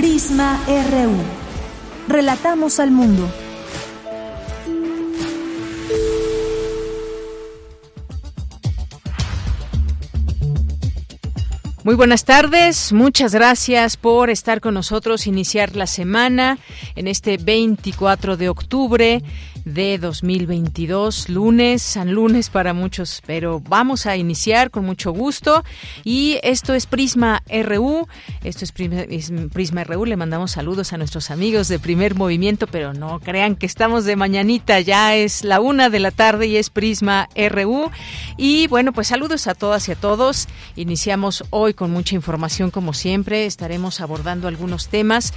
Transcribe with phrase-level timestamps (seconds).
[0.00, 1.12] Prisma RU.
[2.08, 3.30] Relatamos al mundo.
[11.84, 16.58] Muy buenas tardes, muchas gracias por estar con nosotros, iniciar la semana
[16.96, 19.22] en este 24 de octubre
[19.64, 25.64] de 2022, lunes, San Lunes para muchos, pero vamos a iniciar con mucho gusto.
[26.04, 28.08] Y esto es Prisma RU,
[28.44, 33.20] esto es Prisma, RU, le mandamos saludos a nuestros amigos de primer movimiento, pero no
[33.20, 37.28] crean que estamos de mañanita, ya es la una de la tarde y es Prisma
[37.36, 37.90] RU
[38.36, 42.92] y bueno, pues saludos a todas y a todos, iniciamos hoy con mucha información como
[42.92, 45.32] siempre, estaremos abordando algunos temas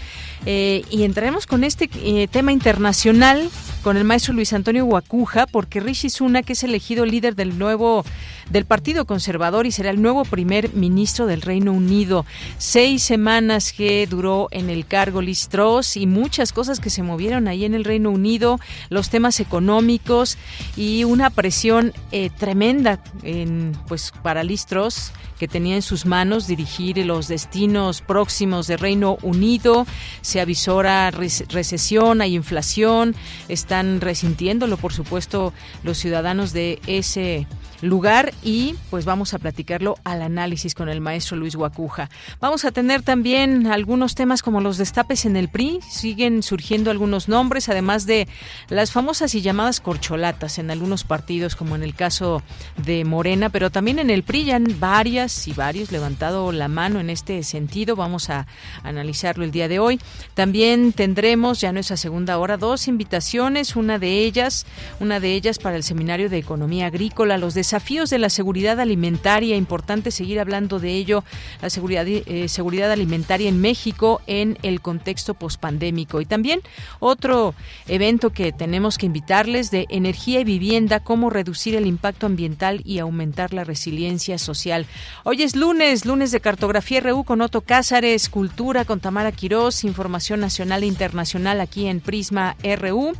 [0.46, 3.50] eh, y entraremos con este eh, tema internacional
[3.84, 8.06] con el maestro Luis Antonio Guacuja, porque Rishi Sunak es elegido líder del nuevo
[8.54, 12.24] del Partido Conservador y será el nuevo primer ministro del Reino Unido.
[12.60, 17.48] Seis semanas que duró en el cargo Liz Truss y muchas cosas que se movieron
[17.48, 20.38] ahí en el Reino Unido, los temas económicos
[20.78, 26.46] y una presión eh, tremenda en, pues para Liz Truss que tenía en sus manos
[26.46, 29.88] dirigir los destinos próximos del Reino Unido.
[30.22, 33.16] Se avisora recesión, hay inflación,
[33.50, 37.48] están resintiéndolo, por supuesto, los ciudadanos de ese
[37.84, 42.10] lugar y pues vamos a platicarlo al análisis con el maestro Luis Guacuja.
[42.40, 47.28] Vamos a tener también algunos temas como los destapes en el PRI, siguen surgiendo algunos
[47.28, 48.28] nombres, además de
[48.70, 52.42] las famosas y llamadas corcholatas en algunos partidos, como en el caso
[52.78, 57.00] de Morena, pero también en el PRI ya han varias y varios levantado la mano
[57.00, 57.96] en este sentido.
[57.96, 58.48] Vamos a
[58.84, 60.00] analizarlo el día de hoy.
[60.36, 64.66] También tendremos ya nuestra segunda hora dos invitaciones, una de ellas,
[65.02, 68.80] una de ellas para el seminario de economía agrícola, los desafíos desafíos de la seguridad
[68.80, 71.24] alimentaria, importante seguir hablando de ello,
[71.60, 76.22] la seguridad, eh, seguridad alimentaria en México en el contexto pospandémico.
[76.22, 76.62] Y también
[77.00, 77.56] otro
[77.88, 83.00] evento que tenemos que invitarles de energía y vivienda, cómo reducir el impacto ambiental y
[83.00, 84.86] aumentar la resiliencia social.
[85.24, 90.42] Hoy es lunes, lunes de cartografía RU con Otto Cázares, cultura con Tamara Quirós, información
[90.42, 93.14] nacional e internacional aquí en Prisma RU.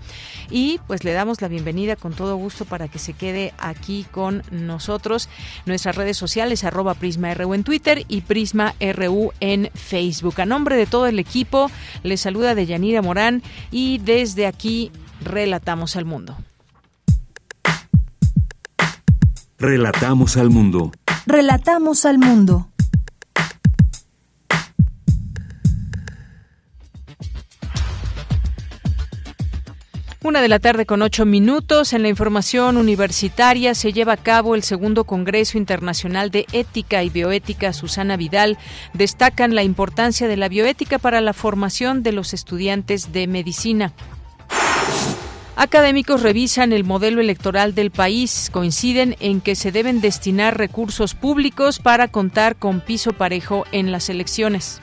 [0.52, 4.43] Y pues le damos la bienvenida con todo gusto para que se quede aquí con
[4.52, 5.30] nosotros.
[5.66, 10.42] Nuestras redes sociales, arroba Prisma RU en Twitter y Prisma RU en Facebook.
[10.42, 11.70] A nombre de todo el equipo,
[12.04, 14.92] les saluda Deyanira Morán y desde aquí
[15.24, 16.38] relatamos al mundo.
[19.58, 20.92] Relatamos al mundo.
[21.26, 22.68] Relatamos al mundo.
[30.24, 31.92] Una de la tarde con ocho minutos.
[31.92, 37.10] En la información universitaria se lleva a cabo el segundo Congreso Internacional de Ética y
[37.10, 37.74] Bioética.
[37.74, 38.58] Susana Vidal
[38.94, 43.92] destacan la importancia de la bioética para la formación de los estudiantes de medicina.
[45.58, 48.50] Académicos revisan el modelo electoral del país.
[48.50, 54.08] Coinciden en que se deben destinar recursos públicos para contar con piso parejo en las
[54.08, 54.82] elecciones.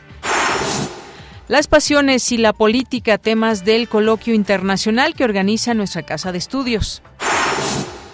[1.51, 7.03] Las pasiones y la política, temas del coloquio internacional que organiza nuestra Casa de Estudios.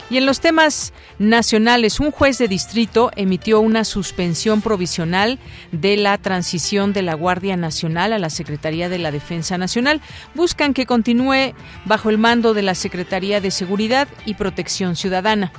[0.08, 5.38] Y en los temas nacionales, un juez de distrito emitió una suspensión provisional
[5.70, 10.00] de la transición de la Guardia Nacional a la Secretaría de la Defensa Nacional.
[10.34, 11.52] Buscan que continúe
[11.84, 15.52] bajo el mando de la Secretaría de Seguridad y Protección Ciudadana.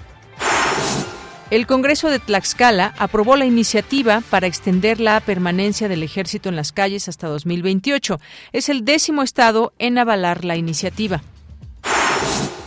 [1.50, 6.74] El Congreso de Tlaxcala aprobó la iniciativa para extender la permanencia del ejército en las
[6.74, 8.20] calles hasta 2028.
[8.52, 11.24] Es el décimo estado en avalar la iniciativa.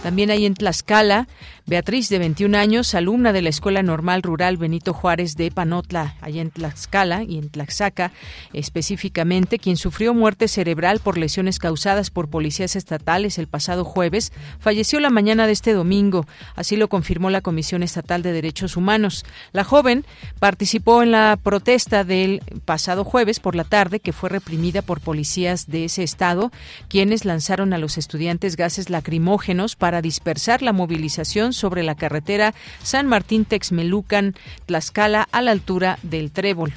[0.02, 1.28] También hay en Tlaxcala
[1.66, 6.42] Beatriz, de 21 años, alumna de la Escuela Normal Rural Benito Juárez de Panotla, allá
[6.42, 8.12] en Tlaxcala y en Tlaxaca,
[8.52, 14.98] específicamente, quien sufrió muerte cerebral por lesiones causadas por policías estatales el pasado jueves, falleció
[15.00, 16.26] la mañana de este domingo.
[16.56, 19.24] Así lo confirmó la Comisión Estatal de Derechos Humanos.
[19.52, 20.04] La joven
[20.38, 25.68] participó en la protesta del pasado jueves por la tarde, que fue reprimida por policías
[25.68, 26.50] de ese estado,
[26.88, 33.06] quienes lanzaron a los estudiantes gases lacrimógenos para dispersar la movilización sobre la carretera San
[33.06, 34.34] Martín Texmelucan,
[34.66, 36.72] Tlaxcala, a la altura del Trébol.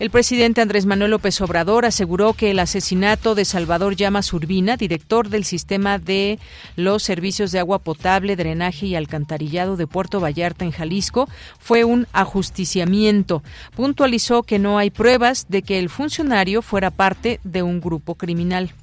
[0.00, 5.28] El presidente Andrés Manuel López Obrador aseguró que el asesinato de Salvador Llamas Urbina, director
[5.28, 6.40] del sistema de
[6.74, 11.28] los servicios de agua potable, drenaje y alcantarillado de Puerto Vallarta en Jalisco,
[11.60, 13.44] fue un ajusticiamiento.
[13.76, 18.74] Puntualizó que no hay pruebas de que el funcionario fuera parte de un grupo criminal.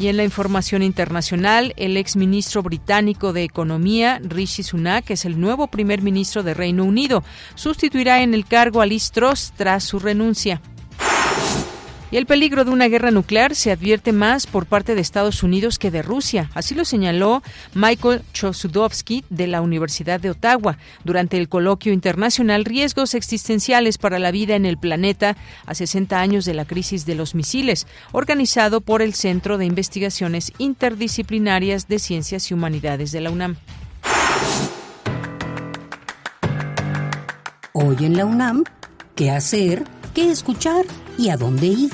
[0.00, 5.66] Y en la información internacional, el exministro británico de Economía, Rishi Sunak, es el nuevo
[5.66, 7.22] primer ministro de Reino Unido.
[7.54, 10.62] Sustituirá en el cargo a Liz Truss tras su renuncia.
[12.12, 15.78] Y el peligro de una guerra nuclear se advierte más por parte de Estados Unidos
[15.78, 16.50] que de Rusia.
[16.54, 17.42] Así lo señaló
[17.74, 24.32] Michael Chosudovsky de la Universidad de Ottawa durante el coloquio internacional Riesgos existenciales para la
[24.32, 25.36] vida en el planeta
[25.66, 30.52] a 60 años de la crisis de los misiles, organizado por el Centro de Investigaciones
[30.58, 33.56] Interdisciplinarias de Ciencias y Humanidades de la UNAM.
[37.72, 38.64] Hoy en la UNAM,
[39.14, 39.84] ¿qué hacer?
[40.20, 40.84] ¿Qué escuchar?
[41.16, 41.90] y a dónde ir.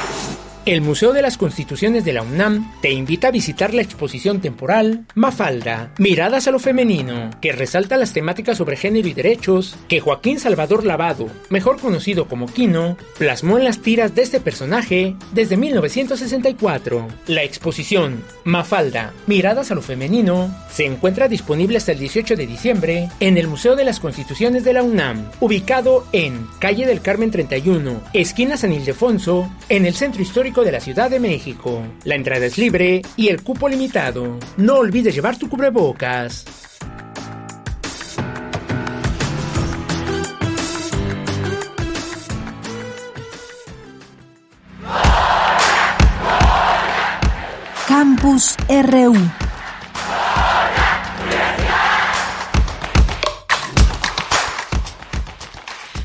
[0.65, 5.07] El Museo de las Constituciones de la UNAM te invita a visitar la exposición temporal
[5.17, 10.39] Mafalda, Miradas a lo Femenino, que resalta las temáticas sobre género y derechos que Joaquín
[10.39, 17.09] Salvador Lavado, mejor conocido como Quino, plasmó en las tiras de este personaje desde 1964.
[17.27, 23.09] La exposición Mafalda, Miradas a lo Femenino se encuentra disponible hasta el 18 de diciembre
[23.19, 28.01] en el Museo de las Constituciones de la UNAM, ubicado en Calle del Carmen 31,
[28.13, 31.83] esquina San Ildefonso, en el Centro Histórico de la Ciudad de México.
[32.05, 34.39] La entrada es libre y el cupo limitado.
[34.59, 36.45] No olvides llevar tu cubrebocas.
[47.89, 49.15] Campus RU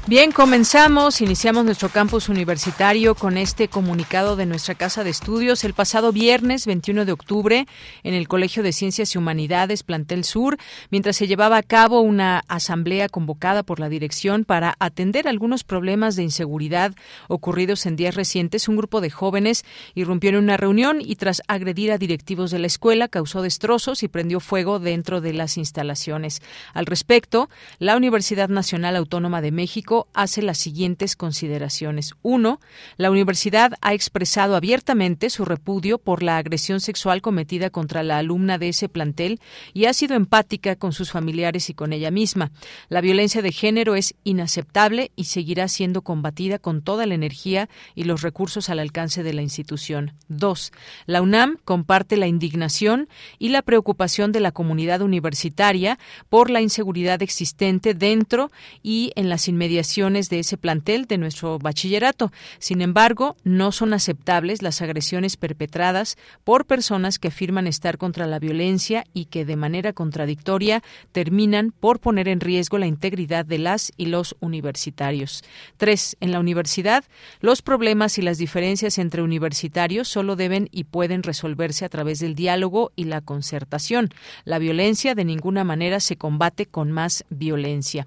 [0.10, 5.66] Bien, comenzamos, iniciamos nuestro campus universitario con este comunicado de nuestra Casa de Estudios.
[5.66, 7.66] El pasado viernes 21 de octubre,
[8.04, 10.56] en el Colegio de Ciencias y Humanidades Plantel Sur,
[10.92, 16.16] mientras se llevaba a cabo una asamblea convocada por la dirección para atender algunos problemas
[16.16, 16.96] de inseguridad
[17.28, 21.92] ocurridos en días recientes, un grupo de jóvenes irrumpió en una reunión y tras agredir
[21.92, 26.42] a directivos de la escuela causó destrozos y prendió fuego dentro de las instalaciones.
[26.74, 32.14] Al respecto, la Universidad Nacional Autónoma de México hace las siguientes consideraciones.
[32.22, 32.60] Uno,
[32.98, 38.58] la universidad ha expresado abiertamente su repudio por la agresión sexual cometida contra la alumna
[38.58, 39.40] de ese plantel
[39.74, 42.52] y ha sido empática con sus familiares y con ella misma.
[42.90, 48.04] La violencia de género es inaceptable y seguirá siendo combatida con toda la energía y
[48.04, 50.14] los recursos al alcance de la institución.
[50.28, 50.72] Dos,
[51.06, 53.08] la UNAM comparte la indignación
[53.40, 55.98] y la preocupación de la comunidad universitaria
[56.30, 58.52] por la inseguridad existente dentro
[58.84, 62.32] y en las inmediaciones de ese plantel de nuestro bachillerato.
[62.60, 68.38] Sin embargo, no son aceptables las agresiones perpetradas por personas que afirman estar contra la
[68.38, 73.94] violencia y que de manera contradictoria terminan por poner en riesgo la integridad de las
[73.96, 75.44] y los universitarios.
[75.78, 77.06] Tres, en la universidad,
[77.40, 82.36] los problemas y las diferencias entre universitarios solo deben y pueden resolverse a través del
[82.36, 84.10] diálogo y la concertación.
[84.44, 88.06] La violencia de ninguna manera se combate con más violencia.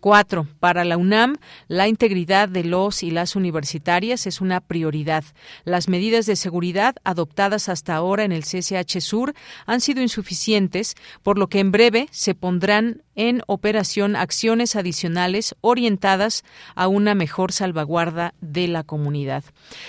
[0.00, 1.19] Cuatro, para la UNAM,
[1.68, 5.24] la integridad de los y las universitarias es una prioridad.
[5.64, 9.34] Las medidas de seguridad adoptadas hasta ahora en el CCH Sur
[9.66, 16.42] han sido insuficientes, por lo que en breve se pondrán en operación acciones adicionales orientadas
[16.74, 19.44] a una mejor salvaguarda de la comunidad.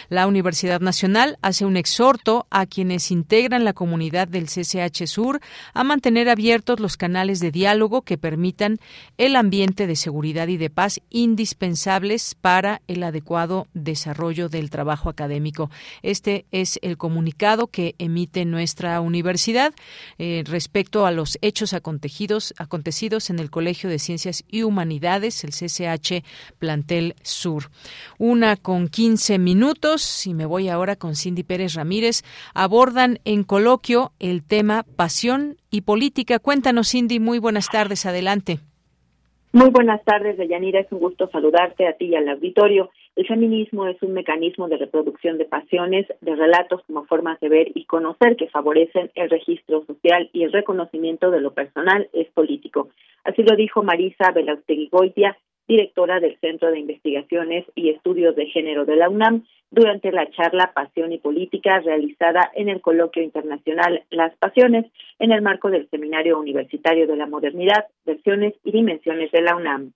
[0.10, 5.40] La Universidad Nacional hace un exhorto a quienes integran la comunidad del CCH Sur
[5.74, 8.80] a mantener abiertos los canales de diálogo que permitan
[9.18, 15.72] el ambiente de seguridad y de paz indispensables para el adecuado desarrollo del trabajo académico.
[16.02, 19.74] Este es el comunicado que emite nuestra universidad
[20.18, 25.52] eh, respecto a los hechos acontecidos, acontecidos en el Colegio de Ciencias y Humanidades, el
[25.52, 26.24] CCH
[26.60, 27.70] Plantel Sur.
[28.18, 32.24] Una con 15 minutos, y me voy ahora con Cindy Pérez Ramírez,
[32.54, 36.40] abordan en coloquio el tema pasión y política.
[36.40, 38.60] Cuéntanos, Cindy, muy buenas tardes, adelante.
[39.54, 40.80] Muy buenas tardes, Deyanira.
[40.80, 42.90] Es un gusto saludarte a ti y al auditorio.
[43.18, 47.72] El feminismo es un mecanismo de reproducción de pasiones, de relatos como formas de ver
[47.76, 52.88] y conocer que favorecen el registro social y el reconocimiento de lo personal es político.
[53.26, 55.38] Así lo dijo Marisa Belaustegui Goitia,
[55.72, 60.74] directora del Centro de Investigaciones y Estudios de Género de la UNAM, durante la charla
[60.76, 66.38] Pasión y Política realizada en el coloquio internacional Las Pasiones en el marco del Seminario
[66.38, 69.94] Universitario de la Modernidad, Versiones y Dimensiones de la UNAM.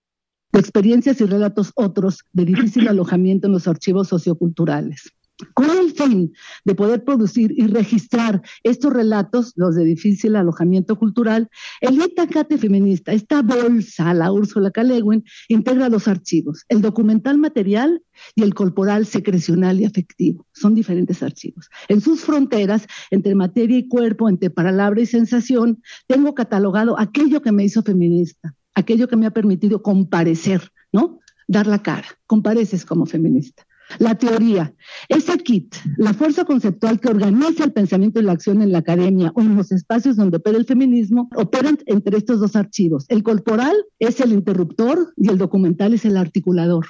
[0.53, 5.11] Experiencias y relatos otros de difícil alojamiento en los archivos socioculturales.
[5.53, 11.49] Con el fin de poder producir y registrar estos relatos, los de difícil alojamiento cultural,
[11.81, 18.01] el Itacate Feminista, esta bolsa, la Úrsula Calegüen, integra dos archivos, el documental material
[18.33, 20.45] y el corporal secrecional y afectivo.
[20.53, 21.69] Son diferentes archivos.
[21.89, 27.51] En sus fronteras, entre materia y cuerpo, entre palabra y sensación, tengo catalogado aquello que
[27.51, 31.19] me hizo feminista, aquello que me ha permitido comparecer, ¿no?
[31.47, 32.07] Dar la cara.
[32.25, 33.65] Compareces como feminista.
[33.99, 34.73] La teoría.
[35.09, 39.31] Ese kit, la fuerza conceptual que organiza el pensamiento y la acción en la academia
[39.35, 43.05] o en los espacios donde opera el feminismo, operan entre estos dos archivos.
[43.09, 46.85] El corporal es el interruptor y el documental es el articulador.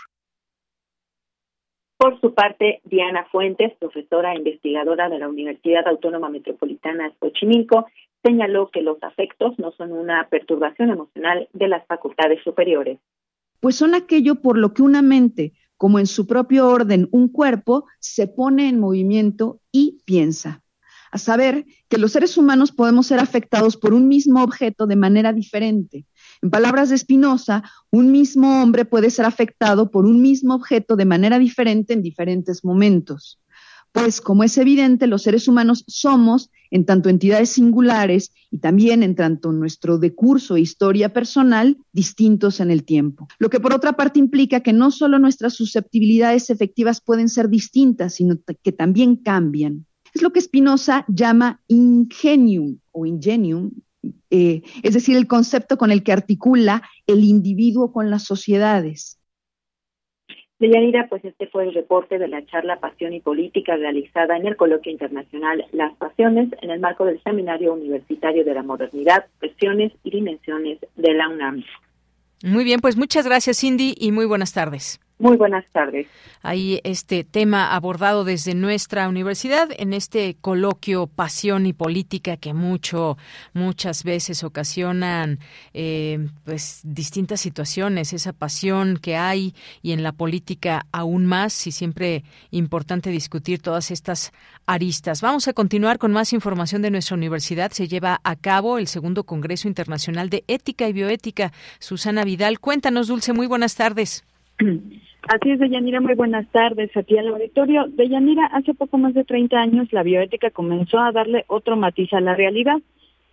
[1.97, 7.85] Por su parte, Diana Fuentes, profesora e investigadora de la Universidad Autónoma Metropolitana de Xochimilco,
[8.23, 12.99] señaló que los afectos no son una perturbación emocional de las facultades superiores.
[13.59, 17.85] Pues son aquello por lo que una mente como en su propio orden un cuerpo,
[17.99, 20.61] se pone en movimiento y piensa.
[21.11, 25.31] A saber, que los seres humanos podemos ser afectados por un mismo objeto de manera
[25.31, 26.05] diferente.
[26.41, 31.05] En palabras de Spinoza, un mismo hombre puede ser afectado por un mismo objeto de
[31.05, 33.39] manera diferente en diferentes momentos
[33.95, 39.15] pues como es evidente, los seres humanos somos, en tanto entidades singulares y también en
[39.15, 43.29] tanto nuestro decurso e historia personal, distintos en el tiempo.
[43.39, 48.15] Lo que por otra parte implica que no solo nuestras susceptibilidades efectivas pueden ser distintas,
[48.15, 49.85] sino que también cambian.
[50.13, 53.71] Es lo que Spinoza llama ingenium o ingenium,
[54.29, 59.19] eh, es decir, el concepto con el que articula el individuo con las sociedades.
[60.59, 64.55] Deyanira, pues este fue el reporte de la charla Pasión y Política realizada en el
[64.55, 70.11] Coloquio Internacional Las Pasiones en el marco del Seminario Universitario de la Modernidad, Cuestiones y
[70.11, 71.63] Dimensiones de la UNAM.
[72.43, 74.99] Muy bien, pues muchas gracias Cindy y muy buenas tardes.
[75.17, 76.07] Muy buenas tardes.
[76.41, 83.17] Ahí este tema abordado desde nuestra universidad en este coloquio Pasión y Política que mucho,
[83.53, 85.39] muchas veces ocasionan
[85.73, 91.71] eh, pues distintas situaciones, esa pasión que hay y en la política aún más y
[91.71, 94.33] siempre importante discutir todas estas
[94.65, 95.21] aristas.
[95.21, 97.71] Vamos a continuar con más información de nuestra universidad.
[97.71, 101.53] Se lleva a cabo el segundo Congreso Internacional de Ética y Bioética.
[101.79, 104.25] Susana Vidal, cuéntanos, Dulce, muy buenas tardes.
[105.27, 107.85] Así es, Deyanira, muy buenas tardes aquí al auditorio.
[107.87, 112.21] Deyanira, hace poco más de 30 años la bioética comenzó a darle otro matiz a
[112.21, 112.77] la realidad.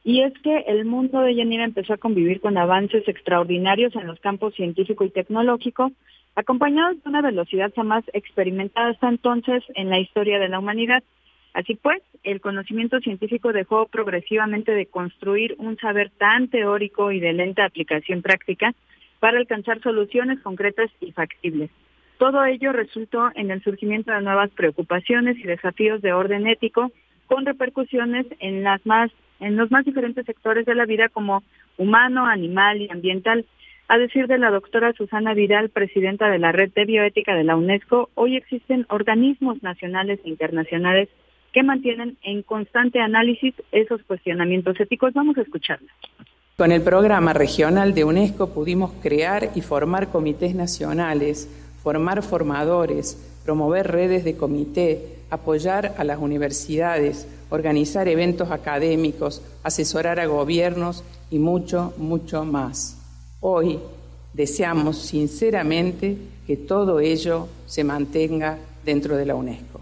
[0.04, 4.18] Y es que el mundo de Yanira empezó a convivir con avances extraordinarios en los
[4.18, 5.92] campos científico y tecnológico,
[6.34, 11.04] acompañados de una velocidad jamás experimentada hasta entonces en la historia de la humanidad.
[11.54, 17.32] Así pues, el conocimiento científico dejó progresivamente de construir un saber tan teórico y de
[17.34, 18.74] lenta aplicación práctica
[19.22, 21.70] para alcanzar soluciones concretas y factibles.
[22.18, 26.90] Todo ello resultó en el surgimiento de nuevas preocupaciones y desafíos de orden ético
[27.28, 31.44] con repercusiones en los más diferentes sectores de la vida como
[31.78, 33.46] humano, animal y ambiental.
[33.86, 37.54] A decir de la doctora Susana Vidal, presidenta de la Red de Bioética de la
[37.54, 41.08] UNESCO, hoy existen organismos nacionales e internacionales
[41.52, 45.12] que mantienen en constante análisis esos cuestionamientos éticos.
[45.14, 45.92] Vamos a escucharla.
[46.56, 51.48] Con el programa regional de UNESCO pudimos crear y formar comités nacionales,
[51.82, 60.26] formar formadores, promover redes de comité, apoyar a las universidades, organizar eventos académicos, asesorar a
[60.26, 62.98] gobiernos y mucho, mucho más.
[63.40, 63.78] Hoy
[64.34, 69.80] deseamos sinceramente que todo ello se mantenga dentro de la UNESCO.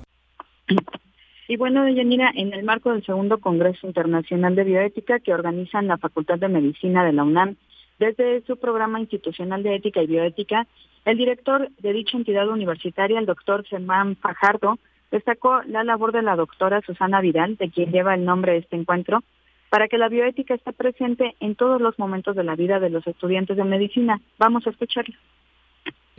[1.50, 5.98] Y bueno, Deyanira, en el marco del segundo Congreso Internacional de Bioética que organizan la
[5.98, 7.56] Facultad de Medicina de la UNAM,
[7.98, 10.68] desde su programa institucional de ética y bioética,
[11.04, 14.78] el director de dicha entidad universitaria, el doctor Germán Fajardo,
[15.10, 18.76] destacó la labor de la doctora Susana Vidal, de quien lleva el nombre de este
[18.76, 19.24] encuentro,
[19.70, 23.04] para que la bioética esté presente en todos los momentos de la vida de los
[23.08, 24.20] estudiantes de medicina.
[24.38, 25.16] Vamos a escucharlo.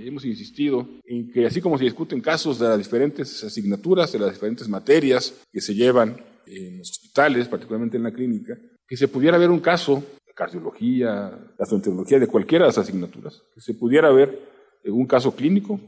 [0.07, 4.33] Hemos insistido en que así como se discuten casos de las diferentes asignaturas, de las
[4.33, 9.37] diferentes materias que se llevan en los hospitales, particularmente en la clínica, que se pudiera
[9.37, 14.37] ver un caso de cardiología, gastroenterología, de cualquiera de las asignaturas, que se pudiera ver
[14.85, 15.79] un caso clínico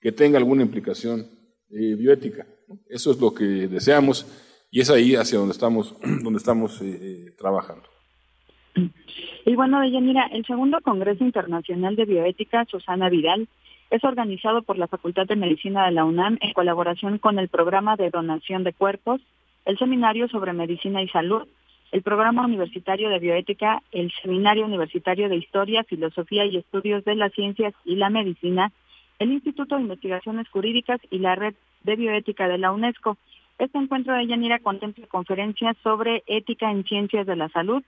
[0.00, 1.26] que tenga alguna implicación
[1.70, 2.46] eh, bioética.
[2.88, 4.26] Eso es lo que deseamos
[4.70, 7.88] y es ahí hacia donde estamos, donde estamos eh, eh, trabajando.
[9.44, 13.48] Y bueno, mira, el segundo Congreso Internacional de Bioética, Susana Vidal,
[13.90, 17.96] es organizado por la Facultad de Medicina de la UNAM en colaboración con el Programa
[17.96, 19.20] de Donación de Cuerpos,
[19.64, 21.46] el Seminario sobre Medicina y Salud,
[21.90, 27.32] el Programa Universitario de Bioética, el Seminario Universitario de Historia, Filosofía y Estudios de las
[27.32, 28.72] Ciencias y la Medicina,
[29.18, 33.18] el Instituto de Investigaciones Jurídicas y la Red de Bioética de la UNESCO.
[33.58, 37.82] Este encuentro de Yanira contempla conferencias sobre ética en ciencias de la salud,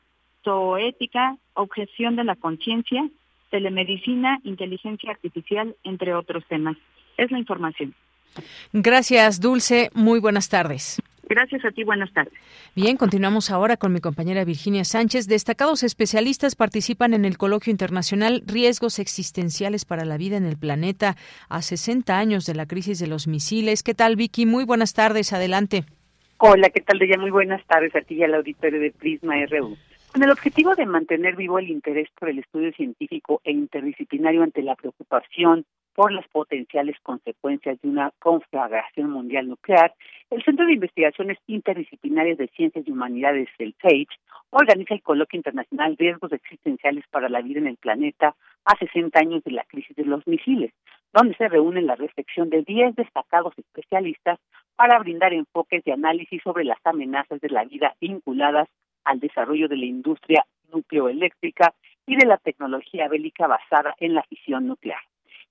[0.44, 3.08] zooética, objeción de la conciencia,
[3.50, 6.76] telemedicina, inteligencia artificial, entre otros temas.
[7.16, 7.94] Es la información.
[8.72, 9.90] Gracias, Dulce.
[9.94, 11.00] Muy buenas tardes.
[11.28, 12.34] Gracias a ti, buenas tardes.
[12.74, 15.26] Bien, continuamos ahora con mi compañera Virginia Sánchez.
[15.26, 21.16] Destacados especialistas participan en el coloquio internacional Riesgos existenciales para la vida en el planeta
[21.48, 23.82] a 60 años de la crisis de los misiles.
[23.82, 24.44] ¿Qué tal, Vicky?
[24.44, 25.84] Muy buenas tardes, adelante.
[26.38, 27.16] Hola, ¿qué tal, Deya?
[27.16, 29.76] Muy buenas tardes a ti y al auditorio de Prisma RU.
[30.14, 34.62] Con el objetivo de mantener vivo el interés por el estudio científico e interdisciplinario ante
[34.62, 39.92] la preocupación por las potenciales consecuencias de una conflagración mundial nuclear,
[40.30, 44.12] el Centro de Investigaciones Interdisciplinarias de Ciencias y Humanidades, el CEICH,
[44.50, 49.43] organiza el Coloquio Internacional Riesgos Existenciales para la Vida en el Planeta a 60 años
[49.43, 50.73] de la crisis de los misiles,
[51.12, 54.38] donde se reúne la reflexión de 10 destacados especialistas
[54.76, 58.69] para brindar enfoques de análisis sobre las amenazas de la vida vinculadas
[59.04, 61.75] al desarrollo de la industria nucleoeléctrica
[62.06, 65.00] y de la tecnología bélica basada en la fisión nuclear.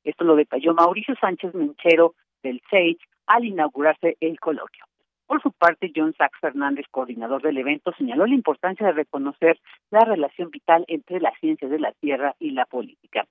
[0.03, 4.85] Esto lo detalló Mauricio Sánchez Menchero del SAGE al inaugurarse el coloquio.
[5.25, 10.01] Por su parte, John Sachs Fernández, coordinador del evento, señaló la importancia de reconocer la
[10.01, 13.25] relación vital entre las ciencias de la Tierra y la política.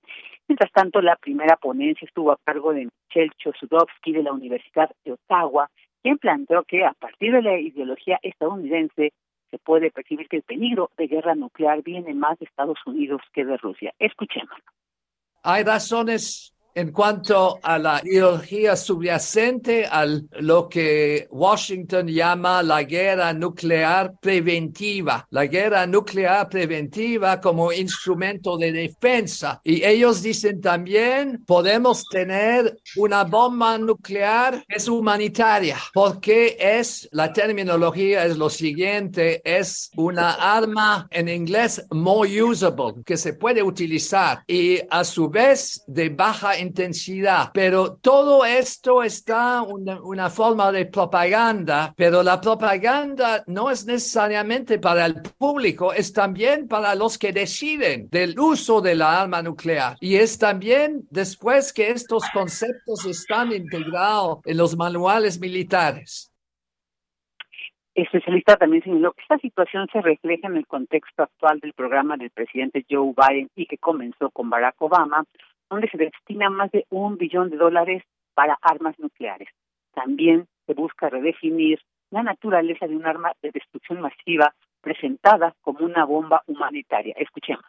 [0.48, 5.12] Mientras tanto, la primera ponencia estuvo a cargo de Michelle Chosudovsky de la Universidad de
[5.12, 5.70] Ottawa,
[6.02, 9.12] quien planteó que a partir de la ideología estadounidense
[9.52, 13.44] se puede percibir que el peligro de guerra nuclear viene más de Estados Unidos que
[13.44, 13.92] de Rusia.
[13.98, 14.58] Escuchemos.
[15.42, 20.06] Hay razones en cuanto a la ideología subyacente a
[20.40, 28.72] lo que Washington llama la guerra nuclear preventiva, la guerra nuclear preventiva como instrumento de
[28.72, 29.60] defensa.
[29.64, 38.24] Y ellos dicen también, podemos tener una bomba nuclear, es humanitaria, porque es, la terminología
[38.24, 44.80] es lo siguiente, es una arma en inglés more usable, que se puede utilizar y
[44.90, 47.50] a su vez de baja intensidad.
[47.52, 54.78] Pero todo esto está una, una forma de propaganda, pero la propaganda no es necesariamente
[54.78, 59.96] para el público, es también para los que deciden del uso de la arma nuclear.
[60.00, 66.32] Y es también después que estos conceptos están integrados en los manuales militares
[67.94, 72.30] especialista también señaló que esta situación se refleja en el contexto actual del programa del
[72.30, 75.24] presidente Joe Biden y que comenzó con Barack Obama,
[75.72, 78.02] donde se destina más de un billón de dólares
[78.34, 79.48] para armas nucleares.
[79.94, 81.80] También se busca redefinir
[82.10, 87.14] la naturaleza de un arma de destrucción masiva presentada como una bomba humanitaria.
[87.16, 87.64] Escuchemos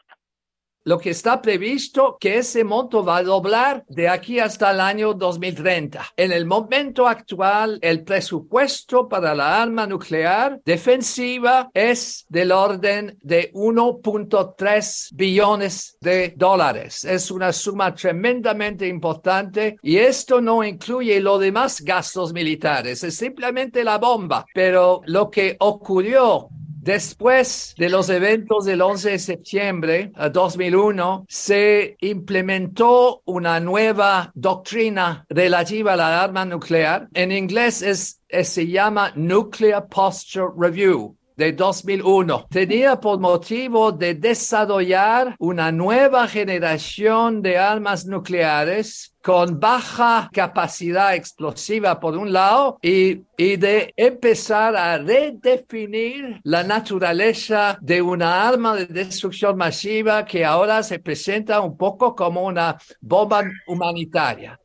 [0.83, 5.13] lo que está previsto que ese monto va a doblar de aquí hasta el año
[5.13, 6.13] 2030.
[6.17, 13.51] En el momento actual, el presupuesto para la arma nuclear defensiva es del orden de
[13.53, 17.05] 1.3 billones de dólares.
[17.05, 23.83] Es una suma tremendamente importante y esto no incluye los demás gastos militares, es simplemente
[23.83, 24.45] la bomba.
[24.53, 26.49] Pero lo que ocurrió
[26.83, 35.25] Después de los eventos del 11 de septiembre de 2001, se implementó una nueva doctrina
[35.29, 37.07] relativa a la arma nuclear.
[37.13, 42.47] En inglés es, se llama Nuclear Posture Review de 2001.
[42.49, 51.99] Tenía por motivo de desarrollar una nueva generación de armas nucleares con baja capacidad explosiva
[51.99, 58.85] por un lado y, y, de empezar a redefinir la naturaleza de una arma de
[58.85, 64.59] destrucción masiva que ahora se presenta un poco como una bomba humanitaria.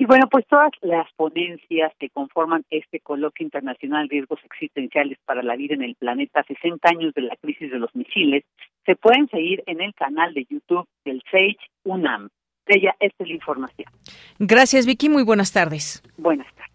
[0.00, 5.56] Y bueno, pues todas las ponencias que conforman este coloquio internacional Riesgos Existenciales para la
[5.56, 8.44] Vida en el Planeta, 60 años de la crisis de los misiles,
[8.86, 12.28] se pueden seguir en el canal de YouTube del SAGE UNAM.
[12.66, 13.90] Ella, esta es la información.
[14.38, 15.08] Gracias, Vicky.
[15.08, 16.00] Muy buenas tardes.
[16.16, 16.72] Buenas tardes.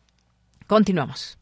[0.67, 1.39] Continuamos.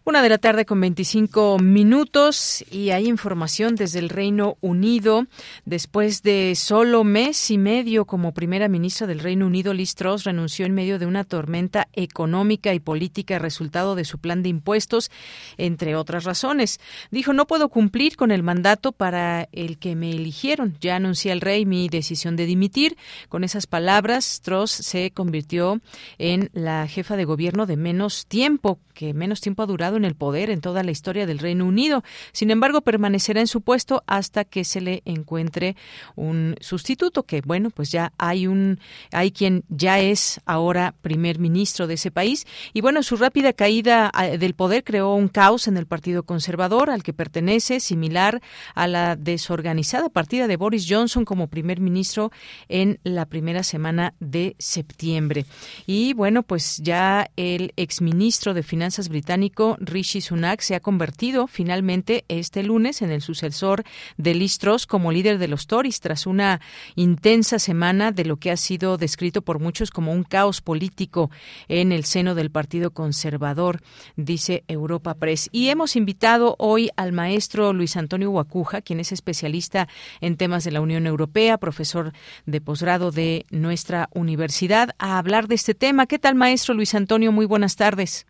[0.03, 5.27] Una de la tarde con 25 minutos y hay información desde el Reino Unido.
[5.65, 10.65] Después de solo mes y medio como primera ministra del Reino Unido, Liz Truss renunció
[10.65, 15.11] en medio de una tormenta económica y política resultado de su plan de impuestos,
[15.57, 16.79] entre otras razones.
[17.11, 20.77] Dijo, no puedo cumplir con el mandato para el que me eligieron.
[20.81, 22.97] Ya anuncié al rey mi decisión de dimitir.
[23.29, 25.79] Con esas palabras, Truss se convirtió
[26.17, 30.15] en la jefa de gobierno de menos tiempo, que menos tiempo ha durado en el
[30.15, 32.03] poder en toda la historia del Reino Unido.
[32.31, 35.75] Sin embargo, permanecerá en su puesto hasta que se le encuentre
[36.15, 38.79] un sustituto, que bueno, pues ya hay un
[39.11, 44.09] hay quien ya es ahora primer ministro de ese país y bueno, su rápida caída
[44.13, 48.41] ah, del poder creó un caos en el Partido Conservador al que pertenece, similar
[48.75, 52.31] a la desorganizada partida de Boris Johnson como primer ministro
[52.69, 55.45] en la primera semana de septiembre.
[55.85, 62.23] Y bueno, pues ya el exministro de Finanzas británico Rishi Sunak se ha convertido finalmente
[62.27, 63.83] este lunes en el sucesor
[64.17, 66.61] de Liz Truss como líder de los Tories tras una
[66.95, 71.31] intensa semana de lo que ha sido descrito por muchos como un caos político
[71.67, 73.81] en el seno del Partido Conservador,
[74.15, 75.49] dice Europa Press.
[75.51, 79.87] Y hemos invitado hoy al maestro Luis Antonio Guacuja, quien es especialista
[80.21, 82.13] en temas de la Unión Europea, profesor
[82.45, 86.05] de posgrado de nuestra universidad, a hablar de este tema.
[86.05, 87.31] ¿Qué tal, maestro Luis Antonio?
[87.31, 88.25] Muy buenas tardes.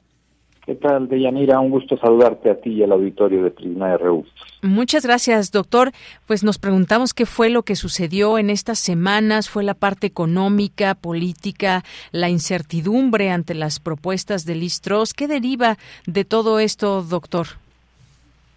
[0.65, 1.59] ¿Qué tal, Deyanira?
[1.59, 4.25] Un gusto saludarte a ti y al auditorio de Prisma RU.
[4.61, 5.91] Muchas gracias, doctor.
[6.27, 9.49] Pues nos preguntamos qué fue lo que sucedió en estas semanas.
[9.49, 15.13] ¿Fue la parte económica, política, la incertidumbre ante las propuestas de Listros?
[15.15, 17.47] ¿Qué deriva de todo esto, doctor?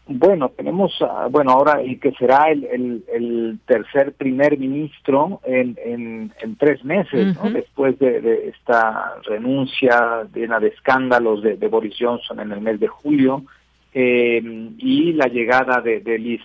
[0.07, 6.57] Bueno, tenemos, ah, bueno, ahora el que será el, el, tercer primer ministro en, en,
[6.57, 7.51] tres meses, ¿no?
[7.51, 13.45] después de, esta renuncia llena de escándalos de, Boris Johnson en el mes de julio
[13.95, 14.43] eh,
[14.77, 16.43] y la llegada de, Liz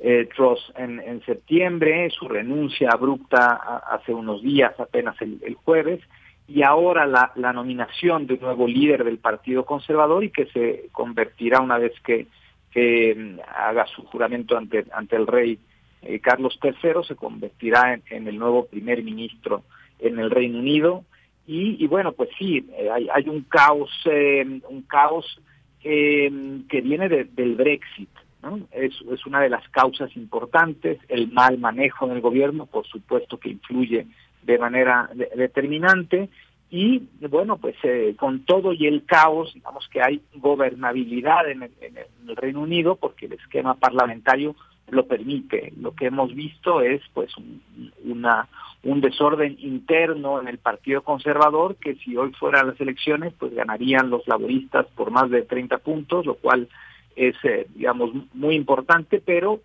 [0.00, 6.00] eh, Truss en, en, septiembre, su renuncia abrupta hace unos días, apenas el, el jueves,
[6.46, 10.88] y ahora la, la nominación de un nuevo líder del Partido Conservador y que se
[10.92, 12.28] convertirá una vez que
[12.72, 15.58] que mm, haga su juramento ante, ante el rey
[16.02, 19.62] eh, Carlos III, se convertirá en, el nuevo primer ministro
[20.00, 21.04] en el Reino Unido.
[21.46, 25.40] Y, bueno, pues sí, eh, hay, hay, un caos, eh, un caos
[25.82, 28.08] que viene del Brexit.
[28.42, 28.60] ¿no?
[28.70, 33.38] Es, es una de las causas importantes, el mal manejo en el gobierno, por supuesto
[33.38, 34.06] que influye
[34.42, 36.28] de manera determinante,
[36.74, 42.34] y bueno, pues eh, con todo y el caos, digamos que hay gobernabilidad en el,
[42.34, 44.56] Reino Unido porque el esquema parlamentario
[44.88, 45.74] lo permite.
[45.78, 47.60] Lo que hemos visto es pues un,
[48.06, 48.48] una,
[48.84, 54.08] un desorden interno en el Partido Conservador que si hoy fueran las elecciones pues ganarían
[54.08, 56.70] los laboristas por más de 30 puntos, lo cual
[57.16, 59.60] es eh, digamos muy importante, pero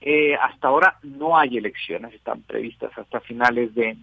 [0.00, 3.96] eh, hasta ahora no hay elecciones, están previstas hasta finales de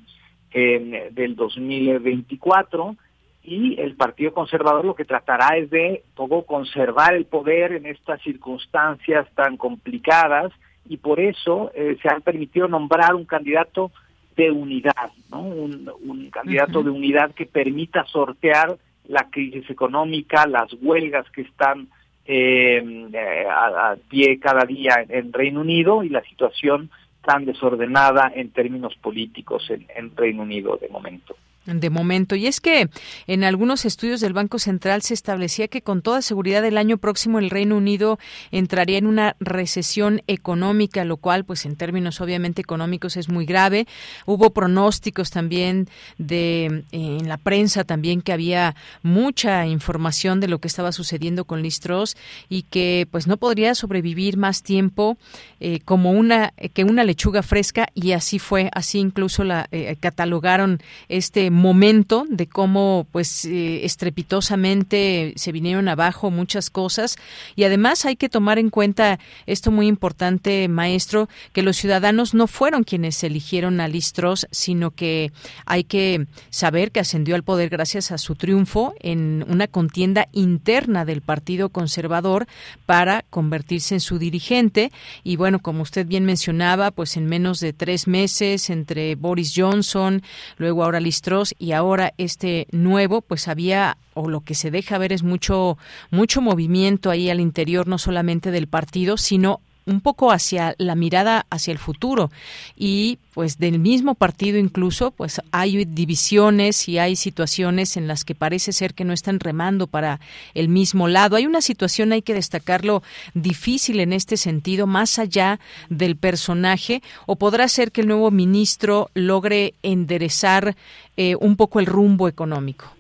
[0.58, 2.96] eh, del 2024
[3.44, 8.22] y el Partido Conservador lo que tratará es de poco conservar el poder en estas
[8.22, 10.54] circunstancias tan complicadas
[10.88, 13.92] y por eso eh, se han permitido nombrar un candidato
[14.38, 15.42] de unidad, ¿no?
[15.42, 18.78] un, candidato de unidad que permita sortear
[19.10, 21.90] la crisis económica, las huelgas que están
[22.26, 23.06] eh,
[23.50, 26.90] a, pie cada día en Reino Unido y la situación
[27.26, 31.36] tan desordenada en términos políticos en, Reino Unido de momento.
[31.66, 32.36] De momento.
[32.36, 32.90] Y es que
[33.28, 37.40] en algunos estudios del Banco Central se establecía que con toda seguridad el año próximo
[37.40, 38.20] el Reino Unido
[38.52, 43.88] entraría en una recesión económica, lo cual, pues en términos obviamente económicos es muy grave.
[44.26, 50.60] Hubo pronósticos también de eh, en la prensa también que había mucha información de lo
[50.60, 52.16] que estaba sucediendo con Listros
[52.50, 55.18] y que pues no podría sobrevivir más tiempo
[55.60, 60.80] eh, como una que una lechuga fresca y así fue, así incluso la eh, catalogaron
[61.10, 67.18] este momento de cómo pues eh, estrepitosamente se vinieron abajo muchas cosas.
[67.56, 72.48] Y además hay que tomar en cuenta esto muy importante maestro que los ciudadanos no
[72.48, 75.32] fueron quienes eligieron a Listros sino que
[75.66, 81.06] hay que saber que ascendió al poder gracias a su triunfo en una contienda interna
[81.06, 82.48] del Partido Conservador
[82.86, 84.92] para convertirse en su dirigente.
[85.24, 90.22] Y bueno como usted bien mencionaba pues en menos de tres meses entre Boris Johnson
[90.58, 95.12] luego ahora Listros y ahora este nuevo, pues había o lo que se deja ver
[95.12, 95.78] es mucho
[96.10, 101.46] mucho movimiento ahí al interior no solamente del partido, sino un poco hacia la mirada
[101.50, 102.32] hacia el futuro
[102.76, 108.34] y pues del mismo partido incluso pues hay divisiones y hay situaciones en las que
[108.34, 110.20] parece ser que no están remando para
[110.54, 111.36] el mismo lado.
[111.36, 117.36] Hay una situación hay que destacarlo difícil en este sentido más allá del personaje o
[117.36, 120.76] podrá ser que el nuevo ministro logre enderezar
[121.18, 122.95] eh, un poco el rumbo económico.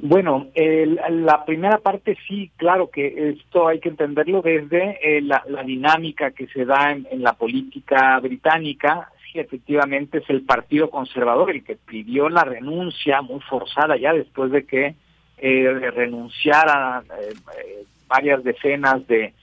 [0.00, 6.30] Bueno, la primera parte sí, claro que esto hay que entenderlo desde eh, la, dinámica
[6.30, 9.10] que se da en, la política británica.
[9.24, 14.52] Sí, efectivamente es el Partido Conservador el que pidió la renuncia muy forzada ya después
[14.52, 14.94] de que
[15.38, 19.34] eh, renunciaran eh, varias decenas de,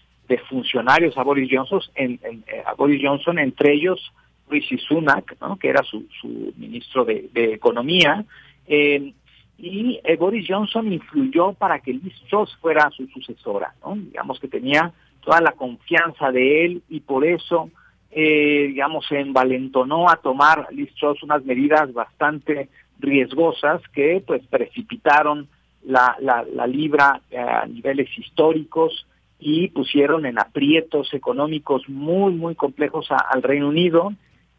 [0.50, 2.20] funcionarios a Boris Johnson, en,
[2.66, 4.12] a Boris Johnson, entre ellos
[4.50, 5.58] Rishi Sunak, ¿no?
[5.58, 8.26] que era su, su ministro de, de Economía.
[8.68, 9.14] Eh,
[9.58, 13.96] y eh, Boris Johnson influyó para que Liz Truss fuera su sucesora, ¿no?
[13.96, 14.92] Digamos que tenía
[15.22, 17.70] toda la confianza de él y por eso,
[18.12, 25.48] eh, digamos, se envalentonó a tomar Liz Truss unas medidas bastante riesgosas que pues precipitaron
[25.84, 29.08] la, la, libra eh, a niveles históricos
[29.40, 34.14] y pusieron en aprietos económicos muy, muy complejos al Reino Unido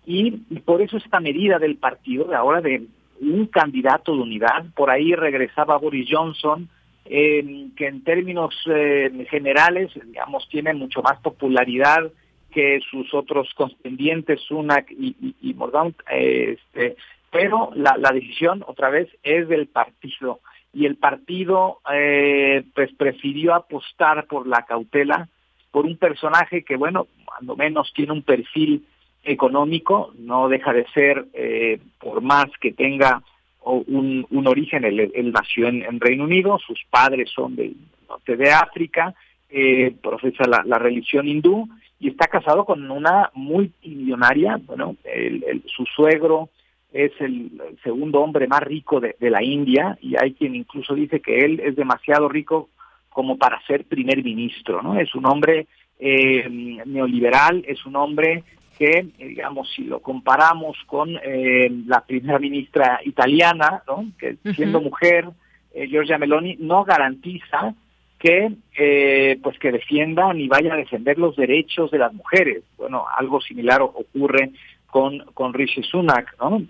[0.06, 0.30] y,
[0.60, 2.86] por eso esta medida del partido de ahora de
[3.20, 4.64] un candidato de unidad.
[4.74, 6.68] Por ahí regresaba Boris Johnson,
[7.04, 12.10] que en términos eh, generales, digamos, tiene mucho más popularidad
[12.50, 16.96] que sus otros contendientes, Sunak y, y, Mordaunt, este,
[17.30, 20.40] pero la, la, decisión otra vez es del partido
[20.72, 25.28] y el partido eh, pues prefirió apostar por la cautela
[25.70, 28.86] por un personaje que bueno, cuando menos tiene un perfil
[29.26, 33.22] económico, no deja de ser, eh, por más que tenga
[33.60, 37.76] un, un origen, él, nació en, Reino Unido, sus padres son del
[38.08, 39.14] norte de África,
[39.50, 46.50] eh, profesa la, religión hindú y está casado con una multimillonaria, bueno, el, su suegro
[46.92, 47.50] es el,
[47.82, 51.74] segundo hombre más rico de, la India y hay quien incluso dice que él es
[51.74, 52.68] demasiado rico
[53.10, 54.98] como para ser primer ministro, ¿no?
[54.98, 55.66] Es un hombre
[55.98, 56.46] eh,
[56.84, 58.44] neoliberal, es un hombre
[58.76, 64.06] que, digamos, si lo comparamos con eh, la primera ministra italiana, ¿no?
[64.18, 65.28] que siendo mujer,
[65.74, 67.74] eh, Giorgia Meloni, no garantiza
[68.18, 72.64] que eh, pues que defienda ni vaya a defender los derechos de las mujeres.
[72.76, 74.50] Bueno, algo similar ocurre
[74.86, 76.62] con, con Rishi Sunak, ¿no?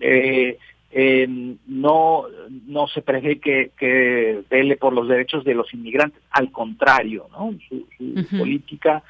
[1.66, 2.24] no,
[2.66, 7.52] no se prevé que, que vele por los derechos de los inmigrantes, al contrario, ¿no?
[7.68, 7.86] Su,
[8.38, 9.02] política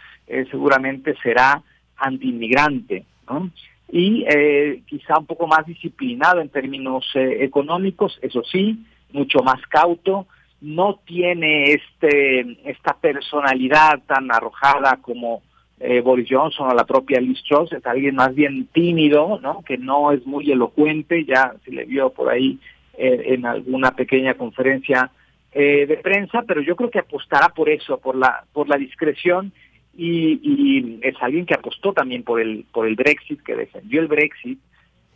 [0.50, 1.62] seguramente será
[1.96, 3.50] antiinmigrante, ¿no?
[3.90, 9.60] Y eh, quizá un poco más disciplinado en términos eh, económicos, eso sí, mucho más
[9.68, 10.26] cauto,
[10.60, 15.42] no tiene este esta personalidad tan arrojada como
[15.78, 19.62] eh, Boris Johnson o la propia Liz Truss, es alguien más bien tímido, ¿no?
[19.62, 22.58] Que no es muy elocuente, ya se le vio por ahí
[22.98, 25.10] en alguna pequeña conferencia
[25.52, 29.52] de prensa, pero yo creo que apostará por eso, por la por la discreción
[29.96, 34.58] y, es alguien que apostó también por el, por el Brexit, que defendió el Brexit,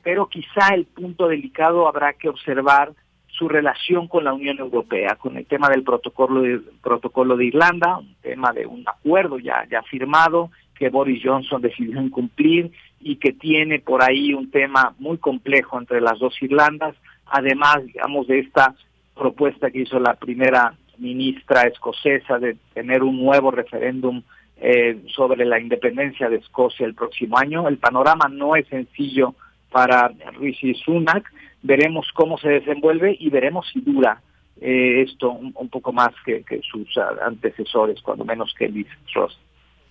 [0.02, 2.92] pero quizá el punto delicado habrá que observar
[3.26, 7.98] su relación con la Unión Europea, con el tema del protocolo de, protocolo de Irlanda,
[7.98, 13.32] un tema de un acuerdo ya, ya firmado que Boris Johnson decidió incumplir y que
[13.32, 18.74] tiene por ahí un tema muy complejo entre las dos Irlandas, además, digamos, de esta
[19.14, 24.22] propuesta que hizo la primera ministra escocesa de tener un nuevo referéndum
[24.60, 27.66] eh, sobre la independencia de Escocia el próximo año.
[27.66, 29.34] El panorama no es sencillo
[29.70, 34.20] para Rishi Sunak, veremos cómo se desenvuelve y veremos si dura
[34.60, 36.88] eh, esto un, poco más que, sus
[37.24, 39.38] antecesores, cuando menos que Liz Truss.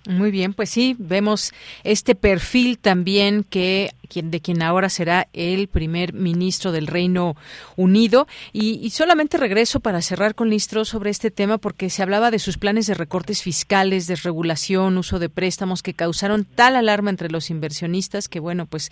[0.07, 1.53] Muy bien, pues sí, vemos
[1.83, 7.35] este perfil también que de quien ahora será el primer ministro del Reino
[7.75, 8.27] Unido.
[8.53, 12.57] Y, solamente regreso para cerrar con Listro sobre este tema porque se hablaba de sus
[12.57, 18.27] planes de recortes fiscales, desregulación, uso de préstamos que causaron tal alarma entre los inversionistas
[18.27, 18.89] que, bueno, pues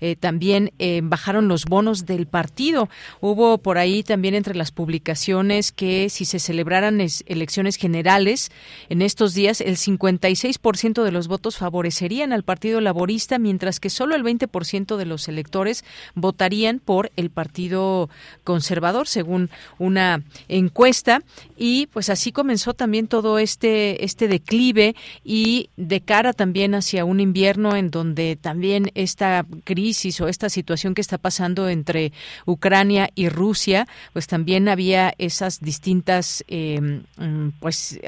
[0.00, 2.88] eh, también eh, bajaron los bonos del partido.
[3.20, 8.50] Hubo por ahí también entre las publicaciones que si se celebraran elecciones generales
[8.88, 14.14] en estos días, el 56% de los votos favorecerían al Partido Laborista, mientras que solo
[14.14, 18.08] el 20% de los electores votarían por el Partido
[18.44, 21.22] Conservador, según una encuesta.
[21.56, 24.94] Y pues así comenzó también todo este, este declive
[25.24, 30.94] y de cara también hacia un invierno en donde también esta crisis o esta situación
[30.94, 32.12] que está pasando entre
[32.46, 37.02] Ucrania y Rusia, pues también había esas distintas, em,
[37.60, 37.98] pues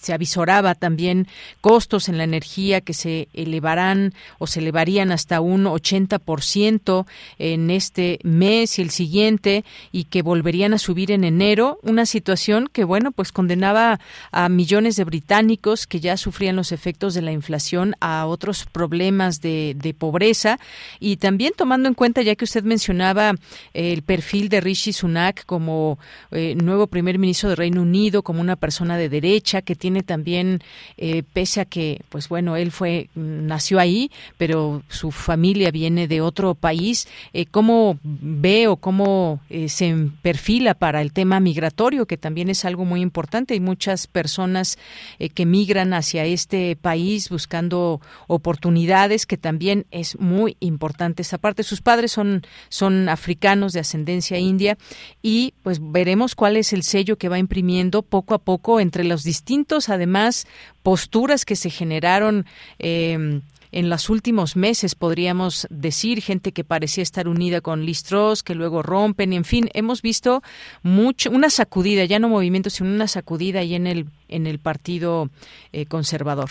[0.00, 1.26] se avisoraba también
[1.60, 6.01] costos en la energía que se elevarán o se elevarían hasta un 80
[6.40, 7.06] ciento
[7.38, 12.68] en este mes y el siguiente y que volverían a subir en enero, una situación
[12.72, 17.32] que bueno, pues condenaba a millones de británicos que ya sufrían los efectos de la
[17.32, 20.58] inflación a otros problemas de, pobreza.
[21.00, 23.34] Y también tomando en cuenta ya que usted mencionaba
[23.74, 25.98] el perfil de Rishi Sunak como
[26.30, 30.62] eh, nuevo primer ministro de Reino Unido, como una persona de derecha que tiene también
[30.96, 36.20] eh, pese a que pues bueno, él fue nació ahí, pero su familia viene de
[36.20, 42.16] otro país, eh, ¿cómo ve o cómo eh, se perfila para el tema migratorio, que
[42.16, 43.54] también es algo muy importante?
[43.54, 44.78] Hay muchas personas
[45.18, 51.62] eh, que migran hacia este país buscando oportunidades, que también es muy importante esta parte.
[51.62, 54.78] Sus padres son, son africanos de ascendencia india
[55.22, 59.24] y pues veremos cuál es el sello que va imprimiendo poco a poco entre los
[59.24, 60.46] distintos, además,
[60.82, 62.46] posturas que se generaron
[62.78, 63.40] eh,
[63.72, 68.82] en los últimos meses, podríamos decir, gente que parecía estar unida con Listros, que luego
[68.82, 70.42] rompen, en fin, hemos visto
[70.82, 75.30] mucho, una sacudida, ya no movimiento, sino una sacudida ahí en el, en el Partido
[75.72, 76.50] eh, Conservador.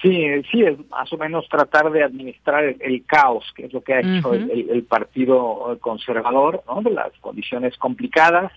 [0.00, 3.94] Sí, sí, es más o menos tratar de administrar el, caos, que es lo que
[3.94, 6.80] ha hecho el, Partido Conservador, ¿no?
[6.80, 8.50] de las condiciones complicadas,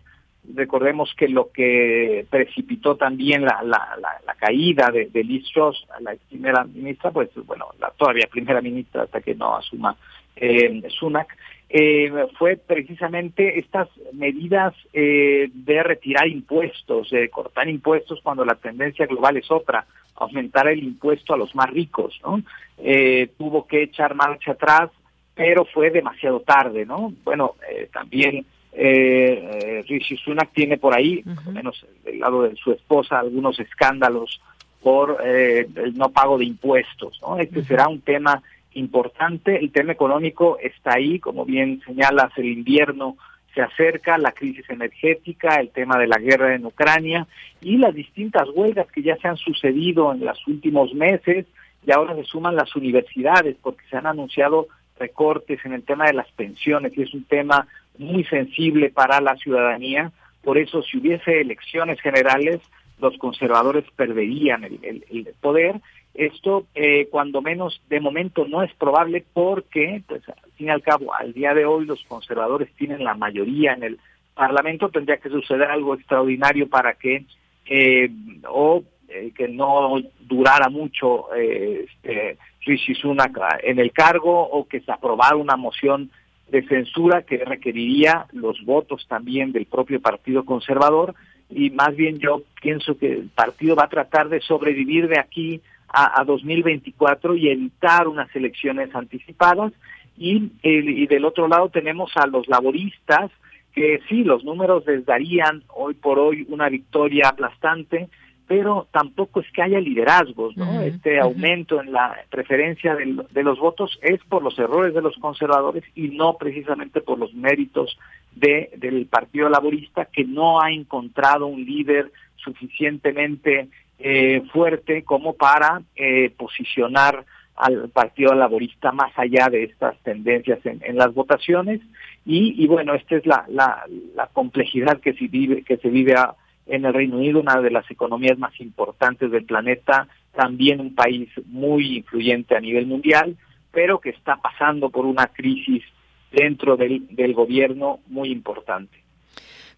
[0.56, 6.16] Recordemos que lo que precipitó también la, la, la, caída de, de Liz Truss, la
[6.30, 9.96] primera ministra, pues bueno, la todavía primera ministra hasta que no asuma
[10.36, 11.36] eh, Sunak,
[11.70, 19.06] eh, fue precisamente estas medidas eh, de retirar impuestos, de cortar impuestos cuando la tendencia
[19.08, 22.42] global es otra, aumentar el impuesto a los más ricos, ¿no?
[22.78, 24.92] Eh, tuvo que echar marcha atrás,
[25.34, 27.12] pero fue demasiado tarde, ¿no?
[27.24, 28.46] Bueno, eh, también
[28.76, 34.42] eh, Rishi Sunak tiene por ahí, al menos del lado de su esposa, algunos escándalos
[34.82, 37.20] por eh, el no pago de impuestos.
[37.22, 37.38] ¿no?
[37.38, 38.42] Este será un tema
[38.74, 39.58] importante.
[39.58, 43.18] El tema económico está ahí, como bien señalas, el invierno
[43.54, 47.28] se acerca, la crisis energética, el tema de la guerra en Ucrania
[47.62, 51.46] y las distintas huelgas que ya se han sucedido en los últimos meses
[51.86, 56.14] y ahora se suman las universidades porque se han anunciado recortes en el tema de
[56.14, 60.12] las pensiones y es un tema muy sensible para la ciudadanía.
[60.44, 62.62] Por eso, si hubiese elecciones generales,
[63.00, 65.80] los conservadores perderían el, poder.
[66.14, 70.82] Esto, eh, cuando menos de momento, no es probable porque, pues, al fin y al
[70.82, 74.00] cabo, al día de hoy los conservadores tienen la mayoría en el
[74.34, 74.90] Parlamento.
[74.90, 77.26] Tendría que suceder algo extraordinario para que,
[77.66, 78.10] eh,
[78.48, 84.80] o eh, que no durara mucho eh, este, Rishi Sunak en el cargo, o que
[84.82, 86.10] se aprobara una moción
[86.54, 91.16] de censura que requeriría los votos también del propio Partido Conservador.
[91.50, 95.62] Y más bien yo pienso que el partido va a tratar de sobrevivir de aquí
[95.90, 99.74] a, 2024 y evitar unas elecciones anticipadas.
[100.16, 103.32] Y, y del otro lado tenemos a los laboristas
[103.74, 108.10] que sí, los números les darían hoy por hoy una victoria aplastante,
[108.48, 110.82] pero tampoco es que haya liderazgos, ¿no?
[110.82, 115.84] este aumento en la preferencia de, los votos es por los errores de los conservadores
[115.96, 117.98] y no precisamente por los méritos
[118.36, 125.82] de, del Partido Laborista que no ha encontrado un líder suficientemente eh, fuerte como para
[125.96, 127.26] eh, posicionar
[127.56, 131.82] al Partido Laborista más allá de estas tendencias en, las votaciones
[132.26, 133.84] y, y, bueno, esta es la, la,
[134.16, 136.36] la complejidad que se vive, que se vive a,
[136.66, 141.30] en el Reino Unido, una de las economías más importantes del planeta, también un país
[141.46, 143.38] muy influyente a nivel mundial,
[143.72, 145.84] pero que está pasando por una crisis
[146.32, 149.03] dentro del, del gobierno muy importante.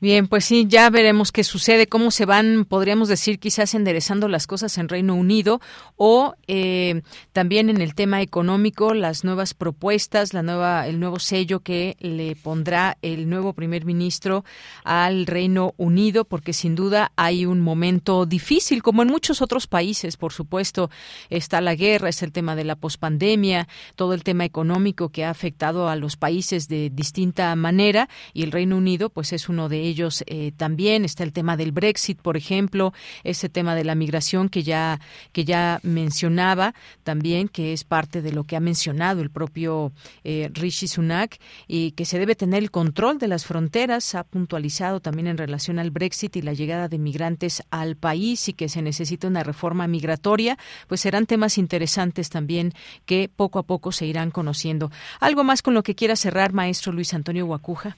[0.06, 4.46] Bien, pues sí, ya veremos qué sucede, cómo se van, podríamos decir, quizás enderezando las
[4.46, 5.62] cosas en Reino Unido
[5.96, 7.02] o eh,
[7.34, 12.36] también en el tema económico, las nuevas propuestas, la nueva, el nuevo sello que le
[12.36, 14.46] pondrá el nuevo primer ministro
[14.84, 20.18] al Reino Unido, porque sin duda hay un momento difícil, como en muchos otros países,
[20.18, 20.92] por supuesto,
[21.32, 25.32] está la guerra, es el tema de la pospandemia, todo el tema económico que ha
[25.32, 29.80] afectado a los países de distinta manera y el Reino Unido, pues es uno de
[29.80, 29.95] ellos
[30.26, 31.06] eh, también.
[31.06, 32.94] Está el tema del Brexit, por ejemplo,
[33.24, 35.00] ese tema de la migración que ya,
[35.32, 36.74] que ya mencionaba
[37.04, 39.92] también, que es parte de lo que ha mencionado el propio
[40.24, 44.16] eh, Rishi Sunak y que se debe tener el control de las fronteras.
[44.16, 48.54] Ha puntualizado también en relación al Brexit y la llegada de migrantes al país y
[48.54, 50.58] que se necesita una reforma migratoria.
[50.88, 52.74] Pues serán temas interesantes también
[53.06, 54.92] que poco a poco se irán conociendo.
[55.20, 57.98] ¿Algo más con lo que quiera cerrar, maestro Luis Antonio Guacuja?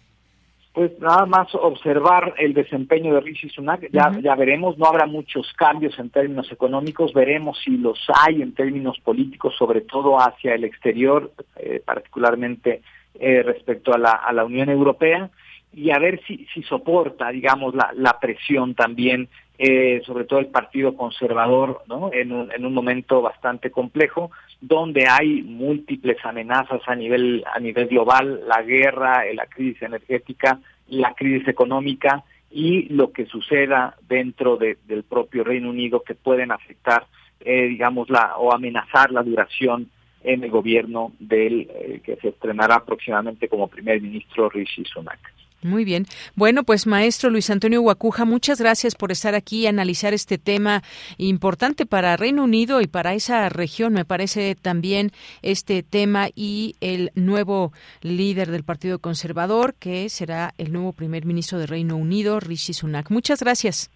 [0.78, 5.52] Pues nada más observar el desempeño de Rishi Sunak, ya, ya veremos, no habrá muchos
[5.54, 10.64] cambios en términos económicos, veremos si los hay en términos políticos, sobre todo hacia el
[10.66, 12.84] exterior, eh, particularmente
[13.16, 15.32] eh, respecto a la, a la Unión Europea,
[15.78, 20.48] y a ver si, si soporta, digamos, la, la presión también, eh, sobre todo el
[20.48, 22.12] Partido Conservador, ¿no?
[22.12, 27.88] En un, en un momento bastante complejo, donde hay múltiples amenazas a nivel, a nivel
[27.90, 35.04] global, la guerra, la crisis energética, la crisis económica y lo que suceda dentro del
[35.04, 37.06] propio Reino Unido que pueden afectar,
[37.42, 39.92] eh, digamos, la, o amenazar la duración
[40.24, 45.20] en el gobierno del eh, que se estrenará próximamente como primer ministro Rishi Sunak.
[45.64, 46.06] Muy bien.
[46.36, 50.84] Bueno, pues maestro Luis Antonio Guacuja, muchas gracias por estar aquí y analizar este tema
[51.18, 53.94] importante para Reino Unido y para esa región.
[53.94, 60.72] Me parece también este tema y el nuevo líder del Partido Conservador, que será el
[60.72, 63.10] nuevo primer ministro de Reino Unido, Rishi Sunak.
[63.10, 63.90] Muchas gracias.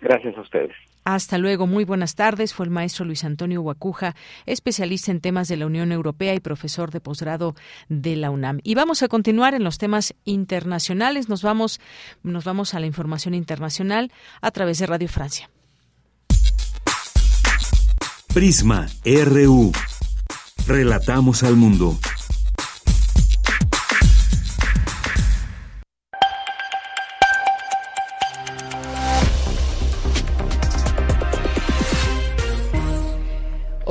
[0.00, 0.87] Gracias a ustedes.
[1.08, 2.52] Hasta luego, muy buenas tardes.
[2.52, 6.90] Fue el maestro Luis Antonio Guacuja, especialista en temas de la Unión Europea y profesor
[6.90, 7.54] de posgrado
[7.88, 8.60] de la UNAM.
[8.62, 11.30] Y vamos a continuar en los temas internacionales.
[11.30, 11.80] Nos vamos,
[12.22, 15.48] nos vamos a la información internacional a través de Radio Francia.
[18.34, 19.72] Prisma RU.
[20.66, 21.98] Relatamos al mundo.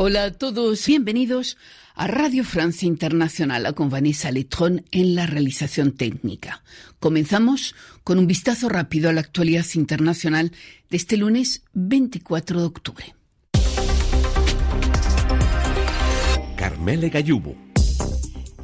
[0.10, 1.58] Hola a todos, bienvenidos
[1.93, 6.64] a Radio Francia Internacional con Vanessa Letrón en la realización técnica.
[6.97, 10.53] Comenzamos con un vistazo rápido a la actualidad internacional
[10.89, 13.16] de este lunes 24 de octubre.
[16.55, 17.66] Carmele Gallubo.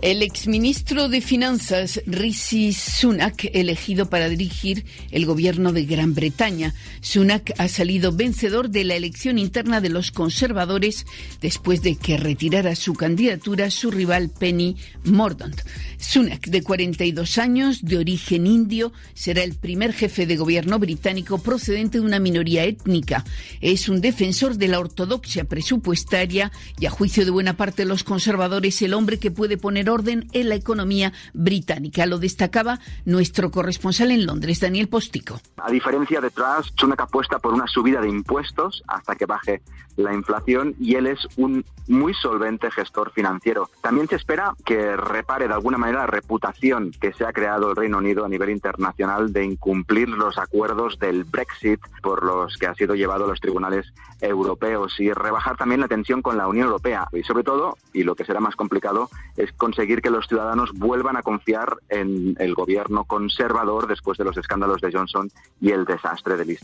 [0.03, 6.73] El exministro de Finanzas, Rishi Sunak, elegido para dirigir el gobierno de Gran Bretaña.
[6.99, 11.05] Sunak ha salido vencedor de la elección interna de los conservadores
[11.39, 14.75] después de que retirara su candidatura su rival Penny
[15.05, 15.61] Mordaunt.
[15.99, 21.99] Sunak, de 42 años, de origen indio, será el primer jefe de gobierno británico procedente
[21.99, 23.23] de una minoría étnica.
[23.61, 28.03] Es un defensor de la ortodoxia presupuestaria y, a juicio de buena parte de los
[28.03, 32.05] conservadores, el hombre que puede poner orden en la economía británica.
[32.05, 35.39] Lo destacaba nuestro corresponsal en Londres, Daniel Postico.
[35.57, 39.61] A diferencia de Truss, Sunak apuesta por una subida de impuestos hasta que baje
[39.95, 43.69] la inflación y él es un muy solvente gestor financiero.
[43.81, 47.75] También se espera que repare de alguna manera la reputación que se ha creado el
[47.75, 52.75] Reino Unido a nivel internacional de incumplir los acuerdos del Brexit por los que ha
[52.75, 57.07] sido llevado a los tribunales europeos y rebajar también la tensión con la Unión Europea.
[57.11, 61.17] Y sobre todo, y lo que será más complicado, es conseguir que los ciudadanos vuelvan
[61.17, 65.29] a confiar en el gobierno conservador después de los escándalos de Johnson
[65.59, 66.63] y el desastre de Liz.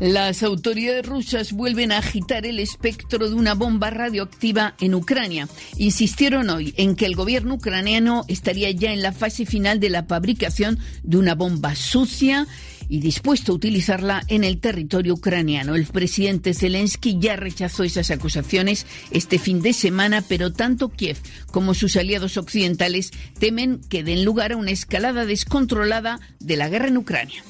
[0.00, 5.48] Las autoridades rusas vuelven a agitar el espectro de una bomba radioactiva en Ucrania.
[5.76, 10.02] Insistieron hoy en que el gobierno ucraniano estaría ya en la fase final de la
[10.02, 12.48] fabricación de una bomba sucia
[12.88, 15.76] y dispuesto a utilizarla en el territorio ucraniano.
[15.76, 21.18] El presidente Zelensky ya rechazó esas acusaciones este fin de semana, pero tanto Kiev
[21.52, 26.88] como sus aliados occidentales temen que den lugar a una escalada descontrolada de la guerra
[26.88, 27.42] en Ucrania.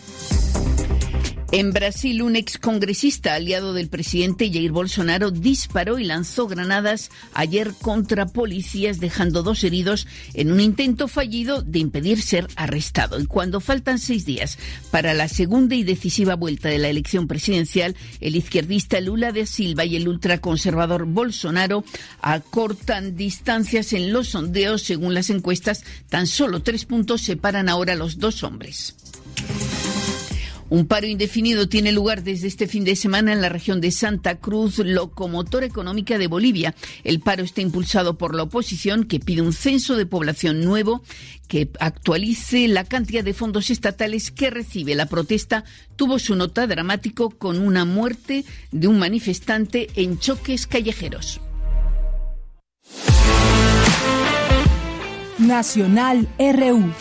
[1.57, 8.27] En Brasil, un excongresista aliado del presidente Jair Bolsonaro disparó y lanzó granadas ayer contra
[8.27, 13.21] policías, dejando dos heridos en un intento fallido de impedir ser arrestado.
[13.21, 14.59] Y cuando faltan seis días
[14.91, 19.85] para la segunda y decisiva vuelta de la elección presidencial, el izquierdista Lula de Silva
[19.85, 21.85] y el ultraconservador Bolsonaro
[22.21, 24.83] acortan distancias en los sondeos.
[24.83, 28.97] Según las encuestas, tan solo tres puntos separan ahora a los dos hombres.
[30.75, 34.41] Un paro indefinido tiene lugar desde este fin de semana en la región de Santa
[34.41, 36.75] Cruz, locomotora económica de Bolivia.
[37.05, 41.05] El paro está impulsado por la oposición que pide un censo de población nuevo
[41.47, 44.97] que actualice la cantidad de fondos estatales que recibe.
[44.97, 45.63] La protesta
[45.95, 51.41] tuvo su nota dramático con una muerte de un manifestante en choques callejeros.
[55.39, 56.93] Nacional RU.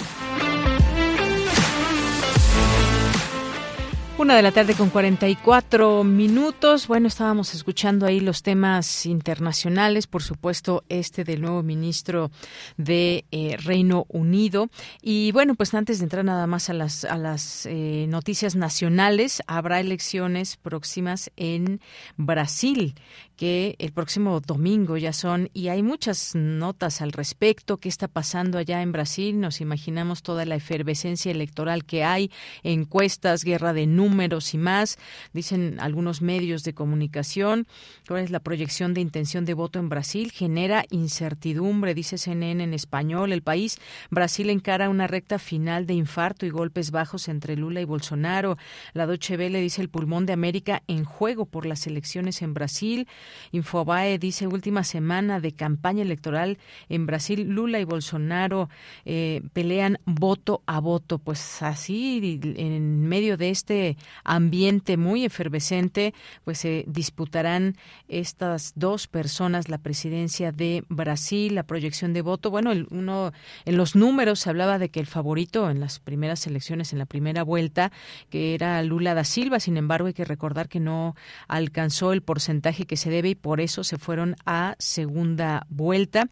[4.23, 6.87] Una de la tarde con 44 minutos.
[6.87, 12.31] Bueno, estábamos escuchando ahí los temas internacionales, por supuesto, este del nuevo ministro
[12.77, 14.69] de eh, Reino Unido.
[15.01, 19.43] Y bueno, pues antes de entrar nada más a las, a las eh, noticias nacionales,
[19.45, 21.81] habrá elecciones próximas en
[22.15, 22.95] Brasil
[23.35, 28.57] que el próximo domingo ya son y hay muchas notas al respecto qué está pasando
[28.57, 29.39] allá en Brasil.
[29.39, 32.31] Nos imaginamos toda la efervescencia electoral que hay
[32.63, 34.97] encuestas guerra de números y más
[35.33, 37.67] dicen algunos medios de comunicación.
[38.07, 42.73] Cuál es la proyección de intención de voto en Brasil genera incertidumbre dice CNN en
[42.73, 43.31] español.
[43.31, 43.77] El país
[44.09, 48.57] Brasil encara una recta final de infarto y golpes bajos entre Lula y Bolsonaro.
[48.93, 53.07] La Deutsche Welle dice el pulmón de América en juego por las elecciones en Brasil
[53.51, 56.57] Infobae dice última semana de campaña electoral
[56.89, 58.69] en Brasil, Lula y Bolsonaro
[59.05, 61.19] eh, pelean voto a voto.
[61.19, 66.13] Pues así, en medio de este ambiente muy efervescente,
[66.43, 67.75] pues se disputarán
[68.07, 72.51] estas dos personas la presidencia de Brasil, la proyección de voto.
[72.51, 73.31] Bueno, el, uno
[73.65, 77.05] en los números se hablaba de que el favorito en las primeras elecciones, en la
[77.05, 77.91] primera vuelta,
[78.29, 79.59] que era Lula da Silva.
[79.59, 81.15] Sin embargo, hay que recordar que no
[81.47, 86.27] alcanzó el porcentaje que se debe y por eso se fueron a segunda vuelta.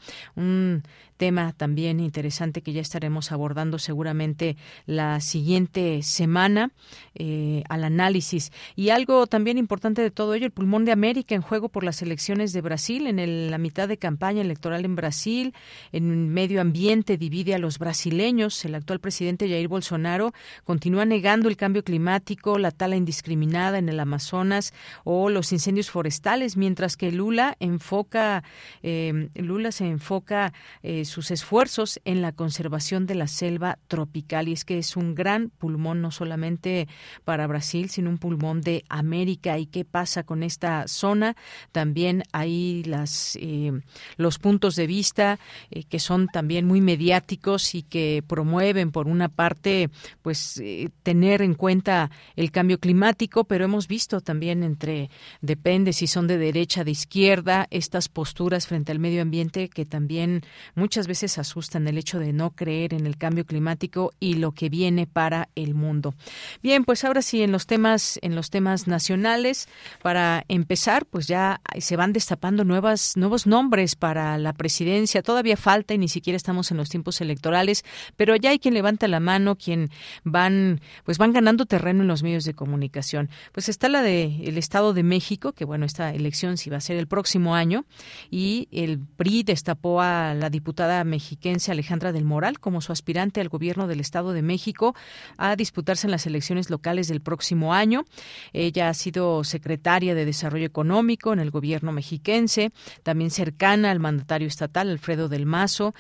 [1.22, 4.57] Tema también interesante que ya estaremos abordando seguramente
[4.88, 6.72] la siguiente semana
[7.13, 8.51] eh, al análisis.
[8.76, 12.01] Y algo también importante de todo ello, el pulmón de América en juego por las
[12.01, 15.53] elecciones de Brasil, en la mitad de campaña electoral en Brasil,
[15.91, 18.65] en medio ambiente divide a los brasileños.
[18.65, 23.99] El actual presidente Jair Bolsonaro continúa negando el cambio climático, la tala indiscriminada en el
[23.99, 28.43] Amazonas o los incendios forestales, mientras que Lula enfoca,
[28.82, 30.51] eh, Lula se enfoca
[30.82, 34.47] eh, sus esfuerzos en la conservación de la selva tropical.
[34.47, 36.88] Y es que es un gran pulmón no solamente
[37.24, 39.59] para Brasil sino un pulmón de América.
[39.59, 41.36] Y qué pasa con esta zona
[41.72, 43.72] también hay las eh,
[44.18, 45.39] los puntos de vista
[45.70, 49.89] eh, que son también muy mediáticos y que promueven por una parte
[50.22, 55.09] pues eh, tener en cuenta el cambio climático pero hemos visto también entre
[55.41, 60.41] depende si son de derecha de izquierda estas posturas frente al medio ambiente que también
[60.76, 64.52] muchas muchas veces asustan el hecho de no creer en el cambio climático y lo
[64.52, 66.14] que viene para el mundo.
[66.62, 69.68] Bien, pues ahora sí en los temas en los temas nacionales
[70.04, 75.24] para empezar, pues ya se van destapando nuevas nuevos nombres para la presidencia.
[75.24, 77.84] Todavía falta y ni siquiera estamos en los tiempos electorales,
[78.16, 79.89] pero ya hay quien levanta la mano, quien
[80.24, 83.32] van pues van ganando terreno en los medios de comunicación.
[83.54, 86.82] Pues está la de el Estado de México, que bueno, esta elección sí va a
[86.82, 87.86] ser el próximo año
[88.30, 93.49] y el PRI destapó a la diputada mexiquense Alejandra del Moral como su aspirante al
[93.49, 94.95] gobierno del Estado de México
[95.37, 98.05] a disputarse en las elecciones locales del próximo año.
[98.53, 102.71] Ella ha sido secretaria de Desarrollo Económico en el gobierno mexiquense,
[103.03, 105.93] también cercana al mandatario estatal Alfredo del Mazo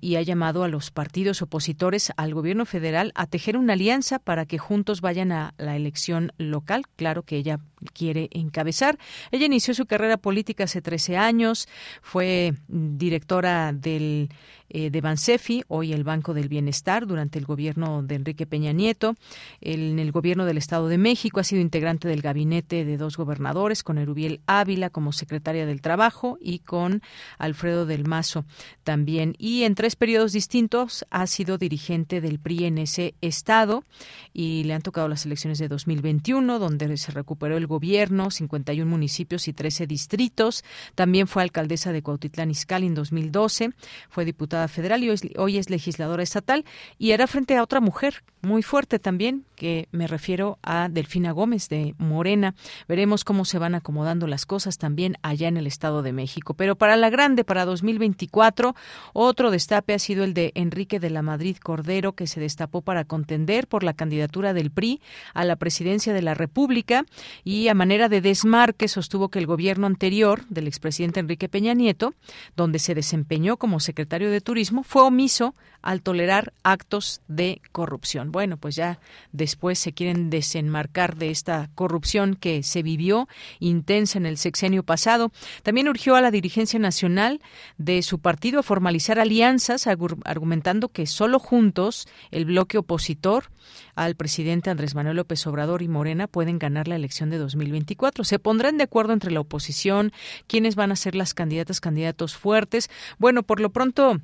[0.00, 4.46] y ha llamado a los partidos opositores al gobierno federal a tejer una alianza para
[4.46, 6.84] que juntos vayan a la elección local.
[6.96, 7.60] Claro que ella
[7.92, 8.98] quiere encabezar.
[9.30, 11.68] Ella inició su carrera política hace 13 años,
[12.02, 14.30] fue directora del
[14.70, 19.14] eh, de Bansefi, hoy el Banco del Bienestar, durante el gobierno de Enrique Peña Nieto.
[19.60, 23.82] en el gobierno del Estado de México ha sido integrante del gabinete de dos gobernadores,
[23.82, 27.02] con Erubiel Ávila como secretaria del Trabajo y con
[27.38, 28.44] Alfredo del Mazo
[28.84, 29.34] también.
[29.38, 33.84] Y en tres periodos distintos ha sido dirigente del PRI en ese estado
[34.32, 39.48] y le han tocado las elecciones de 2021, donde se recuperó el gobierno, 51 municipios
[39.48, 40.64] y 13 distritos.
[40.94, 43.70] También fue alcaldesa de Cuautitlán Izcalli en 2012.
[44.08, 46.64] Fue diputada federal y hoy es legisladora estatal.
[46.98, 51.68] Y era frente a otra mujer muy fuerte también, que me refiero a Delfina Gómez
[51.68, 52.54] de Morena.
[52.86, 56.54] Veremos cómo se van acomodando las cosas también allá en el Estado de México.
[56.54, 58.74] Pero para la grande, para 2024,
[59.12, 63.04] otro destape ha sido el de Enrique de la Madrid Cordero, que se destapó para
[63.04, 65.00] contender por la candidatura del PRI
[65.34, 67.04] a la presidencia de la República
[67.44, 72.14] y a manera de desmarque sostuvo que el gobierno anterior del expresidente Enrique Peña Nieto,
[72.56, 78.32] donde se desempeñó como secretario de Turismo, fue omiso al tolerar actos de corrupción.
[78.32, 78.98] Bueno, pues ya
[79.30, 83.28] después se quieren desenmarcar de esta corrupción que se vivió
[83.60, 85.32] intensa en el sexenio pasado.
[85.62, 87.42] También urgió a la dirigencia nacional
[87.76, 93.50] de su partido a formalizar alianzas, argumentando que solo juntos el bloque opositor
[93.94, 98.24] al presidente Andrés Manuel López Obrador y Morena pueden ganar la elección de 2024.
[98.24, 100.12] Se pondrán de acuerdo entre la oposición,
[100.46, 102.88] quiénes van a ser las candidatas, candidatos fuertes.
[103.18, 104.22] Bueno, por lo pronto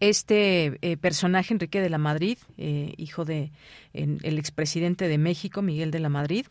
[0.00, 3.50] este eh, personaje, Enrique de la Madrid, eh, hijo de
[3.92, 6.46] el expresidente de México, Miguel de la Madrid,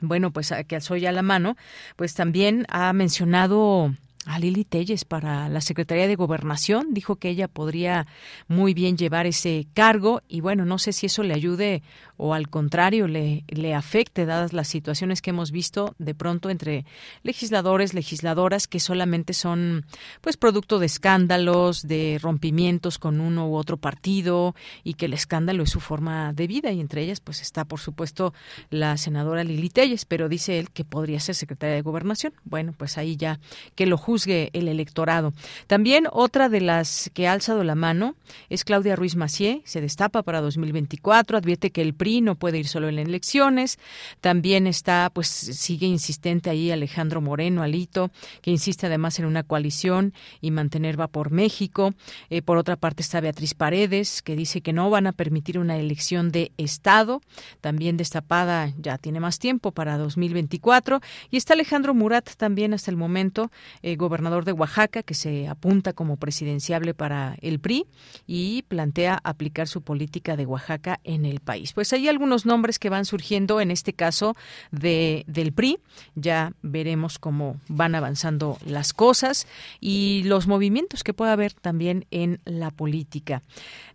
[0.00, 1.56] bueno, pues que alzó ya la mano,
[1.96, 3.94] pues también ha mencionado
[4.26, 6.92] a Lili Telles para la Secretaría de Gobernación.
[6.92, 8.06] Dijo que ella podría
[8.48, 11.82] muy bien llevar ese cargo y bueno, no sé si eso le ayude
[12.22, 16.84] o al contrario le, le afecte, dadas las situaciones que hemos visto de pronto entre
[17.22, 19.86] legisladores, legisladoras que solamente son
[20.20, 24.54] pues producto de escándalos, de rompimientos con uno u otro partido
[24.84, 27.80] y que el escándalo es su forma de vida y entre ellas pues está por
[27.80, 28.34] supuesto
[28.68, 32.34] la senadora Lili Telles, pero dice él que podría ser secretaria de Gobernación.
[32.44, 33.40] Bueno, pues ahí ya
[33.74, 35.32] que lo juzgue el electorado.
[35.66, 38.14] También otra de las que ha alzado la mano
[38.50, 42.66] es Claudia Ruiz Macié, se destapa para 2024, advierte que el PRI no puede ir
[42.66, 43.78] solo en elecciones.
[44.20, 48.10] También está, pues sigue insistente ahí Alejandro Moreno, Alito,
[48.42, 51.94] que insiste además en una coalición y mantener va por México.
[52.28, 55.76] Eh, por otra parte está Beatriz Paredes, que dice que no van a permitir una
[55.76, 57.20] elección de Estado.
[57.60, 61.00] También destapada ya tiene más tiempo para 2024.
[61.30, 63.50] Y está Alejandro Murat también hasta el momento,
[63.82, 67.86] eh, gobernador de Oaxaca, que se apunta como presidenciable para el PRI
[68.26, 71.72] y plantea aplicar su política de Oaxaca en el país.
[71.72, 74.36] Pues hay algunos nombres que van surgiendo, en este caso
[74.70, 75.78] de, del PRI.
[76.14, 79.46] Ya veremos cómo van avanzando las cosas
[79.80, 83.42] y los movimientos que pueda haber también en la política.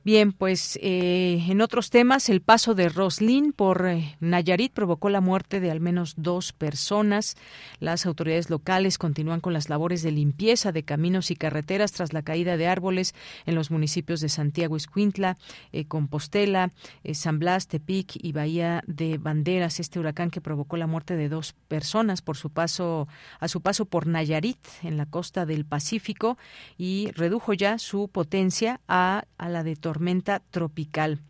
[0.06, 5.20] Bien, pues eh, en otros temas, el paso de Roslin por eh, Nayarit provocó la
[5.20, 7.36] muerte de al menos dos personas.
[7.80, 12.22] Las autoridades locales continúan con las labores de limpieza de caminos y carreteras tras la
[12.22, 13.16] caída de árboles
[13.48, 15.40] en los municipios de Santiago Escuintla,
[15.72, 16.72] eh, Compostela,
[17.14, 19.80] San Blas, y Bahía de Banderas.
[19.80, 23.08] Este huracán que provocó la muerte de dos personas por su paso
[23.40, 26.38] a su paso por Nayarit en la costa del Pacífico
[26.78, 31.22] y redujo ya su potencia a, a la de tormenta tropical.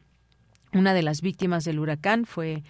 [0.76, 2.62] Una de las víctimas del huracán fue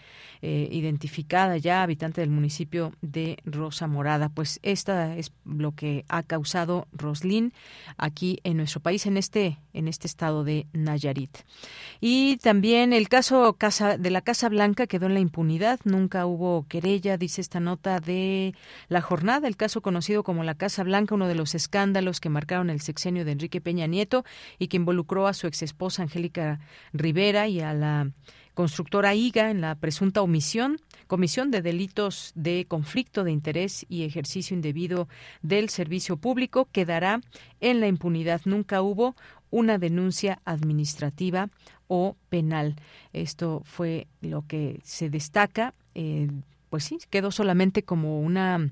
[0.44, 4.30] eh, identificada ya, habitante del municipio de Rosa Morada.
[4.30, 7.52] Pues esta es lo que ha causado Roslin
[7.98, 11.36] aquí en nuestro país, en este, en este estado de Nayarit.
[12.00, 15.80] Y también el caso casa, de la Casa Blanca quedó en la impunidad.
[15.84, 18.54] Nunca hubo querella, dice esta nota de
[18.88, 19.48] la jornada.
[19.48, 23.26] El caso conocido como la Casa Blanca, uno de los escándalos que marcaron el sexenio
[23.26, 24.26] de Enrique Peña Nieto
[24.60, 26.60] y que involucró a su exesposa Angélica
[26.94, 27.95] Rivera y a la
[28.54, 34.56] constructora IGA en la presunta omisión, comisión de delitos de conflicto de interés y ejercicio
[34.56, 35.08] indebido
[35.42, 37.22] del servicio público, quedará
[37.60, 38.42] en la impunidad.
[38.46, 39.16] Nunca hubo
[39.52, 41.50] una denuncia administrativa
[41.88, 42.76] o penal.
[43.14, 45.74] Esto fue lo que se destaca.
[45.94, 46.30] Eh,
[46.70, 48.70] pues sí, quedó solamente como una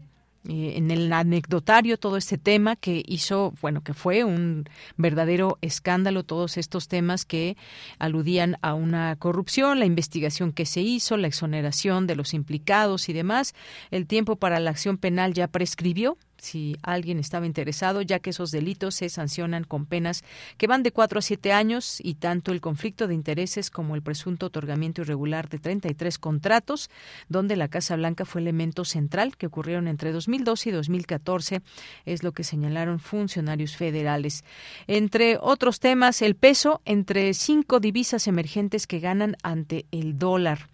[0.49, 4.65] eh, en el anecdotario todo este tema que hizo, bueno, que fue un
[4.97, 7.55] verdadero escándalo, todos estos temas que
[7.97, 13.13] aludían a una corrupción, la investigación que se hizo, la exoneración de los implicados y
[13.13, 13.55] demás.
[13.89, 18.51] El tiempo para la acción penal ya prescribió, si alguien estaba interesado, ya que esos
[18.51, 20.23] delitos se sancionan con penas
[20.57, 24.01] que van de cuatro a siete años y tanto el conflicto de intereses como el
[24.01, 26.89] presunto otorgamiento irregular de 33 contratos,
[27.29, 31.61] donde la Casa Blanca fue elemento central que ocurrieron entre 2012 y 2014,
[32.05, 34.43] es lo que señalaron funcionarios federales.
[34.87, 40.69] Entre otros temas, el peso entre cinco divisas emergentes que ganan ante el dólar.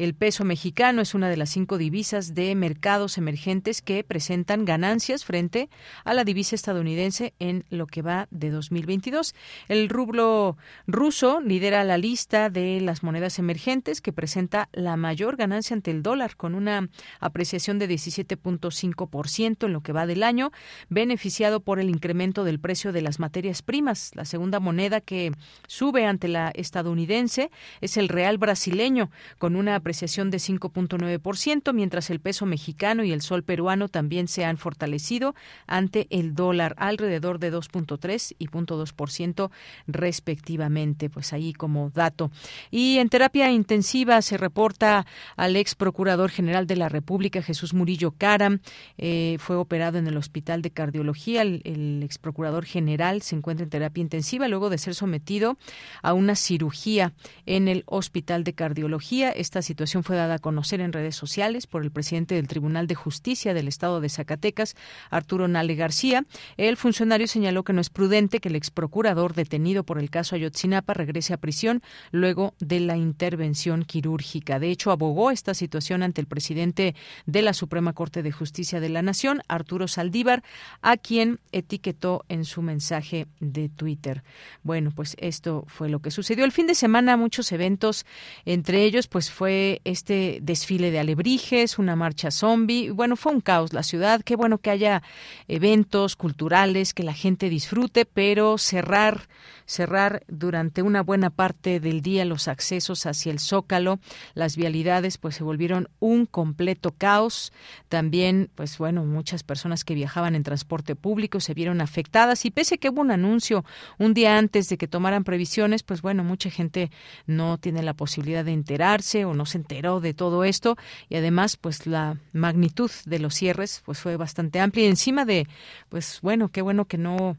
[0.00, 5.26] El peso mexicano es una de las cinco divisas de mercados emergentes que presentan ganancias
[5.26, 5.68] frente
[6.04, 9.34] a la divisa estadounidense en lo que va de 2022.
[9.68, 15.74] El rublo ruso lidera la lista de las monedas emergentes que presenta la mayor ganancia
[15.74, 16.88] ante el dólar con una
[17.18, 20.50] apreciación de 17.5% en lo que va del año,
[20.88, 24.12] beneficiado por el incremento del precio de las materias primas.
[24.14, 25.32] La segunda moneda que
[25.66, 27.50] sube ante la estadounidense
[27.82, 33.22] es el real brasileño con una apreciación de 5.9%, mientras el peso mexicano y el
[33.22, 35.34] sol peruano también se han fortalecido
[35.66, 39.50] ante el dólar alrededor de 2.3 y 0.2%
[39.86, 42.30] respectivamente, pues ahí como dato.
[42.70, 48.12] Y en terapia intensiva se reporta al ex procurador general de la República, Jesús Murillo
[48.12, 48.60] Caram,
[48.96, 51.42] eh, fue operado en el Hospital de Cardiología.
[51.42, 55.58] El, el ex procurador general se encuentra en terapia intensiva luego de ser sometido
[56.02, 57.12] a una cirugía
[57.46, 59.30] en el Hospital de Cardiología.
[59.30, 62.94] Esta situación fue dada a conocer en redes sociales por el presidente del Tribunal de
[62.94, 64.76] Justicia del Estado de Zacatecas,
[65.10, 66.24] Arturo Nale García.
[66.56, 70.36] El funcionario señaló que no es prudente que el ex procurador detenido por el caso
[70.36, 74.58] Ayotzinapa regrese a prisión luego de la intervención quirúrgica.
[74.58, 76.94] De hecho, abogó esta situación ante el presidente
[77.26, 80.42] de la Suprema Corte de Justicia de la Nación, Arturo Saldívar,
[80.82, 84.22] a quien etiquetó en su mensaje de Twitter.
[84.62, 86.44] Bueno, pues esto fue lo que sucedió.
[86.44, 88.04] El fin de semana muchos eventos,
[88.44, 92.90] entre ellos pues fue este desfile de alebrijes, una marcha zombie.
[92.90, 94.22] Bueno, fue un caos la ciudad.
[94.22, 95.02] Qué bueno que haya
[95.48, 99.28] eventos culturales, que la gente disfrute, pero cerrar
[99.70, 104.00] cerrar durante una buena parte del día los accesos hacia el Zócalo,
[104.34, 107.52] las vialidades pues se volvieron un completo caos.
[107.88, 112.44] También, pues bueno, muchas personas que viajaban en transporte público se vieron afectadas.
[112.44, 113.64] Y pese que hubo un anuncio
[113.98, 116.90] un día antes de que tomaran previsiones, pues bueno, mucha gente
[117.26, 120.76] no tiene la posibilidad de enterarse o no se enteró de todo esto.
[121.08, 124.86] Y además pues la magnitud de los cierres pues fue bastante amplia.
[124.86, 125.46] Y encima de
[125.88, 127.36] pues bueno, qué bueno que no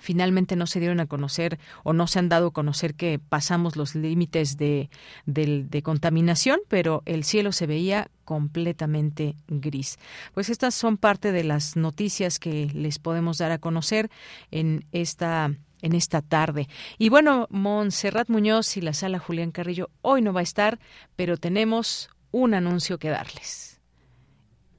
[0.00, 3.76] finalmente no se dieron a conocer o no se han dado a conocer que pasamos
[3.76, 4.90] los límites de,
[5.26, 9.98] de, contaminación, pero el cielo se veía completamente gris.
[10.32, 14.10] Pues estas son parte de las noticias que les podemos dar a conocer
[14.50, 16.66] en esta en esta tarde.
[16.96, 20.78] Y bueno, Montserrat Muñoz y la sala Julián Carrillo hoy no va a estar,
[21.14, 23.82] pero tenemos un anuncio que darles.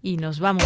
[0.02, 0.66] Y nos vamos.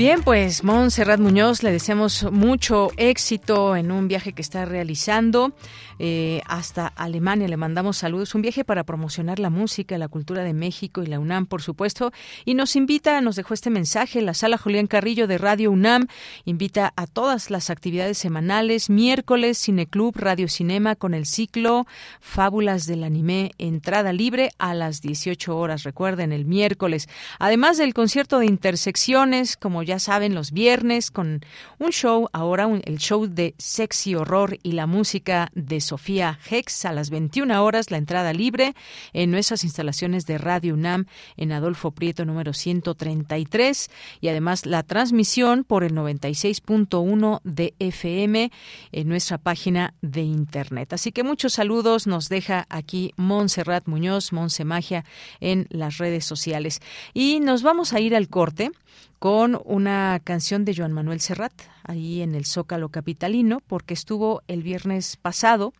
[0.00, 5.52] Bien, pues Montserrat Muñoz, le deseamos mucho éxito en un viaje que está realizando
[5.98, 7.46] eh, hasta Alemania.
[7.46, 8.34] Le mandamos saludos.
[8.34, 12.12] Un viaje para promocionar la música, la cultura de México y la UNAM, por supuesto.
[12.46, 16.06] Y nos invita, nos dejó este mensaje, la sala Julián Carrillo de Radio UNAM
[16.46, 21.86] invita a todas las actividades semanales, miércoles, Cineclub, Radio Cinema con el ciclo
[22.20, 25.82] Fábulas del Anime, entrada libre a las 18 horas.
[25.82, 27.10] Recuerden, el miércoles.
[27.38, 31.40] Además del concierto de intersecciones, como ya saben, los viernes con
[31.78, 36.92] un show, ahora el show de sexy horror y la música de Sofía Hex a
[36.92, 38.74] las 21 horas, la entrada libre
[39.12, 45.64] en nuestras instalaciones de Radio UNAM en Adolfo Prieto número 133 y además la transmisión
[45.64, 48.52] por el 96.1 de FM
[48.92, 50.92] en nuestra página de internet.
[50.92, 55.04] Así que muchos saludos nos deja aquí Montserrat Muñoz, Monse Magia
[55.40, 56.80] en las redes sociales.
[57.14, 58.70] Y nos vamos a ir al corte
[59.18, 61.52] con una canción de Joan Manuel Serrat,
[61.84, 65.74] ahí en el Zócalo Capitalino, porque estuvo el viernes pasado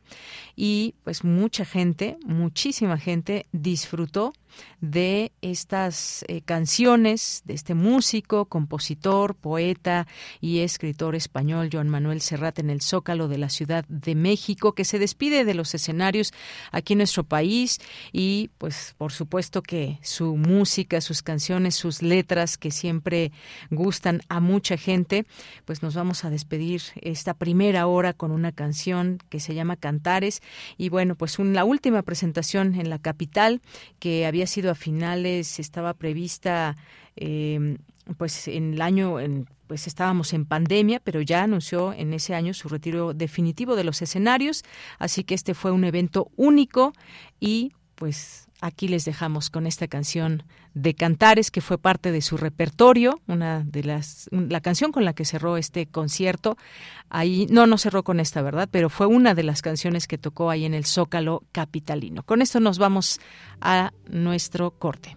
[0.57, 4.35] y pues mucha gente, muchísima gente disfrutó
[4.81, 10.07] de estas eh, canciones de este músico, compositor, poeta
[10.41, 14.85] y escritor español Joan Manuel Serrat en el Zócalo de la Ciudad de México, que
[14.85, 16.33] se despide de los escenarios
[16.73, 17.79] aquí en nuestro país.
[18.13, 23.33] Y pues por supuesto que su música, sus canciones, sus letras que siempre
[23.71, 25.27] gustan a mucha gente,
[25.65, 30.43] pues nos vamos a despedir esta primera hora con una canción que se llama Cantares.
[30.77, 33.61] Y bueno, pues la última presentación en la capital
[33.99, 36.75] que había sido a finales, estaba prevista
[37.15, 37.77] eh,
[38.17, 42.55] pues en el año en pues estábamos en pandemia, pero ya anunció en ese año
[42.55, 44.65] su retiro definitivo de los escenarios,
[44.99, 46.93] así que este fue un evento único
[47.39, 50.43] y pues aquí les dejamos con esta canción
[50.75, 55.13] de Cantares que fue parte de su repertorio, una de las la canción con la
[55.13, 56.57] que cerró este concierto.
[57.09, 58.69] Ahí no no cerró con esta, ¿verdad?
[58.71, 62.23] Pero fue una de las canciones que tocó ahí en el Zócalo capitalino.
[62.23, 63.21] Con esto nos vamos
[63.61, 65.17] a nuestro corte.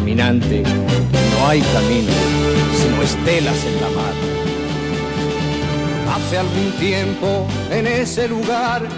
[0.00, 0.06] No
[1.46, 2.10] hay camino,
[2.74, 4.14] sino estelas en la mar.
[6.14, 8.88] Hace algún tiempo en ese lugar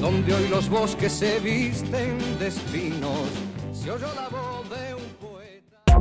[0.00, 3.28] donde hoy los bosques se visten de espinos,
[3.72, 5.98] se oyó la voz de un poeta.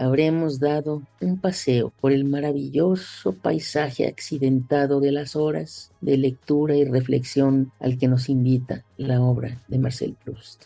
[0.00, 6.86] habremos dado un paseo por el maravilloso paisaje accidentado de las horas de lectura y
[6.86, 10.64] reflexión al que nos invita la obra de Marcel Proust.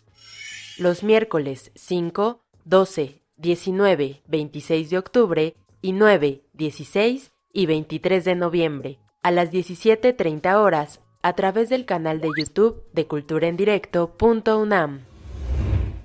[0.78, 8.99] Los miércoles 5, 12, 19, 26 de octubre y 9, 16 y 23 de noviembre
[9.22, 15.01] a las 17.30 horas a través del canal de YouTube de culturaendirecto.unam.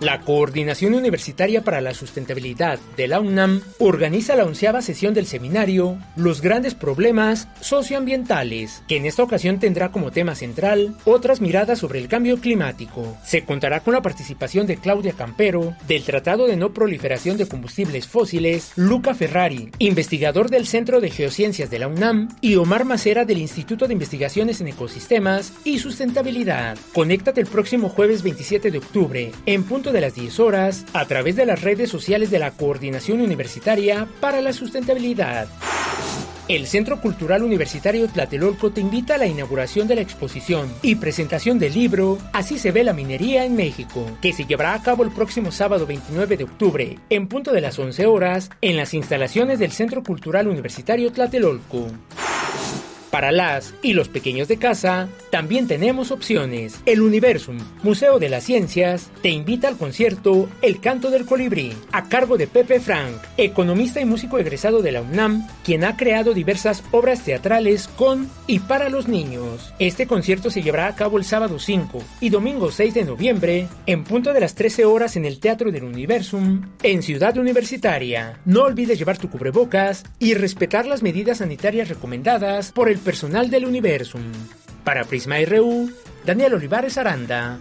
[0.00, 5.98] La Coordinación Universitaria para la Sustentabilidad de la UNAM organiza la onceava sesión del seminario
[6.16, 11.98] Los grandes problemas socioambientales, que en esta ocasión tendrá como tema central otras miradas sobre
[11.98, 13.18] el cambio climático.
[13.22, 18.08] Se contará con la participación de Claudia Campero, del Tratado de No Proliferación de Combustibles
[18.08, 23.36] Fósiles, Luca Ferrari, investigador del Centro de Geociencias de la UNAM, y Omar Macera del
[23.36, 26.78] Instituto de Investigaciones en Ecosistemas y Sustentabilidad.
[26.94, 31.36] Conéctate el próximo jueves 27 de octubre, en punto de las 10 horas a través
[31.36, 35.48] de las redes sociales de la Coordinación Universitaria para la Sustentabilidad.
[36.50, 41.60] El Centro Cultural Universitario Tlatelolco te invita a la inauguración de la exposición y presentación
[41.60, 45.12] del libro Así se ve la minería en México, que se llevará a cabo el
[45.12, 49.70] próximo sábado 29 de octubre, en punto de las 11 horas, en las instalaciones del
[49.70, 51.86] Centro Cultural Universitario Tlatelolco.
[53.10, 56.80] Para las y los pequeños de casa, también tenemos opciones.
[56.86, 62.08] El Universum, Museo de las Ciencias, te invita al concierto El Canto del Colibrí, a
[62.08, 66.84] cargo de Pepe Frank, economista y músico egresado de la UNAM, quien ha creado diversas
[66.92, 69.74] obras teatrales con y para los niños.
[69.80, 74.04] Este concierto se llevará a cabo el sábado 5 y domingo 6 de noviembre, en
[74.04, 78.38] punto de las 13 horas en el Teatro del Universum, en Ciudad Universitaria.
[78.44, 83.66] No olvides llevar tu cubrebocas y respetar las medidas sanitarias recomendadas por el personal del
[83.66, 84.22] Universum.
[84.84, 85.90] Para Prisma RU,
[86.24, 87.58] Daniel Olivares Aranda.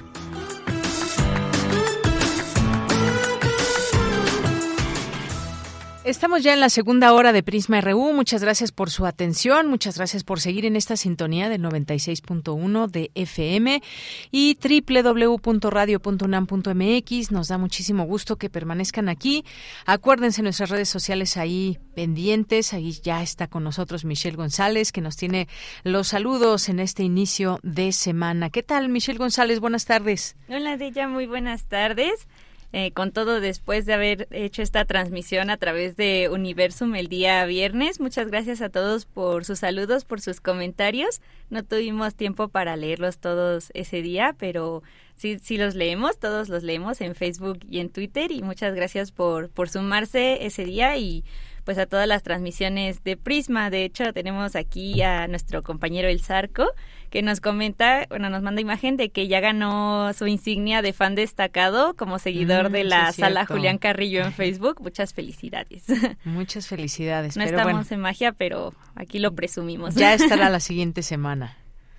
[6.05, 8.13] Estamos ya en la segunda hora de Prisma RU.
[8.13, 9.67] Muchas gracias por su atención.
[9.67, 13.83] Muchas gracias por seguir en esta sintonía del 96.1 de FM
[14.31, 17.31] y www.radio.unam.mx.
[17.31, 19.43] Nos da muchísimo gusto que permanezcan aquí.
[19.85, 22.73] Acuérdense nuestras redes sociales ahí pendientes.
[22.73, 25.49] Ahí ya está con nosotros Michelle González, que nos tiene
[25.83, 28.49] los saludos en este inicio de semana.
[28.49, 29.59] ¿Qué tal, Michelle González?
[29.59, 30.37] Buenas tardes.
[30.47, 31.09] Hola, Deya.
[31.09, 32.25] Muy buenas tardes.
[32.71, 37.43] Eh, con todo después de haber hecho esta transmisión a través de Universum el día
[37.45, 37.99] viernes.
[37.99, 41.19] Muchas gracias a todos por sus saludos, por sus comentarios.
[41.49, 44.83] No tuvimos tiempo para leerlos todos ese día, pero
[45.15, 49.11] sí, sí los leemos, todos los leemos en Facebook y en Twitter y muchas gracias
[49.11, 51.23] por, por sumarse ese día y
[51.65, 53.69] pues a todas las transmisiones de Prisma.
[53.69, 56.65] De hecho, tenemos aquí a nuestro compañero El Zarco,
[57.09, 61.15] que nos comenta, bueno, nos manda imagen de que ya ganó su insignia de fan
[61.15, 63.45] destacado como seguidor Mm, de sí, la sala.
[63.45, 64.81] Julián Carrillo en Facebook.
[64.81, 65.85] Muchas felicidades.
[66.23, 67.35] Muchas felicidades.
[67.37, 69.95] No pero estamos bueno, en magia, pero aquí lo presumimos.
[69.95, 71.57] ya estará la siguiente semana.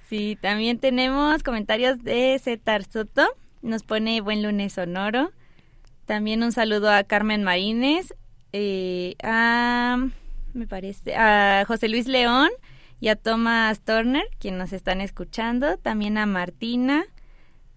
[0.09, 3.27] Sí, también tenemos comentarios de Zetar Soto.
[3.63, 5.31] Nos pone buen lunes sonoro.
[6.07, 8.15] También un saludo a Carmen Marínez,
[8.53, 9.97] eh, a,
[10.55, 12.49] me parece, a José Luis León
[13.01, 15.77] y a Thomas Turner, quien nos están escuchando.
[15.79, 17.05] También a Martina,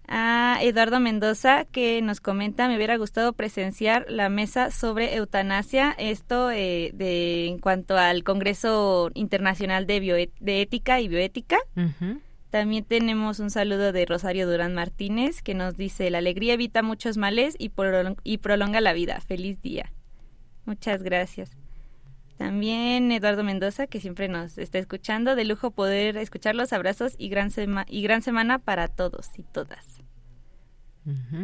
[0.06, 6.50] a Eduardo Mendoza, que nos comenta, me hubiera gustado presenciar la mesa sobre eutanasia, esto
[6.50, 11.56] eh, de en cuanto al Congreso Internacional de, Bioé- de Ética y Bioética.
[12.50, 17.16] También tenemos un saludo de Rosario Durán Martínez que nos dice, la alegría evita muchos
[17.16, 17.72] males y,
[18.24, 19.20] y prolonga la vida.
[19.26, 19.90] Feliz día.
[20.64, 21.50] Muchas gracias.
[22.36, 25.36] También Eduardo Mendoza, que siempre nos está escuchando.
[25.36, 29.42] De lujo poder escuchar los abrazos y gran, sema- y gran semana para todos y
[29.42, 30.00] todas.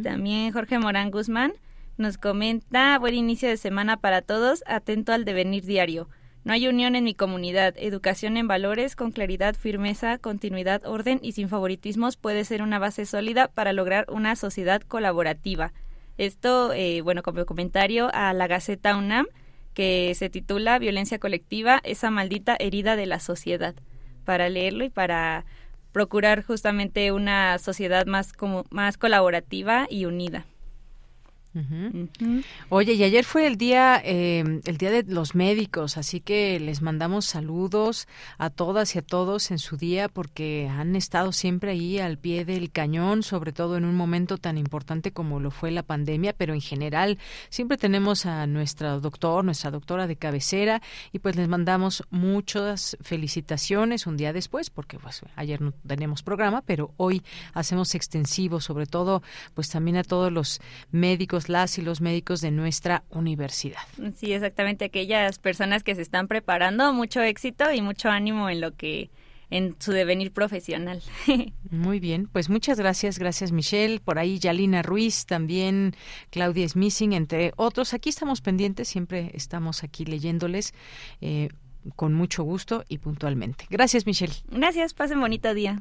[0.02, 1.52] También Jorge Morán Guzmán
[1.98, 6.08] nos comenta, buen inicio de semana para todos, atento al devenir diario.
[6.44, 7.74] No hay unión en mi comunidad.
[7.76, 13.04] Educación en valores con claridad, firmeza, continuidad, orden y sin favoritismos puede ser una base
[13.04, 15.74] sólida para lograr una sociedad colaborativa.
[16.20, 19.26] Esto, eh, bueno, como comentario a la Gaceta UNAM,
[19.72, 23.74] que se titula Violencia colectiva, esa maldita herida de la sociedad.
[24.26, 25.46] Para leerlo y para
[25.92, 30.44] procurar justamente una sociedad más como más colaborativa y unida.
[31.52, 32.08] Ujú.
[32.68, 36.80] Oye, y ayer fue el día, eh, el día de los médicos, así que les
[36.80, 38.06] mandamos saludos
[38.38, 42.44] a todas y a todos en su día porque han estado siempre ahí al pie
[42.44, 46.54] del cañón, sobre todo en un momento tan importante como lo fue la pandemia, pero
[46.54, 50.80] en general siempre tenemos a nuestra doctor, nuestra doctora de cabecera
[51.10, 56.62] y pues les mandamos muchas felicitaciones un día después porque pues ayer no tenemos programa,
[56.62, 57.22] pero hoy
[57.54, 59.22] hacemos extensivo, sobre todo
[59.54, 60.60] pues también a todos los
[60.92, 63.80] médicos, las y los médicos de nuestra universidad.
[64.16, 64.84] Sí, exactamente.
[64.84, 69.10] Aquellas personas que se están preparando, mucho éxito y mucho ánimo en lo que
[69.50, 71.02] en su devenir profesional.
[71.70, 75.94] Muy bien, pues muchas gracias, gracias Michelle, por ahí Yalina Ruiz, también
[76.30, 77.92] Claudia Smissing, entre otros.
[77.92, 80.72] Aquí estamos pendientes, siempre estamos aquí leyéndoles.
[81.20, 81.48] Eh,
[81.96, 83.64] con mucho gusto y puntualmente.
[83.70, 84.32] Gracias, Michelle.
[84.50, 85.78] Gracias, pasen bonito día.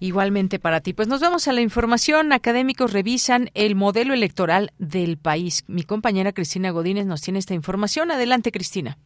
[0.00, 0.92] Igualmente para ti.
[0.92, 2.32] Pues nos vamos a la información.
[2.32, 5.64] Académicos revisan el modelo electoral del país.
[5.68, 8.10] Mi compañera Cristina Godínez nos tiene esta información.
[8.10, 8.96] Adelante, Cristina.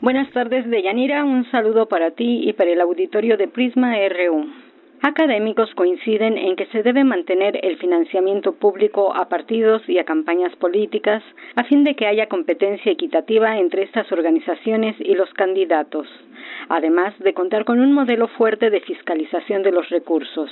[0.00, 1.24] Buenas tardes, Deyanira.
[1.24, 4.65] Un saludo para ti y para el auditorio de Prisma RU.
[5.02, 10.56] Académicos coinciden en que se debe mantener el financiamiento público a partidos y a campañas
[10.56, 11.22] políticas
[11.54, 16.08] a fin de que haya competencia equitativa entre estas organizaciones y los candidatos,
[16.68, 20.50] además de contar con un modelo fuerte de fiscalización de los recursos.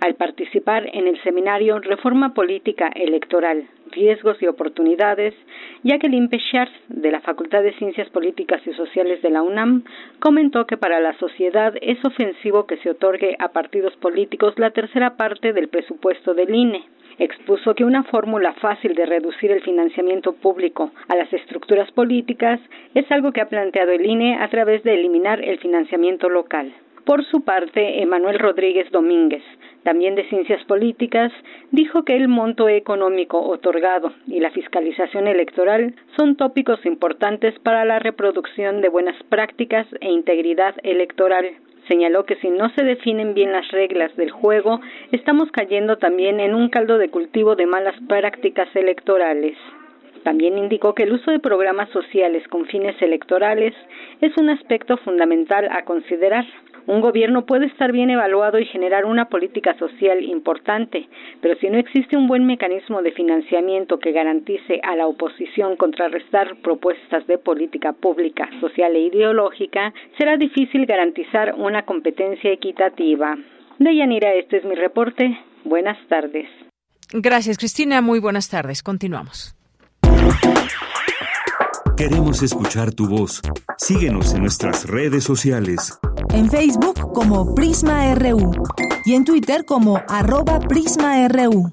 [0.00, 5.34] Al participar en el seminario Reforma Política Electoral, Riesgos y Oportunidades,
[5.82, 9.84] Jacqueline Pechard, de la Facultad de Ciencias Políticas y Sociales de la UNAM,
[10.18, 15.16] comentó que para la sociedad es ofensivo que se otorgue a partidos políticos la tercera
[15.16, 16.84] parte del presupuesto del INE.
[17.18, 22.60] Expuso que una fórmula fácil de reducir el financiamiento público a las estructuras políticas
[22.94, 26.72] es algo que ha planteado el INE a través de eliminar el financiamiento local.
[27.04, 29.42] Por su parte, Emanuel Rodríguez Domínguez,
[29.84, 31.30] también de Ciencias Políticas,
[31.70, 37.98] dijo que el monto económico otorgado y la fiscalización electoral son tópicos importantes para la
[37.98, 41.52] reproducción de buenas prácticas e integridad electoral.
[41.86, 44.80] Señaló que si no se definen bien las reglas del juego,
[45.12, 49.56] estamos cayendo también en un caldo de cultivo de malas prácticas electorales.
[50.22, 53.74] También indicó que el uso de programas sociales con fines electorales
[54.22, 56.46] es un aspecto fundamental a considerar.
[56.86, 61.08] Un gobierno puede estar bien evaluado y generar una política social importante,
[61.40, 66.56] pero si no existe un buen mecanismo de financiamiento que garantice a la oposición contrarrestar
[66.62, 73.36] propuestas de política pública, social e ideológica, será difícil garantizar una competencia equitativa.
[73.78, 75.38] Deyanira, este es mi reporte.
[75.64, 76.46] Buenas tardes.
[77.12, 78.02] Gracias, Cristina.
[78.02, 78.82] Muy buenas tardes.
[78.82, 79.56] Continuamos.
[81.96, 83.40] Queremos escuchar tu voz.
[83.78, 85.98] Síguenos en nuestras redes sociales.
[86.34, 88.50] En Facebook como Prisma RU
[89.04, 91.72] y en Twitter como arroba PrismaRU.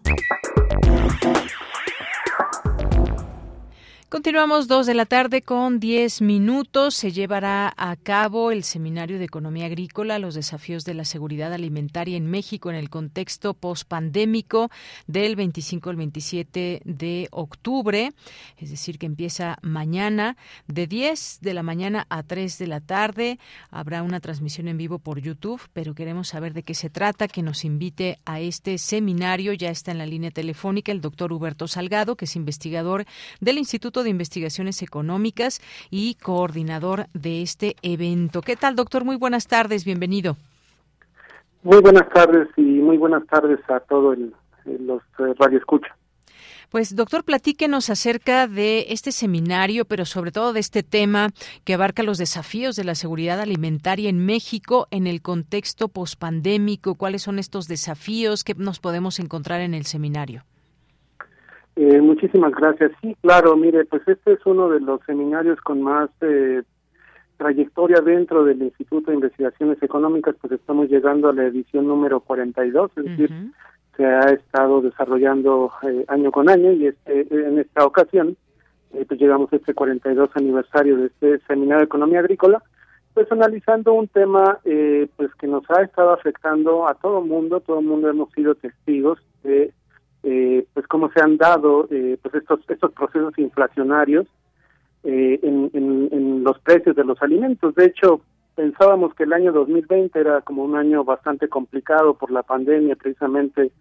[4.11, 6.95] Continuamos dos de la tarde con diez minutos.
[6.95, 12.17] Se llevará a cabo el Seminario de Economía Agrícola, los desafíos de la seguridad alimentaria
[12.17, 14.69] en México en el contexto pospandémico
[15.07, 18.11] del 25 al 27 de octubre.
[18.57, 20.35] Es decir, que empieza mañana
[20.67, 23.39] de 10 de la mañana a 3 de la tarde.
[23.69, 27.43] Habrá una transmisión en vivo por YouTube, pero queremos saber de qué se trata, que
[27.43, 29.53] nos invite a este seminario.
[29.53, 33.05] Ya está en la línea telefónica el doctor Huberto Salgado, que es investigador
[33.39, 38.41] del Instituto de Investigaciones Económicas y coordinador de este evento.
[38.41, 39.05] ¿Qué tal, doctor?
[39.05, 40.37] Muy buenas tardes, bienvenido.
[41.63, 44.17] Muy buenas tardes y muy buenas tardes a todos
[44.65, 45.95] los eh, radioescuchas.
[46.71, 51.27] Pues doctor, platíquenos acerca de este seminario, pero sobre todo de este tema
[51.65, 56.95] que abarca los desafíos de la seguridad alimentaria en México en el contexto pospandémico.
[56.95, 60.45] ¿Cuáles son estos desafíos que nos podemos encontrar en el seminario?
[61.75, 62.91] Eh, muchísimas gracias.
[63.01, 66.63] Sí, claro, mire, pues este es uno de los seminarios con más eh,
[67.37, 72.91] trayectoria dentro del Instituto de Investigaciones Económicas, pues estamos llegando a la edición número 42,
[72.97, 73.31] es decir,
[73.95, 78.37] se ha estado desarrollando eh, año con año y este, en esta ocasión
[79.07, 82.61] pues llegamos a este 42 aniversario de este seminario de economía agrícola,
[83.13, 84.59] pues analizando un tema
[85.15, 88.53] pues que nos ha estado afectando a todo el mundo, todo el mundo hemos sido
[88.55, 89.73] testigos de
[90.23, 94.27] eh, pues cómo se han dado eh, pues estos estos procesos inflacionarios
[95.03, 97.73] eh, en, en, los precios de los alimentos.
[97.75, 98.21] De hecho,
[98.55, 103.71] pensábamos que el año 2020 era como un año bastante complicado por la pandemia, precisamente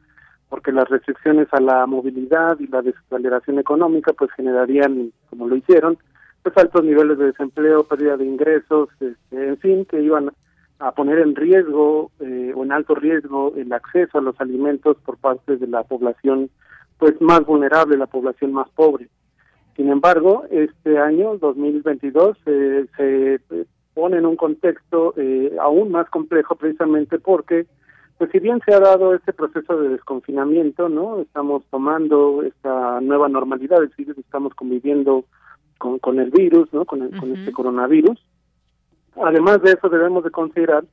[0.49, 5.99] porque las restricciones a la movilidad y la desaceleración económica pues generarían, como lo hicieron,
[6.43, 10.31] pues altos niveles de desempleo, pérdida de ingresos, este, en fin, que iban
[10.81, 15.19] a poner en riesgo eh, o en alto riesgo el acceso a los alimentos por
[15.19, 16.51] parte de la población
[16.99, 19.09] pues más vulnerable, la población más pobre.
[19.77, 23.65] Sin embargo, este año 2022 eh, se eh,
[23.95, 27.67] pone en un contexto eh, aún más complejo precisamente porque
[28.19, 31.21] pues si bien se ha dado este proceso de desconfinamiento, ¿no?
[31.21, 35.25] Estamos tomando esta nueva normalidad, es decir, estamos conviviendo
[35.79, 36.85] con, con el virus, ¿no?
[36.85, 38.19] Con, con este coronavirus
[39.17, 40.85] Además de eso debemos de considerar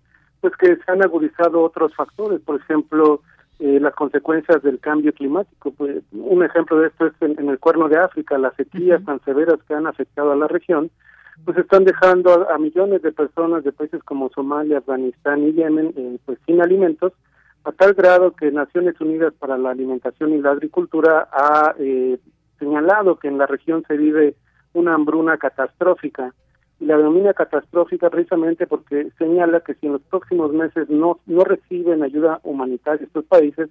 [0.41, 3.21] pues que se han agudizado otros factores, por ejemplo,
[3.59, 5.71] eh, las consecuencias del cambio climático.
[5.71, 9.57] Pues, un ejemplo de esto es en, el Cuerno de África, las sequías tan severas
[9.67, 10.91] que han afectado a la región,
[11.43, 16.17] pues están dejando a, millones de personas de países como Somalia, Afganistán y Yemen eh,
[16.25, 17.13] pues sin alimentos,
[17.63, 22.17] a tal grado que Naciones Unidas para la Alimentación y la Agricultura ha eh,
[22.59, 24.35] señalado que en la región se vive
[24.73, 26.33] una hambruna catastrófica
[26.79, 32.03] la denomina catastrófica precisamente porque señala que si en los próximos meses no, no reciben
[32.03, 33.69] ayuda humanitaria estos países,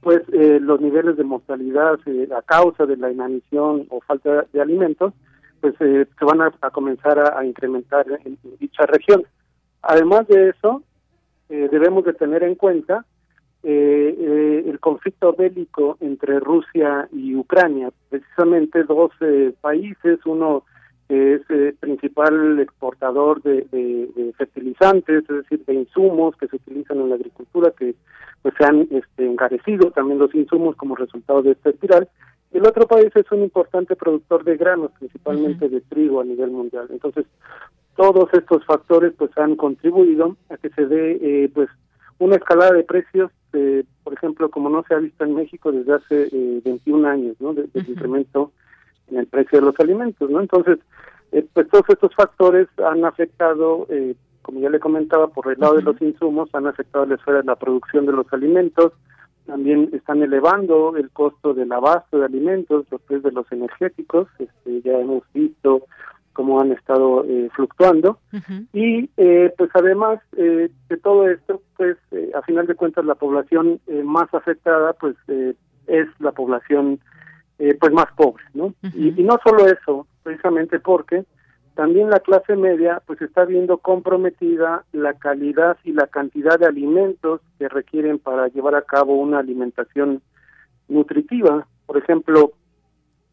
[0.00, 4.60] pues eh, los niveles de mortalidad eh, a causa de la inanición o falta de
[4.60, 5.12] alimentos,
[5.60, 9.22] pues eh, se van a, comenzar a, incrementar en, dicha región.
[9.82, 10.82] Además de eso,
[11.48, 13.04] debemos de tener en cuenta
[13.62, 19.10] el conflicto bélico entre Rusia y Ucrania, precisamente dos
[19.60, 20.64] países, uno
[21.10, 27.08] que es el principal exportador de, fertilizantes, es decir, de insumos que se utilizan en
[27.08, 27.96] la agricultura, que
[28.42, 32.08] pues se han este, encarecido también los insumos como resultado de esta espiral.
[32.52, 36.86] El otro país es un importante productor de granos, principalmente de trigo a nivel mundial.
[36.90, 37.26] Entonces,
[37.96, 41.68] todos estos factores pues han contribuido a que se dé eh, pues
[42.20, 43.32] una escalada de precios,
[44.04, 47.52] por ejemplo, como no se ha visto en México desde hace eh, 21 años, ¿no?
[47.52, 48.52] Del incremento
[49.10, 50.40] en el precio de los alimentos, ¿no?
[50.40, 50.78] Entonces,
[51.32, 55.74] eh, pues todos estos factores han afectado, eh, como ya le comentaba, por el lado
[55.74, 58.92] de los insumos, han afectado la esfera de la producción de los alimentos,
[59.46, 64.82] también están elevando el costo del abasto de alimentos, los precios de los energéticos, este,
[64.82, 65.82] ya hemos visto
[66.32, 68.18] cómo han estado eh, fluctuando.
[68.72, 71.96] Y pues además de todo esto pues
[72.34, 75.16] a final de cuentas la población más afectada pues
[75.86, 77.00] es la población
[77.60, 78.74] eh, pues más pobres, ¿no?
[78.94, 81.24] y, no solo eso, precisamente porque
[81.74, 87.42] también la clase media pues está viendo comprometida la calidad y la cantidad de alimentos
[87.58, 90.22] que requieren para llevar a cabo una alimentación
[90.88, 91.66] nutritiva.
[91.84, 92.52] Por ejemplo,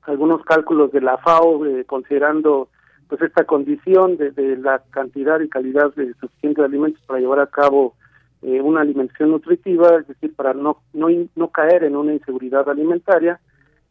[0.02, 2.68] algunos cálculos de la FAO eh, considerando
[3.08, 7.48] pues esta condición de, la cantidad y calidad de suficiente de alimentos para llevar a
[7.48, 7.96] cabo
[8.42, 13.40] eh, una alimentación nutritiva, es decir, para no, no, no caer en una inseguridad alimentaria,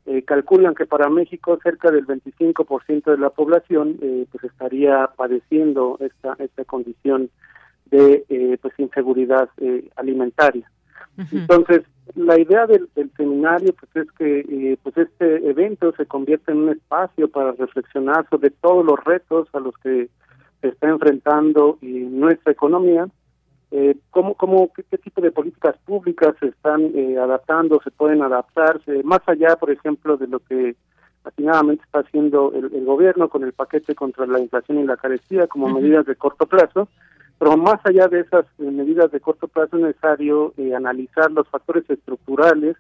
[0.07, 5.99] eh, calculan que para México cerca del 25% de la población eh, pues estaría padeciendo
[6.01, 7.31] esta esta condición
[7.87, 10.71] de eh, pues inseguridad eh, alimentaria.
[11.33, 11.83] Entonces,
[12.15, 17.29] la idea del, seminario pues es que pues este evento se convierte en un espacio
[17.29, 20.11] para reflexionar sobre todos los retos a los que
[20.61, 23.09] se está enfrentando nuestra economía
[23.71, 29.03] eh, cómo, cómo qué, tipo de políticas públicas se están eh, adaptando, se pueden adaptarse,
[29.03, 30.77] más allá, por ejemplo, de lo que
[31.25, 35.69] atinadamente está haciendo el, gobierno con el paquete contra la inflación y la carestía como
[35.69, 36.89] medidas de corto plazo,
[37.39, 41.49] pero más allá de esas eh, medidas de corto plazo es necesario eh, analizar los
[41.49, 42.77] factores estructurales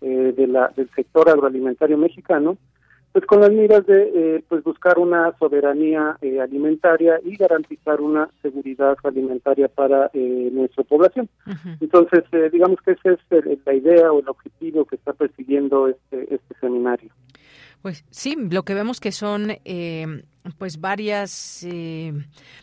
[0.00, 2.58] de la, del sector agroalimentario mexicano
[3.14, 8.28] pues con las miras de eh, pues buscar una soberanía eh, alimentaria y garantizar una
[8.42, 11.28] seguridad alimentaria para eh, nuestra población.
[11.80, 13.20] Entonces, digamos que esa es
[13.64, 17.12] la idea o el objetivo que está persiguiendo este, este seminario.
[17.82, 19.52] Pues sí, lo que vemos que son
[20.58, 22.12] pues varias eh,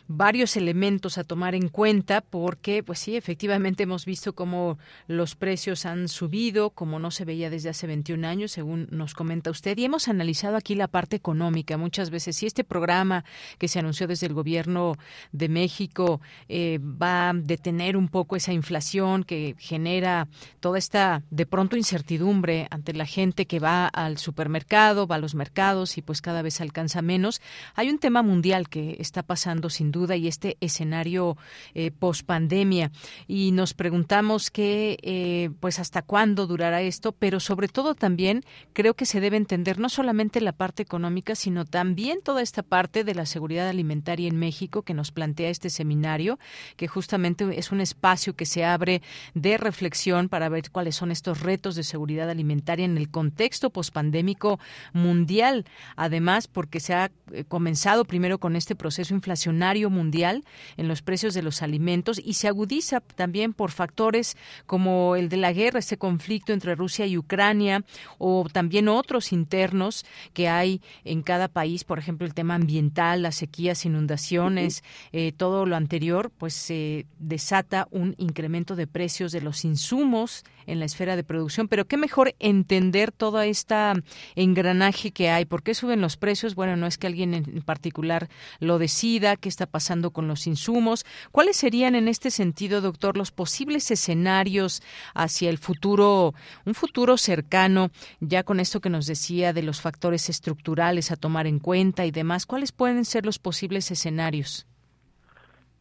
[0.08, 4.78] varios elementos a tomar en cuenta porque pues sí efectivamente hemos visto cómo
[5.08, 9.50] los precios han subido como no se veía desde hace 21 años según nos comenta
[9.50, 9.78] usted.
[9.78, 11.78] Y hemos analizado aquí la parte económica.
[11.78, 13.26] Muchas veces si este programa
[13.58, 14.96] que se anunció desde el gobierno
[15.32, 20.28] de México eh, va a detener un poco esa inflación que genera
[20.60, 25.36] toda esta de pronto incertidumbre ante la gente que va al supermercado va a los
[25.36, 27.42] mercados y pues cada vez alcanza menos
[27.76, 31.38] hay un tema mundial que está pasando sin duda y este escenario
[31.74, 32.92] eh, post pandemia
[33.28, 38.44] y nos preguntamos que eh, pues hasta cuándo durará esto, pero sobre todo también
[38.74, 43.04] creo que se debe entender no solamente la parte económica, sino también toda esta parte
[43.04, 46.40] de la seguridad alimentaria en México que nos plantea este seminario,
[46.76, 49.02] que justamente es un espacio que se abre
[49.34, 54.60] de reflexión para ver cuáles son estos retos de seguridad alimentaria en el contexto pospandémico
[54.94, 55.66] mundial.
[55.96, 60.44] Además, porque se ha eh, comenzado primero con este proceso inflacionario mundial
[60.78, 64.36] en los precios de los alimentos y se agudiza también por factores
[64.66, 67.84] como el de la guerra, este conflicto entre Rusia y Ucrania
[68.18, 73.36] o también otros internos que hay en cada país, por ejemplo, el tema ambiental, las
[73.36, 79.66] sequías, inundaciones, eh, todo lo anterior, pues se desata un incremento de precios de los
[79.66, 81.68] insumos en la esfera de producción.
[81.68, 83.94] Pero qué mejor entender toda esta
[84.36, 85.46] engranaje que hay.
[85.46, 86.56] ¿Por qué suben los precios?
[86.56, 88.30] Bueno, no es que alguien en particular
[88.60, 91.06] lo decida, qué está pasando con los insumos.
[91.32, 94.82] ¿Cuáles serían en este sentido, doctor, los posibles escenarios
[95.14, 96.34] hacia el futuro,
[96.66, 101.48] un futuro cercano, ya con esto que nos decía de los factores estructurales a tomar
[101.48, 102.46] en cuenta y demás?
[102.46, 104.66] ¿Cuáles pueden ser los posibles escenarios?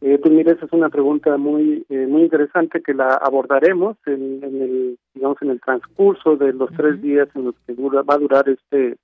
[0.01, 4.43] Eh, pues mira, esa es una pregunta muy eh, muy interesante que la abordaremos en,
[4.43, 8.17] el digamos en el transcurso de los tres días en los que dura, va a
[8.17, 8.97] durar este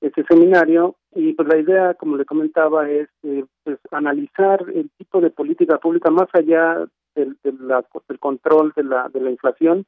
[0.00, 5.20] este seminario y pues la idea, como le comentaba, es eh, pues analizar el tipo
[5.20, 6.84] de política pública más allá
[7.14, 9.84] del, del control de la, de la inflación,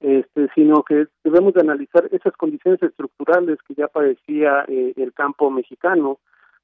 [0.00, 5.50] este, sino que debemos de analizar esas condiciones estructurales que ya padecía eh, el campo
[5.50, 6.18] mexicano.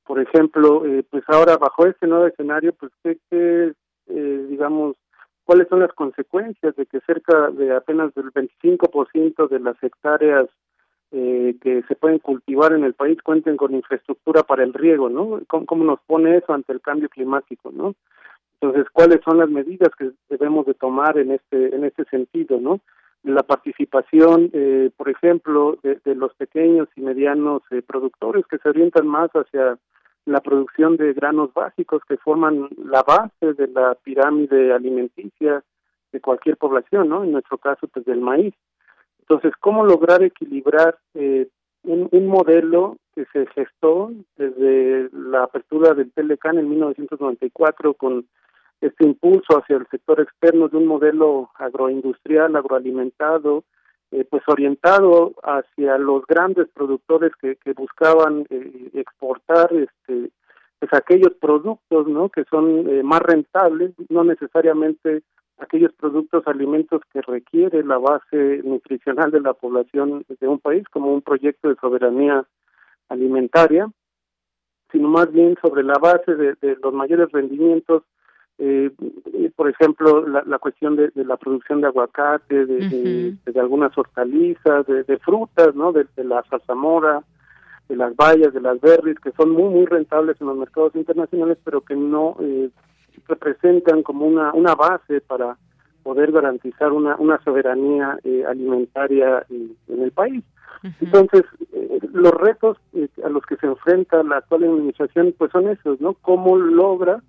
[0.07, 3.73] Por ejemplo, eh, pues ahora bajo este nuevo escenario, pues qué, qué
[4.09, 4.97] eh, digamos,
[5.45, 10.49] cuáles son las consecuencias de que cerca de apenas del 25% de las hectáreas
[11.13, 15.41] eh, que se pueden cultivar en el país cuenten con infraestructura para el riego, ¿no?
[15.47, 17.95] ¿Cómo, nos pone eso ante el cambio climático, ¿no?
[18.61, 22.81] Entonces, ¿cuáles son las medidas que debemos de tomar en este en este sentido, ¿no?
[23.23, 29.07] La participación, eh, por ejemplo, de, los pequeños y medianos eh, productores que se orientan
[29.07, 29.79] más hacia
[30.27, 35.63] la producción de granos básicos que forman la base de la pirámide alimenticia
[36.13, 37.25] de cualquier población, ¿no?
[37.25, 38.55] En nuestro caso, pues del maíz.
[39.21, 41.49] Entonces, ¿cómo lograr equilibrar eh,
[41.85, 48.27] un, un, modelo que se gestó desde la apertura del Telecan en 1994 con
[48.81, 53.65] este impulso hacia el sector externo de un modelo agroindustrial, agroalimentado,
[54.13, 60.31] eh, pues orientado hacia los grandes productores que, que buscaban eh, exportar este
[60.79, 65.23] pues aquellos productos no que son eh, más rentables no necesariamente
[65.59, 71.13] aquellos productos alimentos que requiere la base nutricional de la población de un país como
[71.13, 72.47] un proyecto de soberanía
[73.09, 73.89] alimentaria
[74.93, 78.05] sino más bien sobre la base de, de los mayores rendimientos
[78.59, 78.91] eh,
[79.55, 84.87] por ejemplo, la, la cuestión de, de, la producción de aguacate, de, de, algunas hortalizas,
[84.87, 85.93] de, frutas, ¿no?
[85.93, 87.23] De, la zarzamora,
[87.89, 91.59] de las bayas, de las berries, que son muy, muy rentables en los mercados internacionales,
[91.65, 92.71] pero que no eh,
[93.29, 95.57] representan como una, una base para
[96.03, 100.45] poder garantizar una, una soberanía eh, alimentaria en, el país.
[101.01, 101.43] Entonces,
[101.73, 106.01] eh, los retos eh, a los que se enfrenta la actual administración, pues son esos,
[106.01, 106.15] ¿no?
[106.15, 107.23] ¿Cómo logra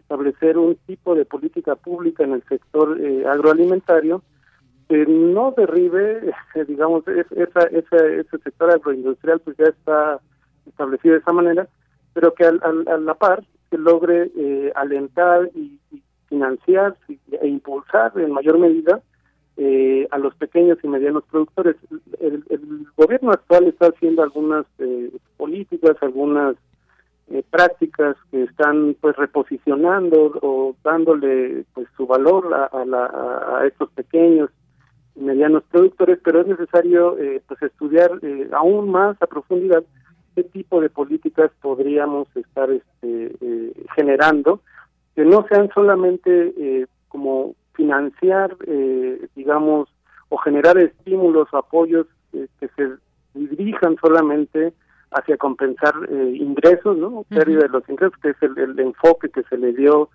[0.00, 4.22] establecer un tipo de política pública en el sector eh, agroalimentario
[4.88, 6.32] que no derribe,
[6.68, 10.20] digamos, esa, esa, ese sector agroindustrial pues ya está
[10.66, 11.68] establecido de esa manera,
[12.12, 15.78] pero que al, a la par se logre eh, alentar y,
[16.28, 19.02] financiar e impulsar en mayor medida
[19.56, 21.76] eh, a los pequeños y medianos productores.
[22.20, 26.54] El, el gobierno actual está haciendo algunas eh, políticas, algunas
[27.32, 33.88] eh, prácticas que están pues reposicionando o dándole pues su valor a, la, a estos
[33.90, 34.50] pequeños
[35.14, 39.84] y medianos productores pero es necesario eh, pues estudiar eh, aún más a profundidad
[40.34, 43.36] qué tipo de políticas podríamos estar este,
[43.94, 44.60] generando
[45.14, 48.56] que no sean solamente como financiar
[49.36, 49.88] digamos
[50.30, 52.88] o generar estímulos o apoyos que se
[53.34, 54.72] dirijan solamente
[55.10, 57.24] hacia compensar eh, ingresos, ¿no?
[57.28, 60.08] Pérdida de los ingresos, que es el, enfoque que se le dio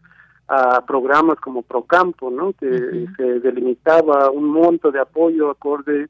[0.47, 2.53] a programas como Procampo, ¿no?
[2.53, 6.07] Que se delimitaba un monto de apoyo acorde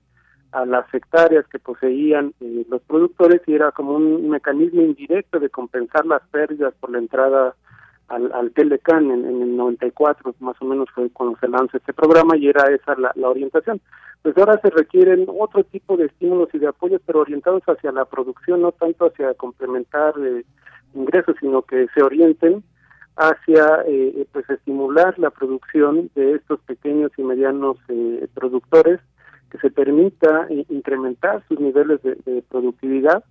[0.52, 5.50] a las hectáreas que poseían eh, los productores y era como un mecanismo indirecto de
[5.50, 7.56] compensar las pérdidas por la entrada
[8.08, 11.94] al, al Telecan en, en, el 94, más o menos fue cuando se lanzó este
[11.94, 13.82] programa y era esa la, la orientación
[14.26, 18.06] pues ahora se requieren otro tipo de estímulos y de apoyos, pero orientados hacia la
[18.06, 20.44] producción, no tanto hacia complementar eh,
[20.96, 22.64] ingresos, sino que se orienten
[23.18, 29.00] hacia eh, pues estimular la producción de estos pequeños y medianos eh, productores,
[29.52, 33.24] que se permita incrementar sus niveles de, de, productividad.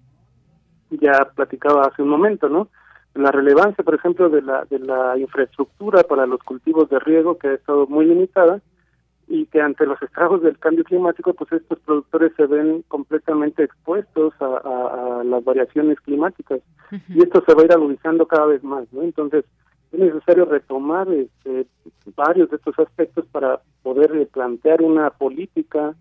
[0.91, 2.69] Ya platicaba hace un momento, ¿no?
[3.15, 7.49] La relevancia, por ejemplo, de la de la infraestructura para los cultivos de riego que
[7.49, 8.61] ha estado muy limitada
[9.27, 14.35] y que ante los estragos del cambio climático, pues estos productores se ven completamente expuestos
[14.41, 16.61] a, a, las variaciones climáticas
[17.09, 19.03] y esto se va a ir agudizando cada vez más, ¿no?
[19.03, 19.45] Entonces
[19.93, 21.67] es necesario retomar este,
[22.17, 25.95] varios de estos aspectos para poder eh, plantear una política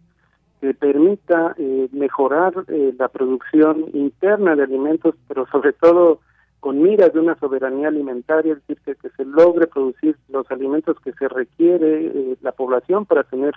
[0.60, 6.20] que permita eh, mejorar eh, la producción interna de alimentos, pero sobre todo
[6.64, 11.12] con miras de una soberanía alimentaria, es decir, que, se logre producir los alimentos que
[11.12, 13.54] se requiere eh, la población para tener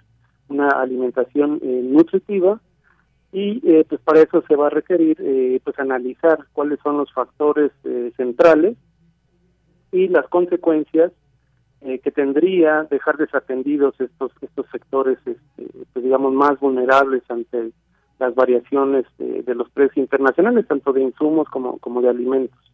[0.48, 2.60] una alimentación eh, nutritiva
[3.30, 7.70] y eh, pues para eso se va a requerir pues analizar cuáles son los factores
[8.16, 8.76] centrales
[9.92, 11.12] y las consecuencias
[11.80, 17.70] que tendría dejar desatendidos estos estos sectores este, pues digamos más vulnerables ante
[18.18, 22.65] las variaciones de los precios internacionales tanto de insumos como como de alimentos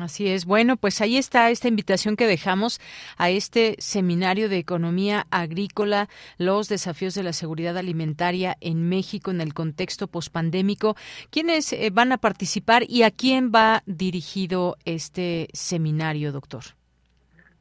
[0.00, 0.44] Así es.
[0.44, 2.80] Bueno, pues ahí está esta invitación que dejamos
[3.16, 6.08] a este seminario de economía agrícola,
[6.38, 10.96] los desafíos de la seguridad alimentaria en México en el contexto pospandémico.
[11.30, 16.62] ¿Quiénes eh, van a participar y a quién va dirigido este seminario, doctor?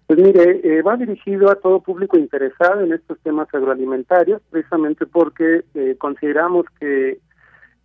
[0.07, 5.63] Pues mire, eh, va dirigido a todo público interesado en estos temas agroalimentarios, precisamente porque
[5.73, 7.19] eh, consideramos que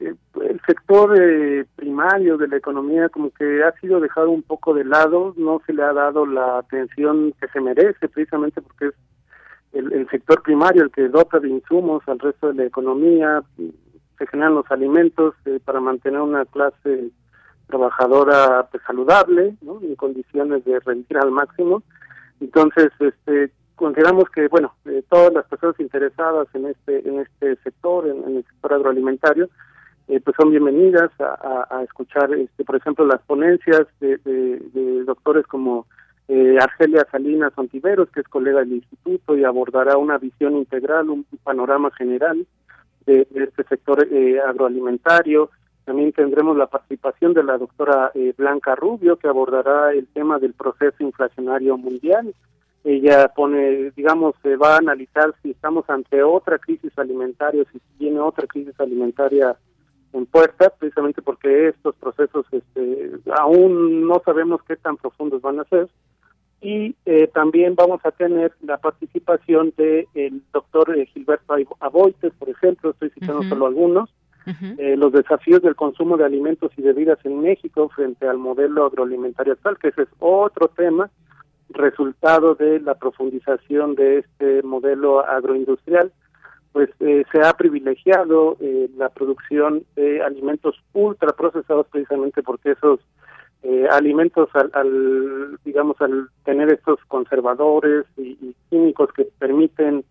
[0.01, 4.85] el sector eh, primario de la economía como que ha sido dejado un poco de
[4.85, 8.95] lado, no se le ha dado la atención que se merece precisamente porque es
[9.73, 13.43] el, sector primario el que dota de insumos al resto de la economía,
[14.19, 17.11] se generan los alimentos eh, para mantener una clase
[17.67, 19.81] trabajadora pues, saludable, ¿no?
[19.83, 21.83] en condiciones de rendir al máximo.
[22.41, 24.75] Entonces, este consideramos que bueno
[25.09, 29.49] todas las personas interesadas en este en este sector en el sector agroalimentario
[30.09, 34.19] eh, pues son bienvenidas a, escuchar, este, por ejemplo, las ponencias de,
[35.05, 35.87] doctores como
[36.29, 41.27] eh, Argelia Salinas Ontiveros, que es colega del instituto y abordará una visión integral, un
[41.45, 42.47] panorama general
[43.05, 45.51] de, este sector eh, agroalimentario.
[45.85, 51.03] También tendremos la participación de la doctora Blanca Rubio, que abordará el tema del proceso
[51.03, 52.35] inflacionario mundial.
[52.85, 58.21] Ella pone, digamos, se va a analizar si estamos ante otra crisis alimentaria, si tiene
[58.21, 59.57] otra crisis alimentaria
[60.13, 65.65] en puerta, precisamente porque estos procesos este, aún no sabemos qué tan profundos van a
[65.65, 65.89] ser.
[66.61, 72.49] Y eh, también vamos a tener la participación del el doctor eh, Gilberto Aboites, por
[72.49, 74.11] ejemplo, estoy citando solo algunos,
[74.79, 79.53] eh, los desafíos del consumo de alimentos y bebidas en México frente al modelo agroalimentario
[79.53, 81.11] actual, que ese es otro tema,
[81.69, 86.11] resultado de la profundización de este modelo agroindustrial
[86.73, 93.01] pues eh, se ha privilegiado eh, la producción de alimentos ultraprocesados precisamente porque esos
[93.63, 100.05] eh, alimentos al, digamos al tener estos conservadores y, químicos que permiten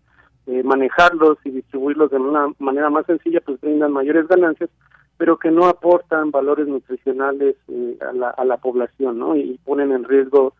[0.64, 4.70] manejarlos y distribuirlos de una manera más sencilla pues brindan mayores ganancias
[5.18, 7.56] pero que no aportan valores nutricionales
[8.00, 10.54] a la, a la población no y ponen en riesgo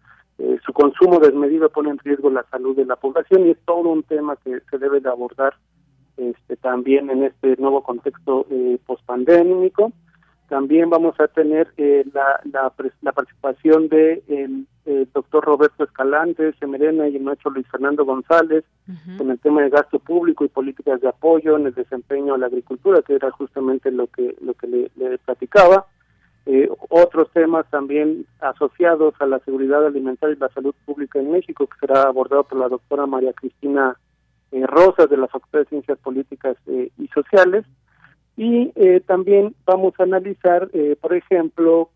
[0.65, 4.03] su consumo desmedido pone en riesgo la salud de la población y es todo un
[4.03, 5.55] tema que se debe de abordar
[6.19, 9.93] este, también en este nuevo contexto eh, pospandémico.
[10.49, 14.67] También vamos a tener eh, la, la, participación de el,
[15.13, 18.65] doctor Roberto Escalante, Semerena y el maestro Luis Fernando González
[19.19, 22.47] con el tema de gasto público y políticas de apoyo en el desempeño a la
[22.47, 25.85] agricultura, que era justamente lo que lo que le, platicaba.
[26.47, 31.67] Eh, otros temas también asociados a la seguridad alimentaria y la salud pública en México,
[31.67, 33.99] que será abordado por la doctora María Cristina
[34.53, 37.65] eh, Rosas de la Facultad de Ciencias Políticas eh, y Sociales.
[38.37, 41.91] Y eh, también vamos a analizar, eh, por ejemplo,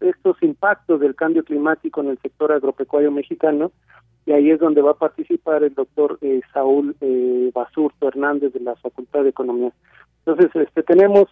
[0.00, 3.70] estos impactos del cambio climático en el sector agropecuario mexicano,
[4.24, 6.18] y ahí es donde va a participar el doctor
[6.54, 6.96] Saúl
[7.52, 9.70] Basurto Hernández de la Facultad de Economía.
[10.24, 11.26] Entonces, este, tenemos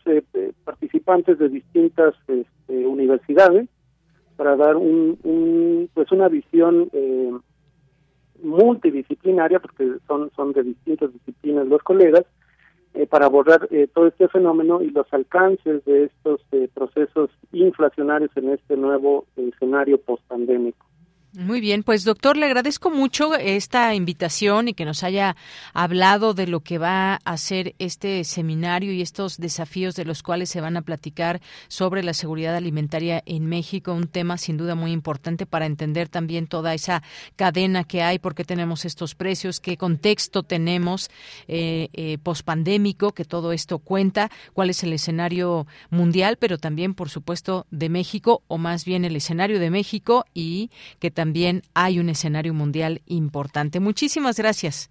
[0.65, 3.67] participantes de distintas este, universidades
[4.37, 7.33] para dar un, un, pues una visión eh,
[8.43, 12.25] multidisciplinaria, porque son, son de distintas disciplinas los colegas,
[12.95, 18.31] eh, para abordar eh, todo este fenómeno y los alcances de estos eh, procesos inflacionarios
[18.37, 20.85] en este nuevo escenario post-pandémico.
[21.35, 25.35] Muy bien, pues doctor, le agradezco mucho esta invitación y que nos haya
[25.73, 30.51] hablado de lo que va a ser este seminario y estos desafíos de los cuales
[30.51, 34.93] se van a platicar sobre la seguridad alimentaria en México, un tema sin duda muy
[34.93, 37.03] importante para entender también toda esa
[37.35, 41.09] cadena que hay, por qué tenemos estos precios, qué contexto tenemos
[41.49, 47.09] eh, eh, pospandémico, que todo esto cuenta, cuál es el escenario mundial, pero también, por
[47.09, 52.01] supuesto, de México, o más bien el escenario de México y que también también hay
[52.01, 53.79] un escenario mundial importante.
[53.79, 54.91] Muchísimas gracias.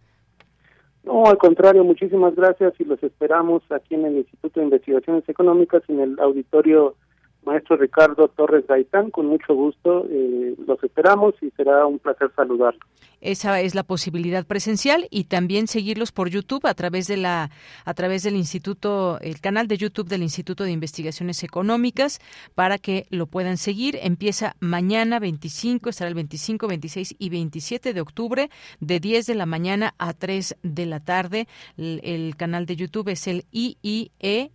[1.03, 5.83] No, al contrario, muchísimas gracias y los esperamos aquí en el Instituto de Investigaciones Económicas,
[5.89, 6.95] en el auditorio
[7.43, 12.81] maestro Ricardo Torres Gaitán, con mucho gusto eh, los esperamos y será un placer saludarlos.
[13.19, 17.51] Esa es la posibilidad presencial y también seguirlos por YouTube a través de la
[17.85, 22.19] a través del Instituto el canal de YouTube del Instituto de Investigaciones Económicas
[22.55, 23.99] para que lo puedan seguir.
[24.01, 28.49] Empieza mañana 25, estará el 25, 26 y 27 de octubre
[28.79, 31.47] de 10 de la mañana a 3 de la tarde.
[31.77, 34.51] El, canal de YouTube es el IIEC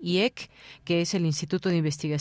[0.00, 0.50] IEC,
[0.84, 2.11] que es el Instituto de Investigaciones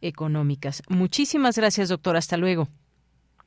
[0.00, 0.82] Económicas.
[0.88, 2.16] Muchísimas gracias, doctor.
[2.16, 2.68] Hasta luego.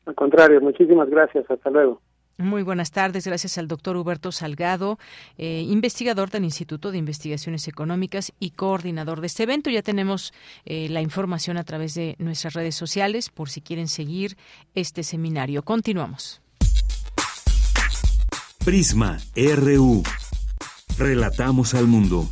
[0.05, 1.49] Al contrario, muchísimas gracias.
[1.49, 2.01] Hasta luego.
[2.37, 3.27] Muy buenas tardes.
[3.27, 4.97] Gracias al doctor Huberto Salgado,
[5.37, 9.69] eh, investigador del Instituto de Investigaciones Económicas y coordinador de este evento.
[9.69, 10.33] Ya tenemos
[10.65, 14.37] eh, la información a través de nuestras redes sociales por si quieren seguir
[14.73, 15.61] este seminario.
[15.63, 16.41] Continuamos.
[18.65, 20.03] Prisma RU.
[20.97, 22.27] Relatamos al mundo.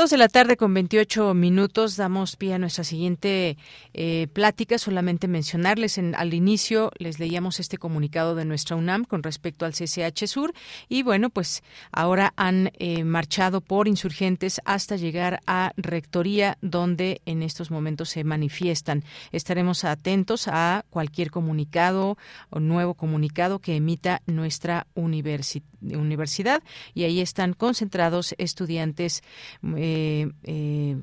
[0.00, 3.58] Dos de la tarde con 28 minutos damos pie a nuestra siguiente
[3.92, 4.78] eh, plática.
[4.78, 9.74] Solamente mencionarles en, al inicio les leíamos este comunicado de nuestra UNAM con respecto al
[9.74, 10.54] CCH Sur
[10.88, 11.62] y bueno pues
[11.92, 18.24] ahora han eh, marchado por insurgentes hasta llegar a rectoría donde en estos momentos se
[18.24, 19.04] manifiestan.
[19.32, 22.16] Estaremos atentos a cualquier comunicado
[22.48, 26.62] o nuevo comunicado que emita nuestra universidad
[26.94, 29.22] y ahí están concentrados estudiantes
[29.76, 29.89] eh,
[30.42, 30.96] eh,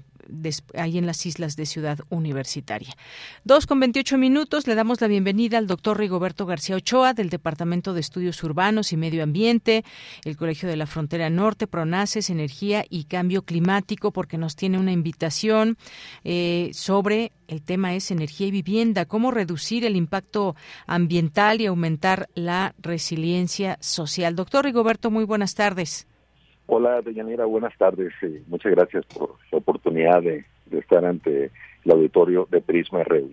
[0.76, 2.96] ahí en las islas de Ciudad Universitaria.
[3.44, 7.94] Dos con veintiocho minutos, le damos la bienvenida al doctor Rigoberto García Ochoa del Departamento
[7.94, 9.84] de Estudios Urbanos y Medio Ambiente,
[10.24, 14.92] el Colegio de la Frontera Norte, Pronaces, Energía y Cambio Climático, porque nos tiene una
[14.92, 15.78] invitación
[16.24, 20.56] eh, sobre el tema es energía y vivienda, cómo reducir el impacto
[20.86, 24.36] ambiental y aumentar la resiliencia social.
[24.36, 26.08] Doctor Rigoberto, muy buenas tardes.
[26.68, 28.14] Hola, Deyanira, buenas tardes.
[28.22, 31.50] y muchas gracias por la oportunidad de, estar ante
[31.86, 33.32] el auditorio de Prisma RU.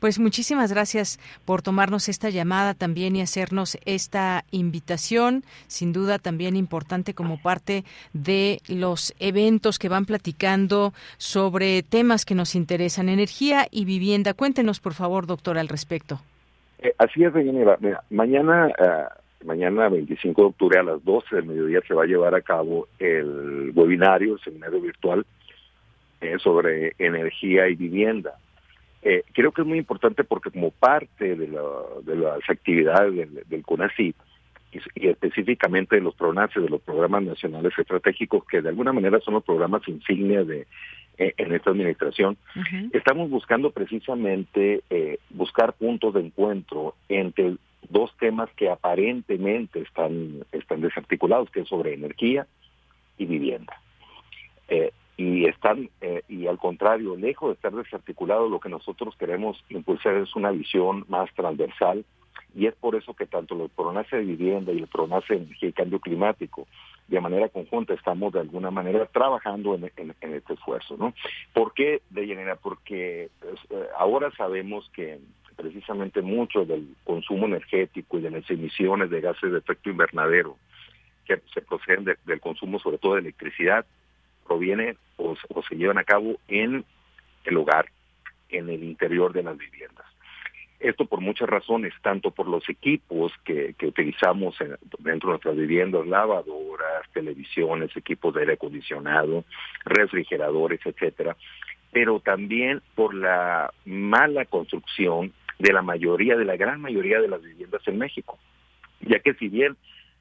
[0.00, 6.56] Pues muchísimas gracias por tomarnos esta llamada también y hacernos esta invitación, sin duda también
[6.56, 7.84] importante como parte
[8.14, 14.32] de los eventos que van platicando sobre temas que nos interesan, energía y vivienda.
[14.32, 16.20] Cuéntenos, por favor, doctor, al respecto.
[16.78, 17.78] Eh, así es, Deyanira.
[18.08, 18.72] Mañana...
[18.78, 22.40] Uh, mañana 25 de octubre a las 12 del mediodía se va a llevar a
[22.40, 25.24] cabo el webinario, el seminario virtual
[26.20, 28.34] eh, sobre energía y vivienda.
[29.02, 34.16] Eh, creo que es muy importante porque como parte de, las actividades del, del CONACYT
[34.72, 39.34] y, específicamente de los PRONACE, de los programas nacionales estratégicos, que de alguna manera son
[39.34, 40.66] los programas insignia de
[41.18, 42.36] eh, en esta administración,
[42.92, 44.82] estamos buscando precisamente
[45.30, 47.56] buscar puntos de encuentro entre
[47.88, 52.46] dos temas que aparentemente están, están desarticulados, que es sobre energía
[53.18, 53.80] y vivienda.
[54.68, 59.62] Eh, y están, eh, y al contrario, lejos de estar desarticulados, lo que nosotros queremos
[59.68, 62.04] impulsar es una visión más transversal,
[62.56, 65.68] y es por eso que tanto el PRONACE de vivienda y el PRONACE de energía
[65.68, 66.66] y cambio climático,
[67.08, 71.12] de manera conjunta, estamos de alguna manera trabajando en, este esfuerzo, ¿no?
[71.52, 75.18] ¿Por qué, de Porque pues, eh, ahora sabemos que
[75.56, 80.56] precisamente mucho del consumo energético y de las emisiones de gases de efecto invernadero
[81.24, 83.86] que se proceden del consumo sobre todo de electricidad
[84.46, 85.34] proviene o,
[85.68, 86.84] se llevan a cabo en
[87.44, 87.86] el hogar,
[88.50, 90.04] en el interior de las viviendas.
[90.80, 94.54] Esto por muchas razones, tanto por los equipos que, que utilizamos
[94.98, 99.44] dentro de nuestras viviendas, lavadoras, televisiones, equipos de aire acondicionado,
[99.86, 101.36] refrigeradores, etcétera,
[101.90, 107.42] pero también por la mala construcción de la mayoría, de la gran mayoría de las
[107.42, 108.38] viviendas en México.
[109.00, 109.76] Ya que si bien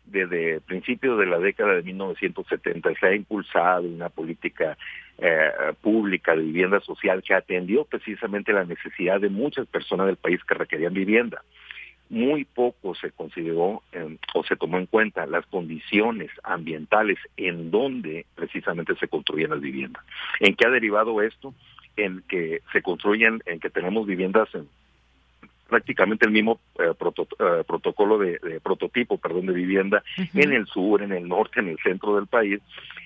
[0.06, 4.78] desde principios de la década de 1970 se ha impulsado una política
[5.18, 5.52] eh,
[5.82, 10.56] pública de vivienda social que atendió precisamente la necesidad de muchas personas del país que
[10.56, 11.44] requerían vivienda.
[12.10, 18.26] Muy poco se consideró eh, o se tomó en cuenta las condiciones ambientales en donde
[18.36, 20.04] precisamente se construían las viviendas.
[20.40, 21.54] ¿En qué ha derivado esto?
[21.96, 24.68] En que se construyen, en que tenemos viviendas en
[25.74, 30.04] prácticamente el mismo eh, eh, protocolo de, prototipo, perdón, de vivienda
[30.36, 32.62] en el sur, en el norte, en el centro del país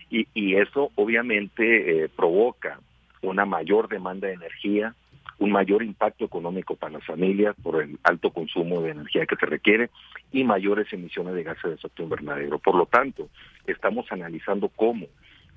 [0.10, 1.64] y, y eso obviamente
[2.03, 2.81] eh, provoca
[3.22, 4.94] una mayor demanda de energía,
[5.39, 9.45] un mayor impacto económico para las familias por el alto consumo de energía que se
[9.45, 9.89] requiere
[10.34, 12.60] y mayores emisiones de gases de efecto invernadero.
[12.60, 13.30] Por lo tanto,
[13.65, 15.07] estamos analizando cómo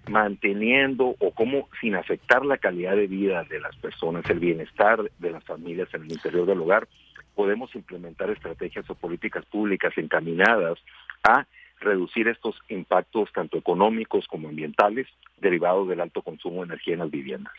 [0.08, 5.30] manteniendo o cómo sin afectar la calidad de vida de las personas, el bienestar de
[5.30, 6.88] las familias en el interior del hogar,
[7.34, 10.78] podemos implementar estrategias o políticas públicas encaminadas
[11.22, 11.46] a
[11.80, 15.06] reducir estos impactos tanto económicos como ambientales
[15.38, 17.54] derivados del alto consumo de energía en las viviendas.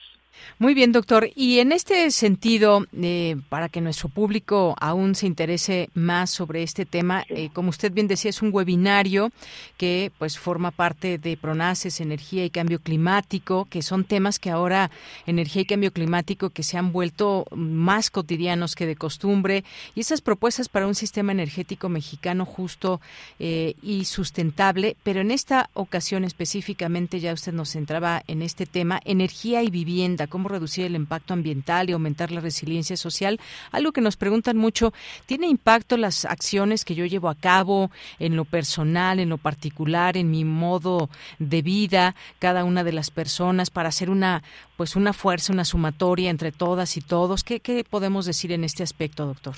[0.60, 1.30] Muy bien, doctor.
[1.36, 6.86] Y en este sentido, eh, para que nuestro público aún se interese más sobre este
[6.86, 9.32] tema, eh, como usted bien decía, es un webinario
[9.78, 14.92] que pues forma parte de Pronaces, Energía y Cambio Climático, que son temas que ahora,
[15.26, 19.64] energía y cambio climático, que se han vuelto más cotidianos que de costumbre,
[19.96, 23.02] y esas propuestas para un sistema energético mexicano justo
[23.40, 29.02] eh, y sustentable, pero en esta ocasión específicamente, ya usted nos centraba en este tema,
[29.06, 33.40] energía y vivienda cómo reducir el impacto ambiental y aumentar la resiliencia social.
[33.72, 34.94] Algo que nos preguntan mucho,
[35.26, 40.18] ¿tiene impacto las acciones que yo llevo a cabo en lo personal, en lo particular,
[40.18, 44.44] en mi modo de vida, cada una de las personas para hacer una
[44.78, 47.44] pues una fuerza, una sumatoria entre todas y todos?
[47.44, 49.56] ¿Qué, qué podemos decir en este aspecto, doctor?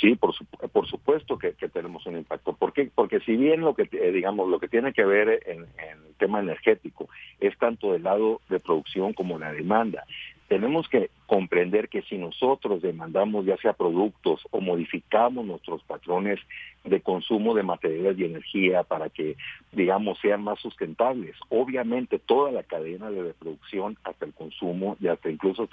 [0.00, 0.32] Sí, por,
[0.70, 2.52] por supuesto que, tenemos un impacto.
[2.52, 2.88] ¿Por qué?
[2.94, 6.38] Porque si bien lo que, eh, digamos, lo que tiene que ver en, el tema
[6.38, 7.08] energético
[7.40, 10.04] es tanto del lado de producción como la demanda,
[10.46, 16.38] tenemos que comprender que si nosotros demandamos ya sea productos o modificamos nuestros patrones
[16.84, 19.36] de consumo de materiales y energía para que,
[19.72, 25.28] digamos, sean más sustentables, obviamente toda la cadena de producción hasta el consumo y hasta
[25.28, 25.68] incluso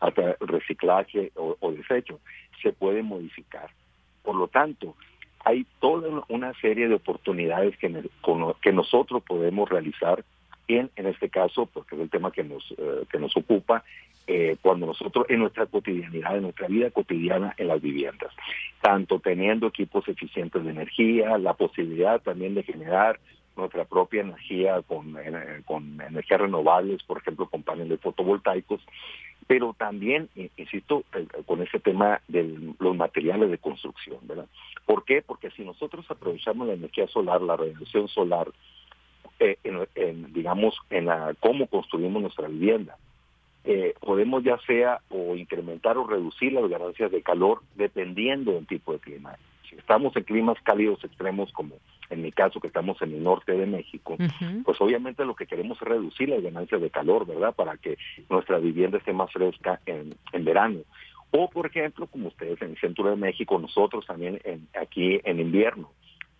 [0.00, 2.20] hasta, el reciclaje o, o desecho
[2.62, 3.70] se puede modificar.
[4.22, 4.94] Por lo tanto,
[5.44, 7.90] hay toda una serie de oportunidades que,
[8.60, 10.24] que nosotros podemos realizar
[10.68, 13.82] en, en este caso, porque es el tema que nos, eh, que nos ocupa,
[14.26, 18.34] eh, cuando nosotros en nuestra cotidianidad, en nuestra vida cotidiana en las viviendas,
[18.82, 23.18] tanto teniendo equipos eficientes de energía, la posibilidad también de generar
[23.56, 28.82] nuestra propia energía con, eh, con energías renovables, por ejemplo, con paneles fotovoltaicos,
[29.46, 31.04] pero también, insisto,
[31.46, 34.46] con ese tema de los materiales de construcción, ¿verdad?
[34.84, 35.22] ¿Por qué?
[35.22, 38.48] Porque si nosotros aprovechamos la energía solar, la radiación solar,
[39.40, 39.56] eh,
[39.94, 42.96] en, digamos, en la, cómo construimos nuestra vivienda.
[43.64, 48.92] Eh, podemos ya sea o incrementar o reducir las ganancias de calor dependiendo del tipo
[48.92, 49.36] de clima.
[49.68, 51.76] Si estamos en climas cálidos extremos, como
[52.10, 54.16] en mi caso que estamos en el norte de México,
[54.64, 57.54] pues obviamente lo que queremos es reducir las ganancias de calor, ¿verdad?
[57.54, 57.98] Para que
[58.30, 60.80] nuestra vivienda esté más fresca en, en verano.
[61.30, 65.40] O, por ejemplo, como ustedes en el centro de México, nosotros también en, aquí en
[65.40, 65.90] invierno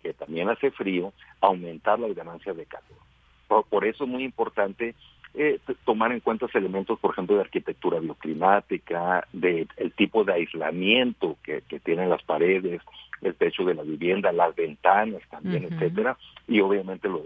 [0.01, 3.65] que también hace frío, aumentar las ganancias de calor.
[3.69, 4.95] Por, eso es muy importante
[5.35, 11.37] eh, tomar en cuenta elementos, por ejemplo, de arquitectura bioclimática, de el tipo de aislamiento
[11.43, 12.81] que, tienen las paredes,
[13.21, 17.25] el techo de la vivienda, las ventanas también, etcétera, y obviamente lo,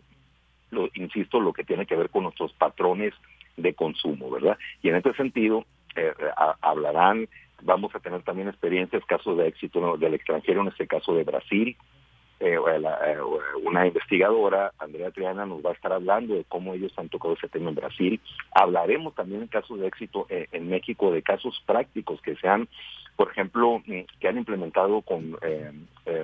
[0.72, 3.14] lo insisto, lo que tiene que ver con nuestros patrones
[3.58, 4.58] de consumo, ¿verdad?
[4.82, 5.66] Y en este sentido,
[5.96, 6.14] eh,
[6.62, 7.28] hablarán,
[7.62, 11.78] vamos a tener también experiencias, casos de éxito del extranjero, en este caso de Brasil,
[12.46, 13.18] eh, eh,
[13.64, 17.48] una investigadora, Andrea Triana, nos va a estar hablando de cómo ellos han tocado ese
[17.48, 18.22] tema en Brasil.
[18.54, 22.68] Hablaremos también en casos de éxito eh, en México de casos prácticos que se han,
[23.16, 25.38] por ejemplo, mm, que han implementado con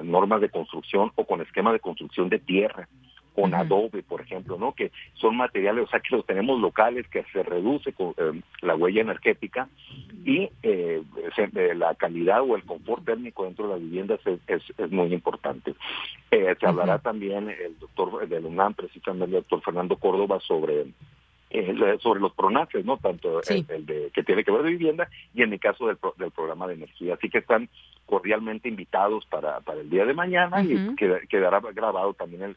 [0.04, 2.88] normas de construcción o con esquema de construcción de tierra
[3.36, 4.74] con adobe, por ejemplo, ¿no?
[4.74, 8.76] Que son materiales, o sea, que los tenemos locales, que se reduce con, eh, la
[8.76, 9.70] huella energética
[10.26, 11.04] y eh,
[11.76, 15.74] la calidad o el confort térmico dentro de las viviendas es, es, muy importante.
[16.32, 20.88] Eh, se hablará también el doctor del UNAM, precisamente el doctor Fernando Córdoba, sobre
[22.00, 22.98] sobre los pronaces, ¿no?
[22.98, 26.30] Tanto el, de, que tiene que ver de vivienda y en el caso del, del
[26.30, 27.16] programa de energía.
[27.16, 27.70] Así que están
[28.06, 32.56] cordialmente invitados para, para el día de mañana y quedará grabado también el,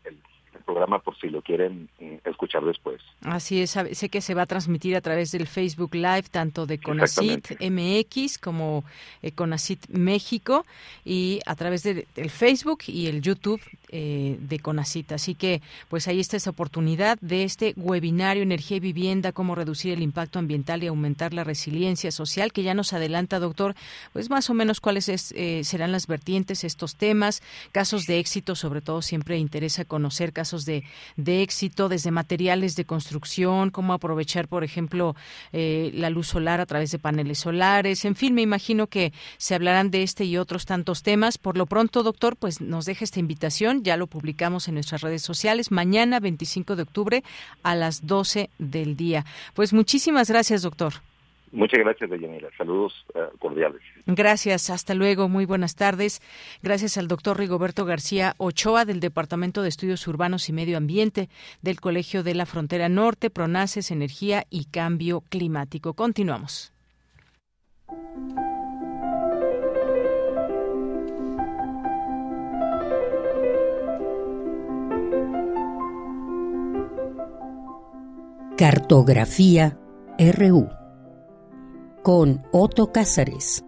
[0.61, 3.01] programa por si lo quieren mm, escuchar después.
[3.23, 6.79] Así es, sé que se va a transmitir a través del Facebook Live tanto de
[6.79, 8.85] Conacit MX como
[9.23, 10.67] eh, Conacit México
[11.05, 13.61] y a través del Facebook y el YouTube
[13.93, 15.13] eh, de Conacit.
[15.13, 19.93] Así que pues ahí está esa oportunidad de este webinario Energía y Vivienda, cómo reducir
[19.93, 23.75] el impacto ambiental y aumentar la resiliencia social, que ya nos adelanta, doctor,
[24.13, 28.81] pues más o menos cuáles eh, serán las vertientes, estos temas, casos de éxito, sobre
[28.81, 30.85] todo siempre interesa conocer casos de,
[31.17, 35.15] de éxito, desde materiales de construcción, cómo aprovechar, por ejemplo,
[35.53, 38.05] eh, la luz solar a través de paneles solares.
[38.05, 41.39] En fin, me imagino que se hablarán de este y otros tantos temas.
[41.39, 43.82] Por lo pronto, doctor, pues nos deja esta invitación.
[43.83, 45.71] Ya lo publicamos en nuestras redes sociales.
[45.71, 47.23] Mañana, 25 de octubre,
[47.63, 49.25] a las 12 del día.
[49.55, 50.95] Pues muchísimas gracias, doctor.
[51.53, 52.49] Muchas gracias, Deyanira.
[52.57, 53.83] Saludos eh, cordiales.
[54.07, 56.23] Gracias, hasta luego, muy buenas tardes.
[56.63, 61.29] Gracias al doctor Rigoberto García Ochoa del Departamento de Estudios Urbanos y Medio Ambiente
[61.61, 65.93] del Colegio de la Frontera Norte, Pronaces, Energía y Cambio Climático.
[65.93, 66.73] Continuamos.
[78.63, 79.77] Cartografía
[80.21, 80.71] RU
[82.05, 83.65] con Otto Cázares.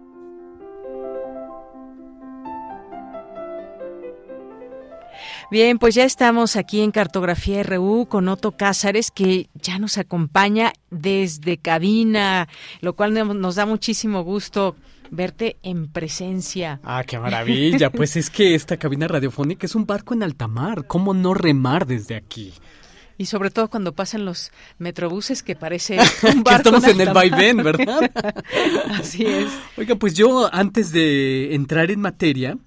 [5.51, 10.71] Bien, pues ya estamos aquí en Cartografía RU con Otto Cázares, que ya nos acompaña
[10.89, 12.47] desde cabina,
[12.79, 14.77] lo cual nos da muchísimo gusto
[15.11, 16.79] verte en presencia.
[16.85, 17.89] Ah, qué maravilla.
[17.89, 20.87] pues es que esta cabina radiofónica es un barco en alta mar.
[20.87, 22.53] ¿Cómo no remar desde aquí?
[23.17, 27.57] Y sobre todo cuando pasan los metrobuses que parece un que estamos en el vaivén,
[27.57, 28.11] ¿verdad?
[28.89, 29.47] Así es.
[29.77, 32.57] Oiga, pues yo antes de entrar en materia,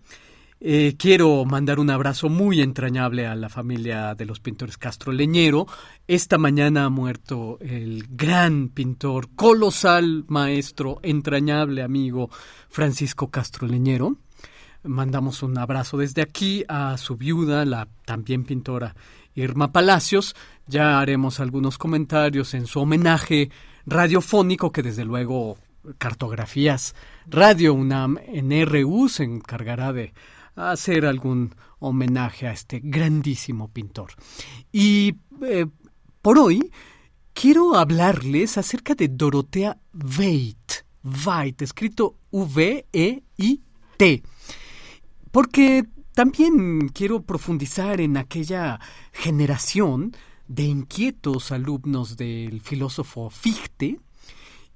[0.61, 5.67] eh, quiero mandar un abrazo muy entrañable a la familia de los pintores Castro Leñero.
[6.09, 12.29] Esta mañana ha muerto el gran pintor, colosal maestro, entrañable amigo
[12.71, 14.17] Francisco Castro Leñero.
[14.83, 18.97] Mandamos un abrazo desde aquí a su viuda, la también pintora
[19.39, 20.35] Irma Palacios.
[20.67, 23.51] Ya haremos algunos comentarios en su homenaje
[23.87, 25.57] radiofónico que desde luego
[25.97, 26.95] cartografías
[27.27, 30.13] Radio UNAM en RU se encargará de
[30.57, 34.13] hacer algún homenaje a este grandísimo pintor.
[34.73, 35.67] Y eh,
[36.21, 36.73] por hoy
[37.33, 44.23] quiero hablarles acerca de Dorotea Veit, Veit, escrito V-E-I-T,
[45.31, 45.85] porque
[46.19, 48.81] también quiero profundizar en aquella
[49.13, 50.17] generación
[50.49, 54.01] de inquietos alumnos del filósofo Fichte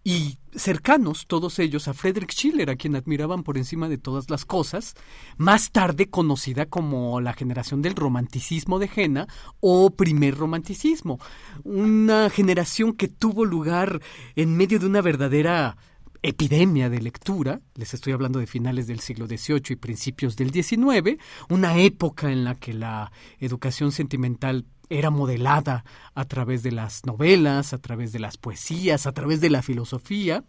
[0.05, 4.45] y cercanos todos ellos a Friedrich Schiller, a quien admiraban por encima de todas las
[4.45, 4.95] cosas,
[5.37, 9.27] más tarde conocida como la generación del romanticismo de Jena
[9.59, 11.19] o primer romanticismo,
[11.65, 14.01] una generación que tuvo lugar
[14.37, 15.77] en medio de una verdadera
[16.23, 21.19] epidemia de lectura, les estoy hablando de finales del siglo XVIII y principios del XIX,
[21.49, 25.85] una época en la que la educación sentimental era modelada
[26.15, 30.45] a través de las novelas, a través de las poesías, a través de la filosofía,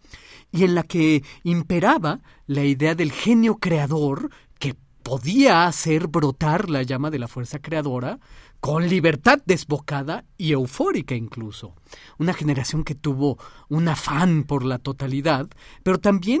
[0.52, 6.82] y en la que imperaba la idea del genio creador que podía hacer brotar la
[6.82, 8.20] llama de la fuerza creadora
[8.64, 11.74] con libertad desbocada y eufórica incluso.
[12.16, 13.36] Una generación que tuvo
[13.68, 15.50] un afán por la totalidad,
[15.82, 16.40] pero también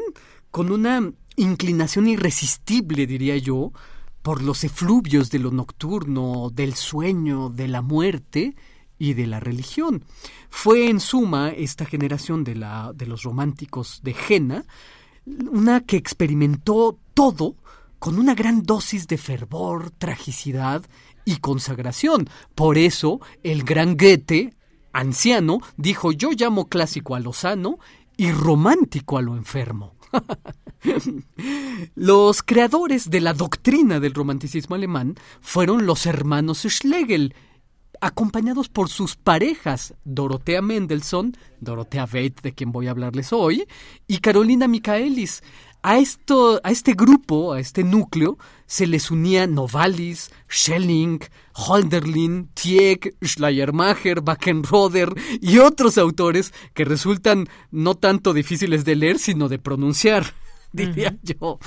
[0.50, 3.72] con una inclinación irresistible, diría yo,
[4.22, 8.56] por los efluvios de lo nocturno, del sueño, de la muerte
[8.98, 10.02] y de la religión.
[10.48, 14.64] Fue en suma esta generación de, la, de los románticos de Jena
[15.26, 17.56] una que experimentó todo
[17.98, 20.84] con una gran dosis de fervor, tragicidad
[21.24, 22.28] y consagración.
[22.54, 24.54] Por eso el gran Goethe,
[24.92, 27.78] anciano, dijo yo llamo clásico a lo sano
[28.16, 29.94] y romántico a lo enfermo.
[31.94, 37.34] los creadores de la doctrina del romanticismo alemán fueron los hermanos Schlegel,
[38.00, 43.66] acompañados por sus parejas Dorothea Mendelssohn, Dorothea Veit, de quien voy a hablarles hoy,
[44.06, 45.42] y Carolina Michaelis,
[45.84, 51.20] a, esto, a este grupo, a este núcleo, se les unía Novalis, Schelling,
[51.52, 55.12] Holderlin, Tieck, Schleiermacher, Backenroder
[55.42, 60.32] y otros autores que resultan no tanto difíciles de leer, sino de pronunciar,
[60.72, 61.58] diría yo.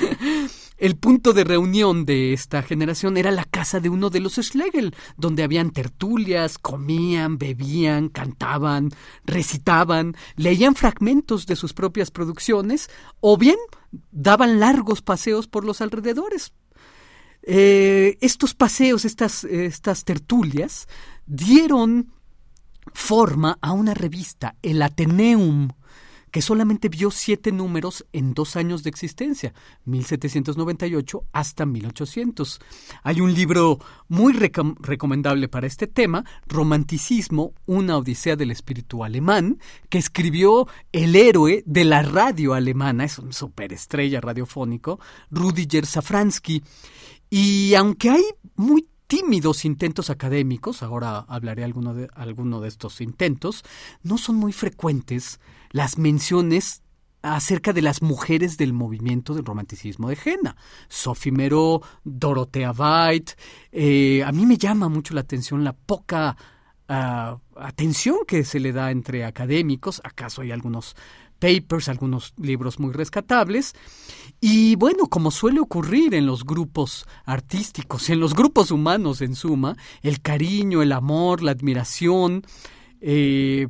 [0.79, 4.95] El punto de reunión de esta generación era la casa de uno de los Schlegel,
[5.15, 8.89] donde habían tertulias, comían, bebían, cantaban,
[9.25, 12.89] recitaban, leían fragmentos de sus propias producciones
[13.19, 13.57] o bien
[14.11, 16.53] daban largos paseos por los alrededores.
[17.43, 20.87] Eh, estos paseos, estas, estas tertulias,
[21.25, 22.11] dieron
[22.93, 25.69] forma a una revista, el Ateneum,
[26.31, 29.53] que solamente vio siete números en dos años de existencia,
[29.85, 32.59] 1798 hasta 1800.
[33.03, 39.59] Hay un libro muy recomendable para este tema, Romanticismo, una odisea del espíritu alemán,
[39.89, 44.99] que escribió el héroe de la radio alemana, es un superestrella radiofónico,
[45.31, 46.63] Rudiger Safransky.
[47.29, 48.23] Y aunque hay
[48.55, 53.63] muy tímidos intentos académicos, ahora hablaré alguno de, alguno de estos intentos,
[54.03, 55.39] no son muy frecuentes
[55.71, 56.81] las menciones
[57.21, 60.55] acerca de las mujeres del movimiento del romanticismo de Jena.
[60.87, 63.31] Sophie Mero, Dorothea Veit.
[63.71, 66.37] Eh, a mí me llama mucho la atención la poca
[66.87, 70.01] ah, atención que se le da entre académicos.
[70.03, 70.95] ¿Acaso hay algunos
[71.39, 73.73] papers, algunos libros muy rescatables.
[74.41, 79.75] Y bueno, como suele ocurrir en los grupos artísticos, en los grupos humanos en suma,
[80.01, 82.43] el cariño, el amor, la admiración,
[83.01, 83.67] eh,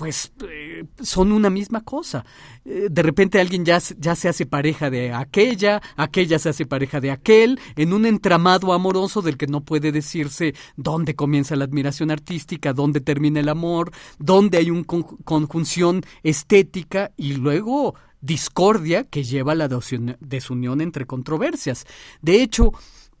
[0.00, 2.24] pues eh, son una misma cosa.
[2.64, 7.02] Eh, de repente alguien ya, ya se hace pareja de aquella, aquella se hace pareja
[7.02, 12.10] de aquel, en un entramado amoroso del que no puede decirse dónde comienza la admiración
[12.10, 19.52] artística, dónde termina el amor, dónde hay una conjunción estética y luego discordia que lleva
[19.52, 21.84] a la desunión entre controversias.
[22.22, 22.72] De hecho,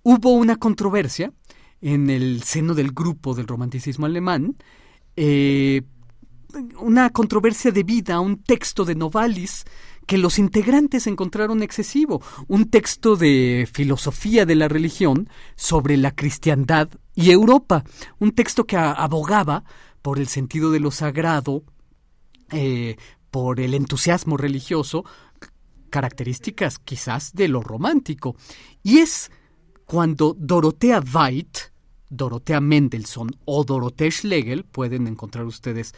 [0.02, 1.30] hubo una controversia
[1.82, 4.56] en el seno del grupo del romanticismo alemán,
[5.16, 5.82] eh,
[6.78, 9.64] una controversia debida a un texto de Novalis
[10.06, 16.88] que los integrantes encontraron excesivo, un texto de filosofía de la religión sobre la cristiandad
[17.14, 17.84] y Europa,
[18.18, 19.64] un texto que abogaba
[20.02, 21.62] por el sentido de lo sagrado,
[22.50, 22.96] eh,
[23.30, 25.04] por el entusiasmo religioso,
[25.90, 28.34] características quizás de lo romántico.
[28.82, 29.30] Y es
[29.84, 31.58] cuando Dorothea Veit,
[32.08, 35.94] Dorothea Mendelssohn o Dorothea Schlegel, pueden encontrar ustedes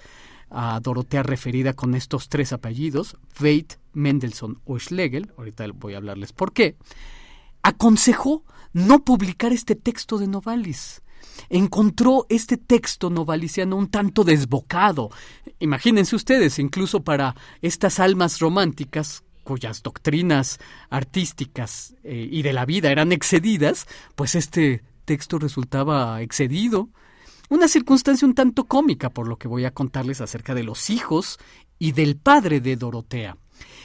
[0.53, 6.33] a Dorothea referida con estos tres apellidos, Veit, Mendelssohn o Schlegel, ahorita voy a hablarles
[6.33, 6.77] por qué,
[7.63, 11.03] aconsejó no publicar este texto de Novalis.
[11.49, 15.11] Encontró este texto novalisiano un tanto desbocado.
[15.61, 20.59] Imagínense ustedes, incluso para estas almas románticas cuyas doctrinas
[20.89, 26.89] artísticas eh, y de la vida eran excedidas, pues este texto resultaba excedido.
[27.53, 31.39] Una circunstancia un tanto cómica por lo que voy a contarles acerca de los hijos
[31.79, 33.37] y del padre de Dorotea.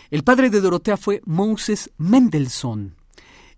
[0.10, 2.96] El padre de Dorotea fue Moses Mendelssohn.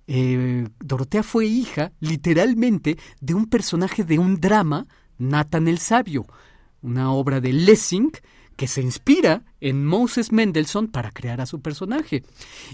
[0.07, 4.87] Eh, Dorotea fue hija, literalmente, de un personaje de un drama,
[5.19, 6.25] Nathan el Sabio,
[6.81, 8.11] una obra de Lessing,
[8.55, 12.23] que se inspira en Moses Mendelssohn para crear a su personaje.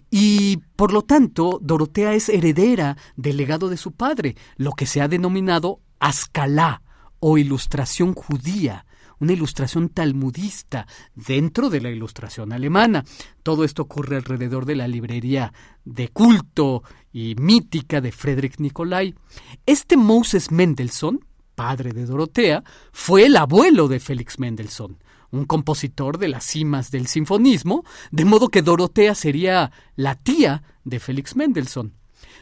[0.10, 5.02] Y por lo tanto, Dorotea es heredera del legado de su padre, lo que se
[5.02, 6.82] ha denominado Ascalá
[7.27, 8.85] o ilustración judía,
[9.19, 10.85] una ilustración talmudista
[11.15, 13.03] dentro de la ilustración alemana.
[13.41, 15.52] Todo esto ocurre alrededor de la librería
[15.85, 19.15] de culto y mítica de Friedrich Nicolai.
[19.65, 21.26] Este Moses Mendelssohn,
[21.56, 24.99] padre de Dorotea, fue el abuelo de Félix Mendelssohn,
[25.31, 30.99] un compositor de las cimas del sinfonismo, de modo que Dorotea sería la tía de
[30.99, 31.91] Félix Mendelssohn.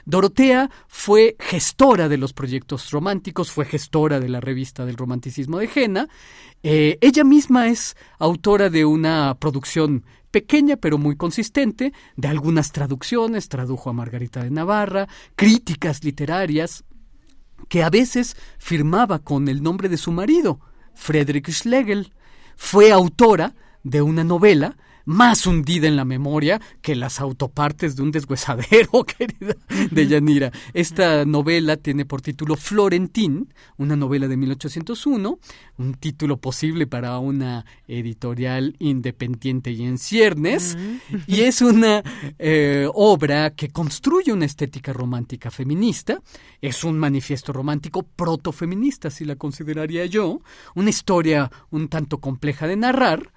[0.06, 5.68] Dorotea fue gestora de los proyectos románticos, fue gestora de la revista del romanticismo de
[5.68, 6.10] Jena.
[6.62, 13.50] Eh, ella misma es autora de una producción pequeña pero muy consistente, de algunas traducciones,
[13.50, 16.84] tradujo a Margarita de Navarra, críticas literarias,
[17.70, 20.60] que a veces firmaba con el nombre de su marido,
[20.96, 22.14] Friedrich Schlegel.
[22.56, 24.76] Fue autora de una novela
[25.06, 29.56] más hundida en la memoria que las autopartes de un deshuesadero, querida
[29.92, 30.52] de Yanira.
[30.74, 35.40] Esta novela tiene por título Florentín, una novela de 1801,
[35.78, 40.78] un título posible para una editorial independiente y en ciernes,
[41.28, 42.04] y es una
[42.40, 46.22] eh, obra que construye una estética romántica feminista,
[46.62, 50.42] es un manifiesto romántico protofeminista, si la consideraría yo,
[50.76, 53.32] una historia un tanto compleja de narrar,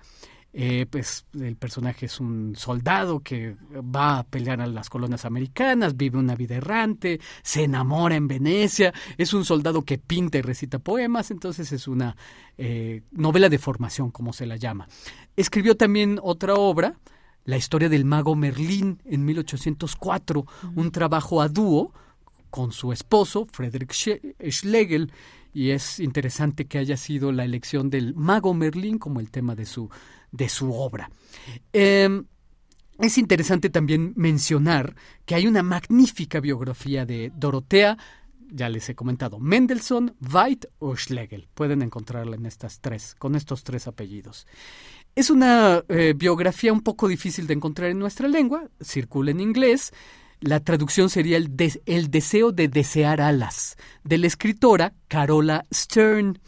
[0.59, 5.99] eh, pues el personaje es un soldado que va a pelear a las colonias americanas,
[5.99, 10.79] vive una vida errante, se enamora en Venecia, es un soldado que pinta y recita
[10.79, 12.17] poemas, entonces es una
[12.57, 14.89] eh, novela de formación, como se la llama.
[15.37, 16.95] Escribió también otra obra,
[17.45, 21.93] La historia del mago Merlín, en 1804, un trabajo a dúo
[22.49, 25.13] con su esposo, Friedrich Schlegel,
[25.53, 29.67] y es interesante que haya sido la elección del mago Merlín como el tema de
[29.67, 29.91] su
[30.33, 31.11] de su obra.
[31.73, 32.25] Em,
[32.99, 34.95] es interesante también mencionar
[35.25, 37.99] que hay una magnífica biografía de Dorotea,
[38.51, 41.49] ya les he comentado, Mendelssohn, Veit o Schlegel.
[41.55, 44.47] Pueden encontrarla en estas tres, con estos tres apellidos.
[45.15, 49.93] Es una eh, biografía un poco difícil de encontrar en nuestra lengua, circula en inglés.
[50.41, 56.39] La traducción sería el deseo de desear alas, de la escritora Carola Stern.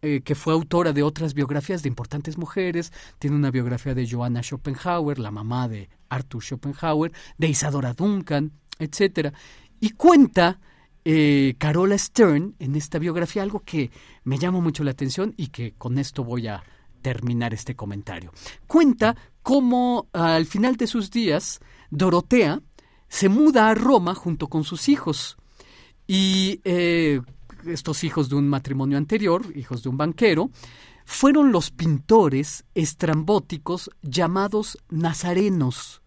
[0.00, 4.44] Eh, que fue autora de otras biografías de importantes mujeres, tiene una biografía de Joanna
[4.44, 9.34] Schopenhauer, la mamá de Arthur Schopenhauer, de Isadora Duncan, etc.
[9.80, 10.60] Y cuenta
[11.04, 13.90] eh, Carola Stern en esta biografía algo que
[14.22, 16.62] me llama mucho la atención y que con esto voy a
[17.02, 18.32] terminar este comentario.
[18.66, 21.60] Cuenta cómo al final de sus días
[21.90, 22.60] Dorotea
[23.08, 25.38] se muda a Roma junto con sus hijos
[26.06, 27.20] y eh,
[27.70, 30.50] estos hijos de un matrimonio anterior, hijos de un banquero,
[31.04, 36.02] fueron los pintores estrambóticos llamados nazarenos.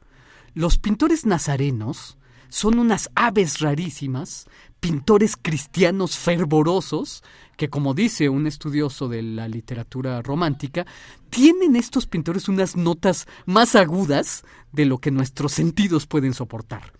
[0.53, 2.17] Los pintores nazarenos
[2.49, 4.45] son unas aves rarísimas,
[4.79, 7.23] pintores cristianos fervorosos,
[7.55, 10.85] que como dice un estudioso de la literatura romántica,
[11.29, 16.93] tienen estos pintores unas notas más agudas de lo que nuestros sentidos pueden soportar.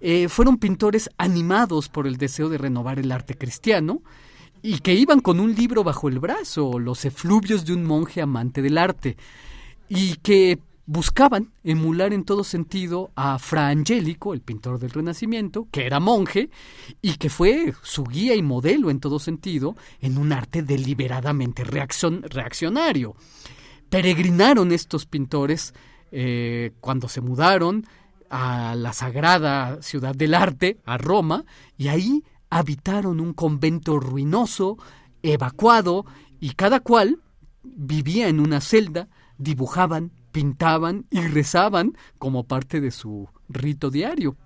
[0.00, 4.02] Eh, fueron pintores animados por el deseo de renovar el arte cristiano
[4.62, 8.62] y que iban con un libro bajo el brazo, los efluvios de un monje amante
[8.62, 9.16] del arte,
[9.88, 15.84] y que buscaban emular en todo sentido a Fra Angelico, el pintor del Renacimiento, que
[15.84, 16.48] era monje
[17.02, 23.14] y que fue su guía y modelo en todo sentido en un arte deliberadamente reaccionario.
[23.90, 25.74] Peregrinaron estos pintores
[26.10, 27.86] eh, cuando se mudaron
[28.30, 31.44] a la sagrada ciudad del arte, a Roma,
[31.76, 34.78] y ahí habitaron un convento ruinoso,
[35.22, 36.06] evacuado,
[36.40, 37.20] y cada cual
[37.62, 44.36] vivía en una celda, dibujaban, pintaban y rezaban como parte de su rito diario.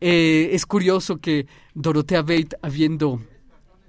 [0.00, 3.20] Eh, es curioso que Dorotea Bate, habiendo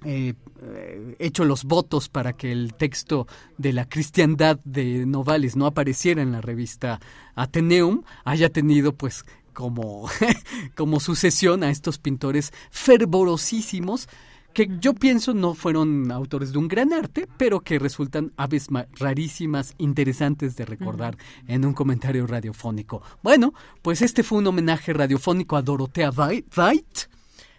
[0.08, 3.26] eh, hecho los votos para que el texto
[3.58, 7.00] de la cristiandad de Novales no apareciera en la revista
[7.34, 10.08] Ateneum, haya tenido pues como,
[10.76, 14.08] como sucesión a estos pintores fervorosísimos
[14.54, 19.74] que yo pienso no fueron autores de un gran arte, pero que resultan aves rarísimas,
[19.76, 23.02] interesantes de recordar en un comentario radiofónico.
[23.22, 23.52] Bueno,
[23.82, 26.46] pues este fue un homenaje radiofónico a Dorothea Veit,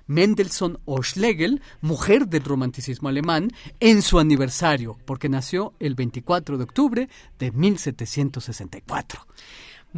[0.08, 7.10] Mendelssohn Schlegel, mujer del romanticismo alemán, en su aniversario, porque nació el 24 de octubre
[7.38, 9.28] de 1764.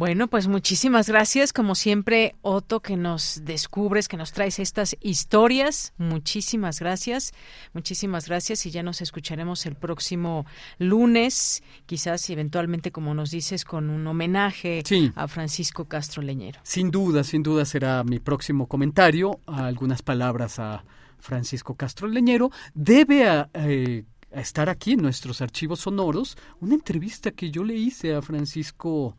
[0.00, 5.92] Bueno, pues muchísimas gracias, como siempre, Otto, que nos descubres, que nos traes estas historias.
[5.98, 7.34] Muchísimas gracias,
[7.74, 10.46] muchísimas gracias y ya nos escucharemos el próximo
[10.78, 14.82] lunes, quizás eventualmente, como nos dices, con un homenaje
[15.16, 16.60] a Francisco Castro Leñero.
[16.62, 20.82] Sin duda, sin duda será mi próximo comentario, algunas palabras a
[21.18, 22.50] Francisco Castro Leñero.
[22.72, 28.14] Debe a, eh, estar aquí en nuestros archivos sonoros una entrevista que yo le hice
[28.14, 29.18] a Francisco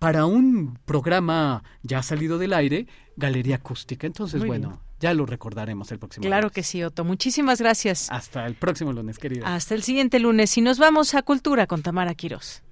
[0.00, 2.86] para un programa ya salido del aire,
[3.16, 4.06] Galería Acústica.
[4.06, 7.04] Entonces, bueno, ya lo recordaremos el próximo claro que sí, Otto.
[7.04, 8.10] Muchísimas gracias.
[8.10, 9.54] Hasta el próximo lunes, querida.
[9.54, 10.56] Hasta el siguiente lunes.
[10.56, 12.62] Y nos vamos a Cultura con Tamara Quirós.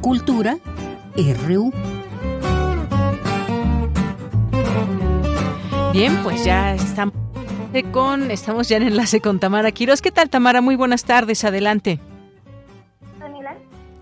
[0.00, 0.58] Cultura
[1.16, 1.72] RU.
[5.92, 7.14] Bien, pues ya estamos
[7.92, 10.02] con, estamos ya en enlace con Tamara Quirós.
[10.02, 10.60] ¿Qué tal, Tamara?
[10.60, 11.44] Muy buenas tardes.
[11.44, 12.00] Adelante.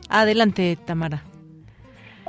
[0.08, 1.22] Adelante, Tamara.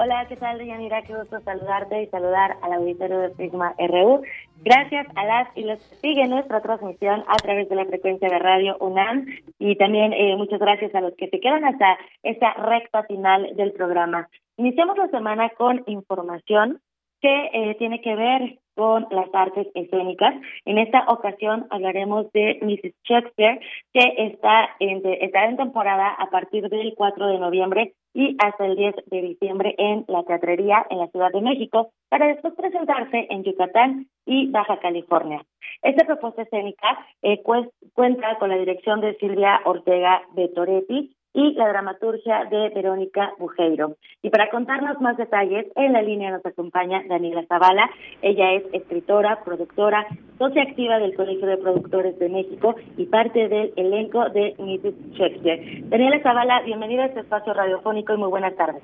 [0.02, 1.02] Hola, ¿qué tal, Yanira?
[1.02, 4.22] Qué gusto saludarte y saludar al auditorio de Prisma RU.
[4.64, 8.40] Gracias a las y los que siguen nuestra transmisión a través de la frecuencia de
[8.40, 9.26] radio UNAM
[9.60, 13.74] y también eh, muchas gracias a los que se quedan hasta esta recta final del
[13.74, 14.30] programa.
[14.56, 16.80] Iniciamos la semana con información
[17.22, 20.36] que eh, tiene que ver con las artes escénicas.
[20.64, 22.96] En esta ocasión hablaremos de Mrs.
[23.04, 23.60] Shakespeare,
[23.92, 28.96] que está en, en temporada a partir del 4 de noviembre y hasta el 10
[29.08, 34.08] de diciembre en la Teatrería en la Ciudad de México, para después presentarse en Yucatán
[34.26, 35.44] y Baja California.
[35.82, 41.70] Esta propuesta escénica eh, cuenta con la dirección de Silvia Ortega de Toretti y la
[41.70, 43.96] dramaturgia de Verónica Bujeiro.
[44.22, 47.90] Y para contarnos más detalles, en la línea nos acompaña Daniela Zavala.
[48.22, 50.06] Ella es escritora, productora,
[50.38, 55.18] socia activa del Colegio de Productores de México y parte del elenco de Mrs.
[55.18, 55.84] Shakespeare.
[55.90, 58.84] Daniela Zavala, bienvenida a este espacio radiofónico y muy buenas tardes.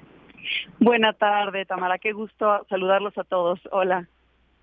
[0.80, 1.98] Buenas tardes, Tamara.
[1.98, 3.60] Qué gusto saludarlos a todos.
[3.72, 4.08] Hola.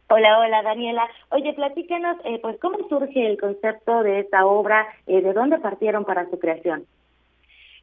[0.09, 1.09] Hola, hola Daniela.
[1.31, 4.87] Oye, platícanos, eh, pues, ¿cómo surge el concepto de esta obra?
[5.07, 6.85] Eh, ¿De dónde partieron para su creación?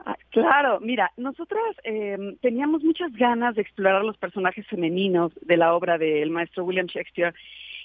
[0.06, 5.74] Ah, claro, mira, nosotros em, teníamos muchas ganas de explorar los personajes femeninos de la
[5.74, 7.34] obra del maestro William Shakespeare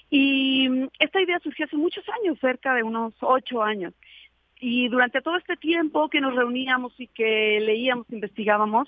[0.09, 3.93] y mm, esta idea surgió hace muchos años, cerca de unos ocho años.
[4.59, 8.87] Y durante todo este tiempo que nos reuníamos y que leíamos, investigábamos,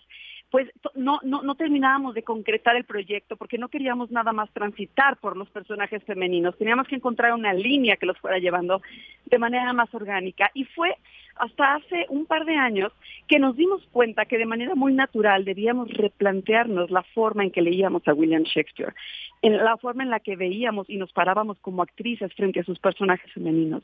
[0.50, 5.18] pues no, no, no terminábamos de concretar el proyecto porque no queríamos nada más transitar
[5.18, 8.82] por los personajes femeninos, teníamos que encontrar una línea que los fuera llevando
[9.26, 10.50] de manera más orgánica.
[10.54, 10.96] Y fue
[11.40, 12.92] hasta hace un par de años
[13.28, 17.62] que nos dimos cuenta que de manera muy natural debíamos replantearnos la forma en que
[17.62, 18.94] leíamos a William Shakespeare,
[19.42, 22.80] en la forma en la que veíamos y nos parábamos como actrices frente a sus
[22.80, 23.84] personajes femeninos.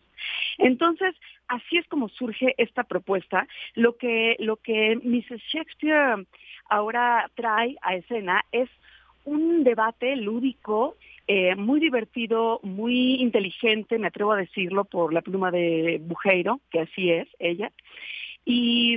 [0.57, 1.15] Entonces,
[1.47, 3.47] así es como surge esta propuesta.
[3.75, 5.41] Lo que, lo que Mrs.
[5.51, 6.25] Shakespeare
[6.69, 8.69] ahora trae a escena es
[9.25, 10.95] un debate lúdico
[11.27, 16.81] eh, muy divertido, muy inteligente, me atrevo a decirlo por la pluma de Bujeiro, que
[16.81, 17.71] así es ella,
[18.45, 18.95] y,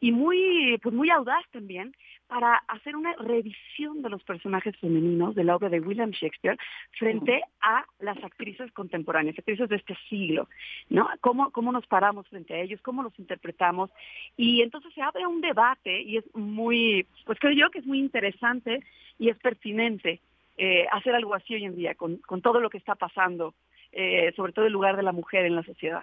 [0.00, 1.92] y muy, pues muy audaz también
[2.30, 6.56] para hacer una revisión de los personajes femeninos de la obra de William Shakespeare
[6.96, 10.48] frente a las actrices contemporáneas, actrices de este siglo,
[10.90, 11.08] ¿no?
[11.22, 13.90] ¿Cómo, cómo nos paramos frente a ellos, cómo los interpretamos.
[14.36, 17.98] Y entonces se abre un debate y es muy, pues creo yo que es muy
[17.98, 18.84] interesante
[19.18, 20.20] y es pertinente
[20.56, 23.54] eh, hacer algo así hoy en día, con, con todo lo que está pasando,
[23.92, 26.02] eh, sobre todo el lugar de la mujer en la sociedad.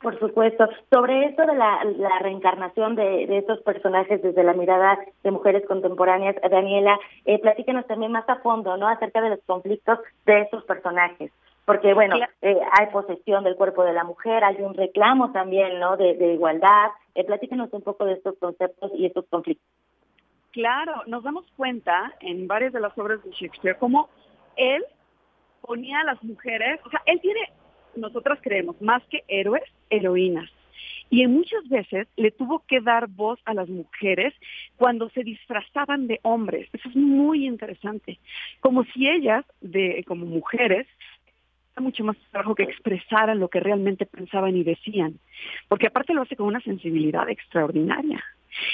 [0.00, 0.68] Por supuesto.
[0.92, 1.80] Sobre esto de la,
[2.20, 8.28] reencarnación de, estos personajes desde la mirada de mujeres contemporáneas, Daniela, eh, platícanos también más
[8.28, 8.86] a fondo, ¿no?
[8.86, 11.32] Acerca de los conflictos de estos personajes.
[11.64, 15.96] Porque, bueno, eh, hay posesión del cuerpo de la mujer, hay un reclamo también, ¿no?
[15.96, 16.90] De, de igualdad.
[17.14, 19.68] Eh, platícanos un poco de estos conceptos y estos conflictos.
[20.52, 24.08] Claro, nos damos cuenta en varias de las obras de Shakespeare cómo
[24.56, 24.84] él
[25.60, 27.40] ponía a las mujeres, o sea, él tiene,
[27.96, 30.50] nosotras creemos, más que héroes, heroínas.
[31.10, 34.34] Y muchas veces le tuvo que dar voz a las mujeres
[34.76, 36.68] cuando se disfrazaban de hombres.
[36.72, 38.18] Eso es muy interesante.
[38.60, 40.86] Como si ellas, de, como mujeres,
[41.80, 45.18] mucho más trabajo que expresaran lo que realmente pensaban y decían,
[45.68, 48.22] porque aparte lo hace con una sensibilidad extraordinaria.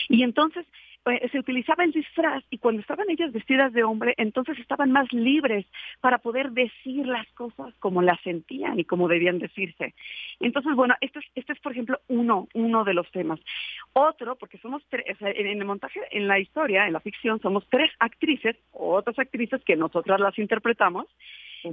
[0.09, 0.67] Y entonces
[1.05, 5.13] pues, se utilizaba el disfraz y cuando estaban ellas vestidas de hombre, entonces estaban más
[5.13, 5.67] libres
[6.01, 9.95] para poder decir las cosas como las sentían y como debían decirse.
[10.41, 13.39] Entonces, bueno, este es, este es por ejemplo, uno, uno de los temas.
[13.93, 17.91] Otro, porque somos tres, en el montaje, en la historia, en la ficción, somos tres
[17.99, 21.07] actrices, otras actrices que nosotras las interpretamos,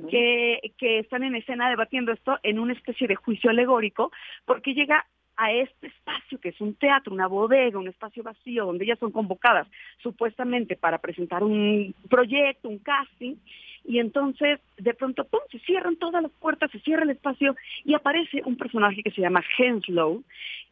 [0.09, 4.11] que, que están en escena debatiendo esto en una especie de juicio alegórico,
[4.45, 5.05] porque llega
[5.41, 9.11] a este espacio que es un teatro, una bodega, un espacio vacío donde ellas son
[9.11, 13.37] convocadas supuestamente para presentar un proyecto, un casting,
[13.83, 15.39] y entonces de pronto ¡pum!
[15.51, 19.21] se cierran todas las puertas, se cierra el espacio y aparece un personaje que se
[19.21, 20.23] llama Henslow,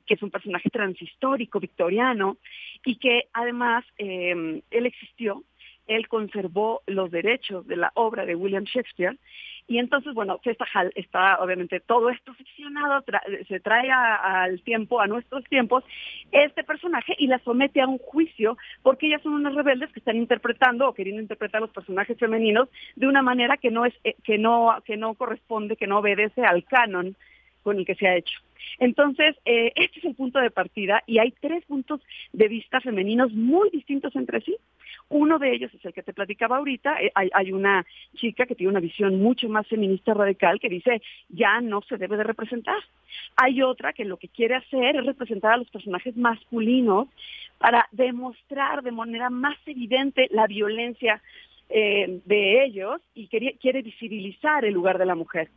[0.06, 2.38] que es un personaje transhistórico, victoriano,
[2.86, 5.44] y que además eh, él existió,
[5.90, 9.18] él conservó los derechos de la obra de William Shakespeare
[9.70, 13.06] y entonces, bueno, Festa Hall está obviamente todo esto ficcionado,
[13.48, 15.84] se trae al tiempo, a nuestros tiempos,
[16.32, 20.18] este personaje y la somete a un juicio porque ellas son unas rebeldes que están
[20.18, 24.40] interpretando o queriendo interpretar los personajes femeninos de una manera que no es, eh, que
[24.40, 27.16] no, que no corresponde, que no obedece al canon
[27.64, 28.40] con el que se ha hecho.
[28.78, 32.02] Entonces, eh, este es el punto de partida y hay tres puntos
[32.34, 34.58] de vista femeninos muy distintos entre sí.
[35.10, 37.02] Uno de ellos es el que te platicaba ahorita.
[37.02, 41.62] Eh, hay, una chica que tiene una visión mucho más feminista radical que dice ya
[41.62, 42.78] no se debe de representar.
[43.36, 47.08] Hay otra que lo que quiere hacer es representar a los personajes masculinos
[47.58, 51.22] para demostrar de manera más evidente la violencia
[51.70, 55.50] eh, de ellos y quiere visibilizar el lugar de la mujer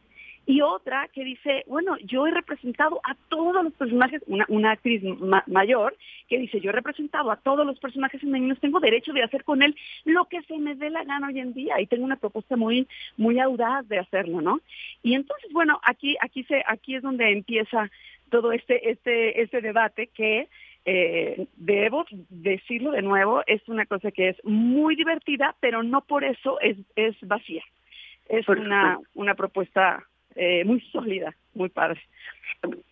[0.44, 5.02] y otra que dice, bueno, yo he representado a todos los personajes, una, actriz
[5.46, 5.96] mayor,
[6.28, 9.62] que dice, yo he representado a todos los personajes femeninos, tengo derecho de hacer con
[9.62, 12.56] él lo que se me dé la gana hoy en día y tengo una propuesta
[12.56, 14.60] muy, muy audaz de hacerlo, ¿no?
[15.02, 17.88] Y entonces, bueno, aquí, aquí, se, aquí es donde empieza
[18.28, 20.48] todo este, este, este debate que
[20.84, 26.24] eh, debo decirlo de nuevo, es una cosa que es muy divertida, pero no por
[26.24, 27.62] eso es, es vacía.
[28.28, 30.04] Es una, una propuesta
[30.36, 32.00] eh, muy sólida, muy padre.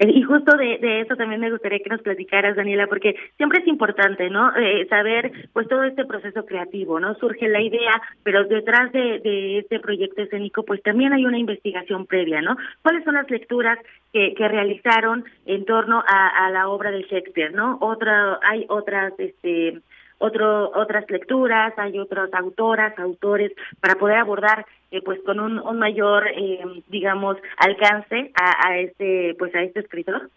[0.01, 3.69] Y justo de, de, eso también me gustaría que nos platicaras, Daniela, porque siempre es
[3.69, 4.53] importante, ¿no?
[4.57, 7.15] Eh, saber, pues, todo este proceso creativo, ¿no?
[7.15, 12.07] Surge la idea, pero detrás de, de este proyecto escénico, pues, también hay una investigación
[12.07, 12.57] previa, ¿no?
[12.83, 13.79] ¿Cuáles son las lecturas
[14.13, 17.79] que, que realizaron en torno a, a la obra de Shakespeare, ¿no?
[17.81, 19.81] Otra, hay otras, este,
[20.21, 25.79] otro, otras lecturas, hay otras autoras, autores, para poder abordar eh, pues con un, un
[25.79, 30.31] mayor, eh, digamos, alcance a, este, pues a este escritor.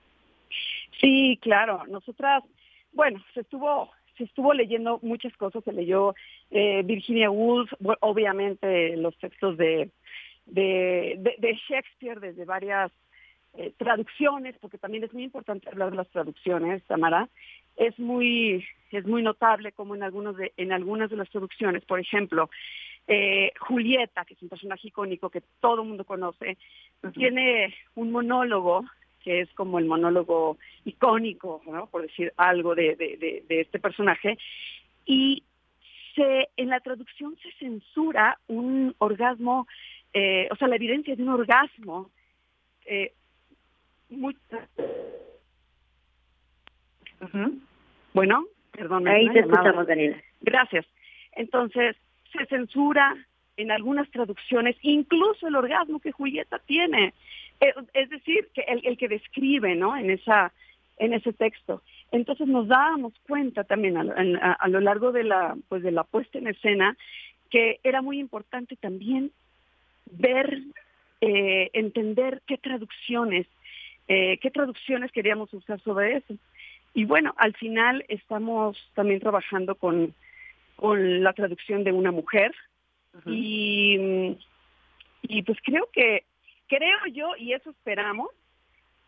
[1.01, 2.43] Sí, claro, nosotras,
[2.93, 6.13] bueno, se estuvo se estuvo leyendo muchas cosas, se leyó
[6.51, 9.89] eh, Virginia Woolf, obviamente los textos de,
[10.45, 12.91] de, de, Shakespeare desde varias
[13.55, 17.27] eh, traducciones, porque también es muy importante hablar de las traducciones, Tamara,
[17.75, 21.99] es muy es muy notable como en algunos de en algunas de las traducciones por
[21.99, 22.49] ejemplo
[23.07, 26.57] eh, Julieta que es un personaje icónico que todo el mundo conoce
[27.13, 28.85] tiene un monólogo
[29.23, 31.87] que es como el monólogo icónico ¿no?
[31.87, 34.37] por decir algo de, de, de, este personaje
[35.05, 35.43] y
[36.15, 39.67] se en la traducción se censura un orgasmo
[40.13, 42.11] eh, o sea la evidencia de un orgasmo
[42.85, 43.13] eh,
[44.09, 44.37] muy
[48.13, 49.07] bueno, perdón.
[49.07, 50.17] Ahí te escuchamos, Daniela.
[50.41, 50.85] Gracias.
[51.33, 51.95] Entonces,
[52.31, 53.15] se censura
[53.57, 57.13] en algunas traducciones incluso el orgasmo que Julieta tiene.
[57.59, 59.95] Eh, es decir, que el, que describe, ¿no?
[59.95, 60.51] En esa
[60.97, 61.81] en ese texto.
[62.11, 66.47] Entonces nos dábamos cuenta también a, lo largo de la pues de la puesta en
[66.47, 66.95] escena
[67.49, 69.31] que era muy importante también
[70.05, 70.59] ver,
[71.21, 73.47] eh, entender qué traducciones,
[74.07, 76.35] eh, qué traducciones queríamos usar sobre eso.
[76.93, 80.13] Y bueno, al final estamos también trabajando con,
[80.75, 82.53] con la traducción de una mujer.
[83.25, 84.37] Y,
[85.21, 86.25] y pues creo que,
[86.67, 88.29] creo yo, y eso esperamos,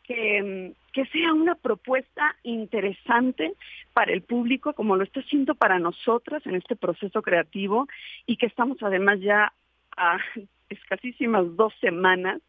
[0.04, 3.54] que, que sea una propuesta interesante
[3.94, 7.88] para el público, como lo está haciendo para nosotras en este proceso creativo
[8.28, 9.54] y que estamos además ya
[9.98, 10.20] a
[10.70, 12.42] escasísimas dos semanas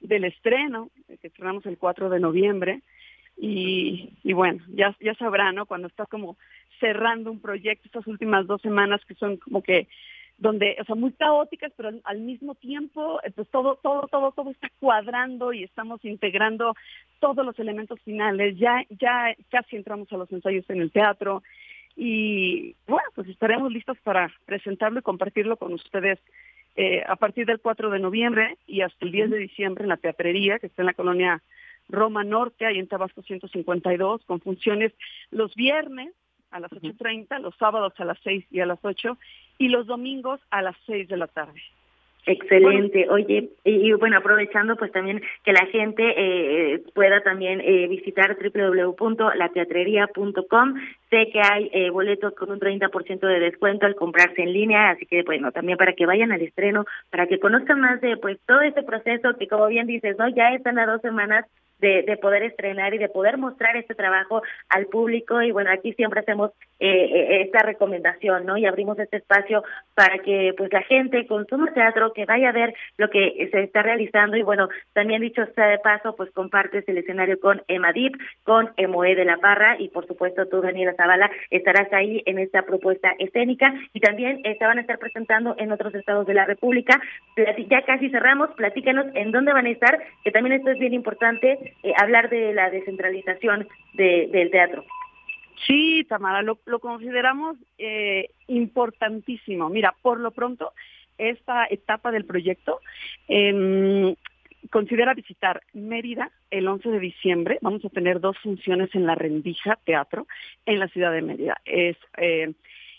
[0.00, 0.90] del estreno,
[1.20, 2.82] que estrenamos el 4 de noviembre,
[3.36, 5.66] y, y bueno, ya, ya sabrá, ¿no?
[5.66, 6.36] Cuando estás como
[6.78, 9.88] cerrando un proyecto estas últimas dos semanas que son como que
[10.40, 14.70] donde, o sea, muy caóticas, pero al, mismo tiempo, pues todo, todo, todo, todo está
[14.80, 16.74] cuadrando y estamos integrando
[17.20, 18.56] todos los elementos finales.
[18.56, 21.42] Ya, ya casi entramos a los ensayos en el teatro
[21.94, 26.18] y bueno, pues estaremos listos para presentarlo y compartirlo con ustedes
[26.74, 29.98] eh, a partir del 4 de noviembre y hasta el 10 de diciembre en la
[29.98, 31.42] teatrería que está en la colonia
[31.90, 34.92] Roma Norte, ahí en Tabasco 152, con funciones
[35.30, 36.14] los viernes
[36.50, 39.16] a las 8.30, los sábados a las 6 y a las 8
[39.58, 41.60] y los domingos a las 6 de la tarde.
[42.26, 43.08] Excelente.
[43.08, 50.74] Oye, y, bueno, aprovechando pues también que la gente eh, pueda también eh, visitar www.lateatrería.com.
[51.08, 55.06] Sé que hay eh, boletos con un 30% de descuento al comprarse en línea, así
[55.06, 58.60] que bueno, también para que vayan al estreno, para que conozcan más de pues todo
[58.60, 60.28] este proceso que como bien dices, ¿no?
[60.28, 61.46] Ya están a dos semanas
[61.80, 65.40] de, de, poder estrenar y de poder mostrar este trabajo al público.
[65.42, 68.56] Y bueno, aquí siempre hacemos eh, eh, esta recomendación, ¿no?
[68.56, 69.62] Y abrimos este espacio
[69.94, 73.82] para que pues la gente consuma teatro, que vaya a ver lo que se está
[73.82, 74.36] realizando.
[74.36, 79.14] Y bueno, también dicho sea de paso, pues compartes el escenario con Emadip, con Emoe
[79.14, 83.74] de la Parra y por supuesto tú, Daniela Zavala, estarás ahí en esta propuesta escénica
[83.92, 87.00] y también se van a estar presentando en otros estados de la República.
[87.68, 91.52] Ya casi cerramos, platícanos en dónde van a estar, que también esto es bien importante
[91.52, 94.84] eh, hablar de la descentralización del teatro.
[95.66, 99.68] Sí, Tamara, lo, consideramos eh, importantísimo.
[99.68, 100.72] Mira, por lo pronto,
[101.18, 102.80] esta etapa del proyecto
[103.28, 104.14] eh,
[104.70, 107.58] considera visitar Mérida el 11 de diciembre.
[107.60, 110.26] Vamos a tener dos funciones en la Rendija Teatro
[110.64, 111.60] en la ciudad de Mérida.
[111.64, 112.52] Es, eh,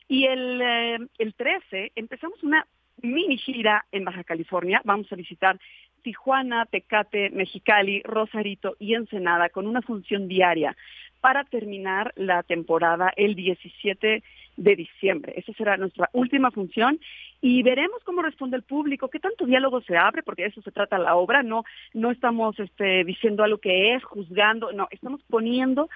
[0.07, 2.68] y el, el 13 empezamos una
[3.02, 4.81] mini gira en Baja California.
[4.84, 5.60] Vamos a visitar
[6.02, 10.76] Tijuana, Tecate, Mexicali, Rosarito y Ensenada con una función diaria
[11.22, 14.23] para terminar la temporada el 17
[14.57, 15.34] de diciembre.
[15.38, 16.99] Esa será nuestra última función
[17.41, 20.72] y veremos cómo responde el público, qué tanto diálogo se abre, porque de eso se
[20.72, 21.64] trata la obra, no,
[21.94, 25.90] no estamos este, diciendo algo que es, juzgando, no, estamos poniendo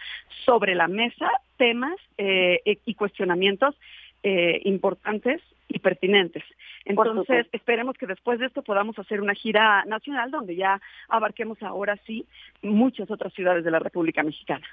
[0.45, 3.75] sobre la mesa temas eh, y cuestionamientos
[4.23, 6.43] eh, importantes y pertinentes.
[6.85, 10.79] Entonces, esperemos que después de esto podamos hacer una gira nacional donde ya
[11.09, 12.25] abarquemos ahora sí
[12.61, 14.65] muchas otras ciudades de la República Mexicana.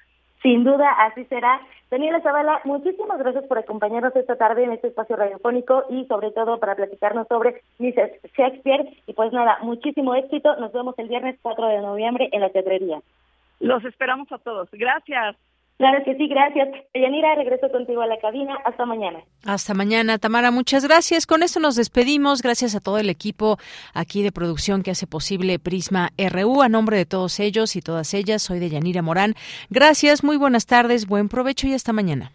[0.42, 1.60] Sin duda, así será.
[1.88, 6.58] Daniela Zavala, muchísimas gracias por acompañarnos esta tarde en este espacio radiofónico y sobre todo
[6.58, 8.20] para platicarnos sobre Mrs.
[8.36, 8.88] Shakespeare.
[9.06, 10.56] Y pues nada, muchísimo éxito.
[10.56, 13.00] Nos vemos el viernes 4 de noviembre en la teatrería.
[13.60, 14.68] Los esperamos a todos.
[14.72, 15.36] Gracias.
[15.82, 16.68] Claro que sí, gracias.
[16.94, 18.56] Yanira, regreso contigo a la cabina.
[18.64, 19.18] Hasta mañana.
[19.44, 20.52] Hasta mañana, Tamara.
[20.52, 21.26] Muchas gracias.
[21.26, 22.40] Con esto nos despedimos.
[22.40, 23.58] Gracias a todo el equipo
[23.92, 26.62] aquí de producción que hace posible Prisma RU.
[26.62, 29.34] A nombre de todos ellos y todas ellas, soy de Yanira Morán.
[29.70, 32.30] Gracias, muy buenas tardes, buen provecho y hasta mañana.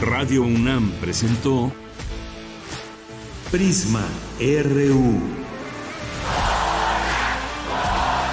[0.00, 1.70] Radio UNAM presentó
[3.50, 4.08] Prisma
[4.40, 5.43] RU.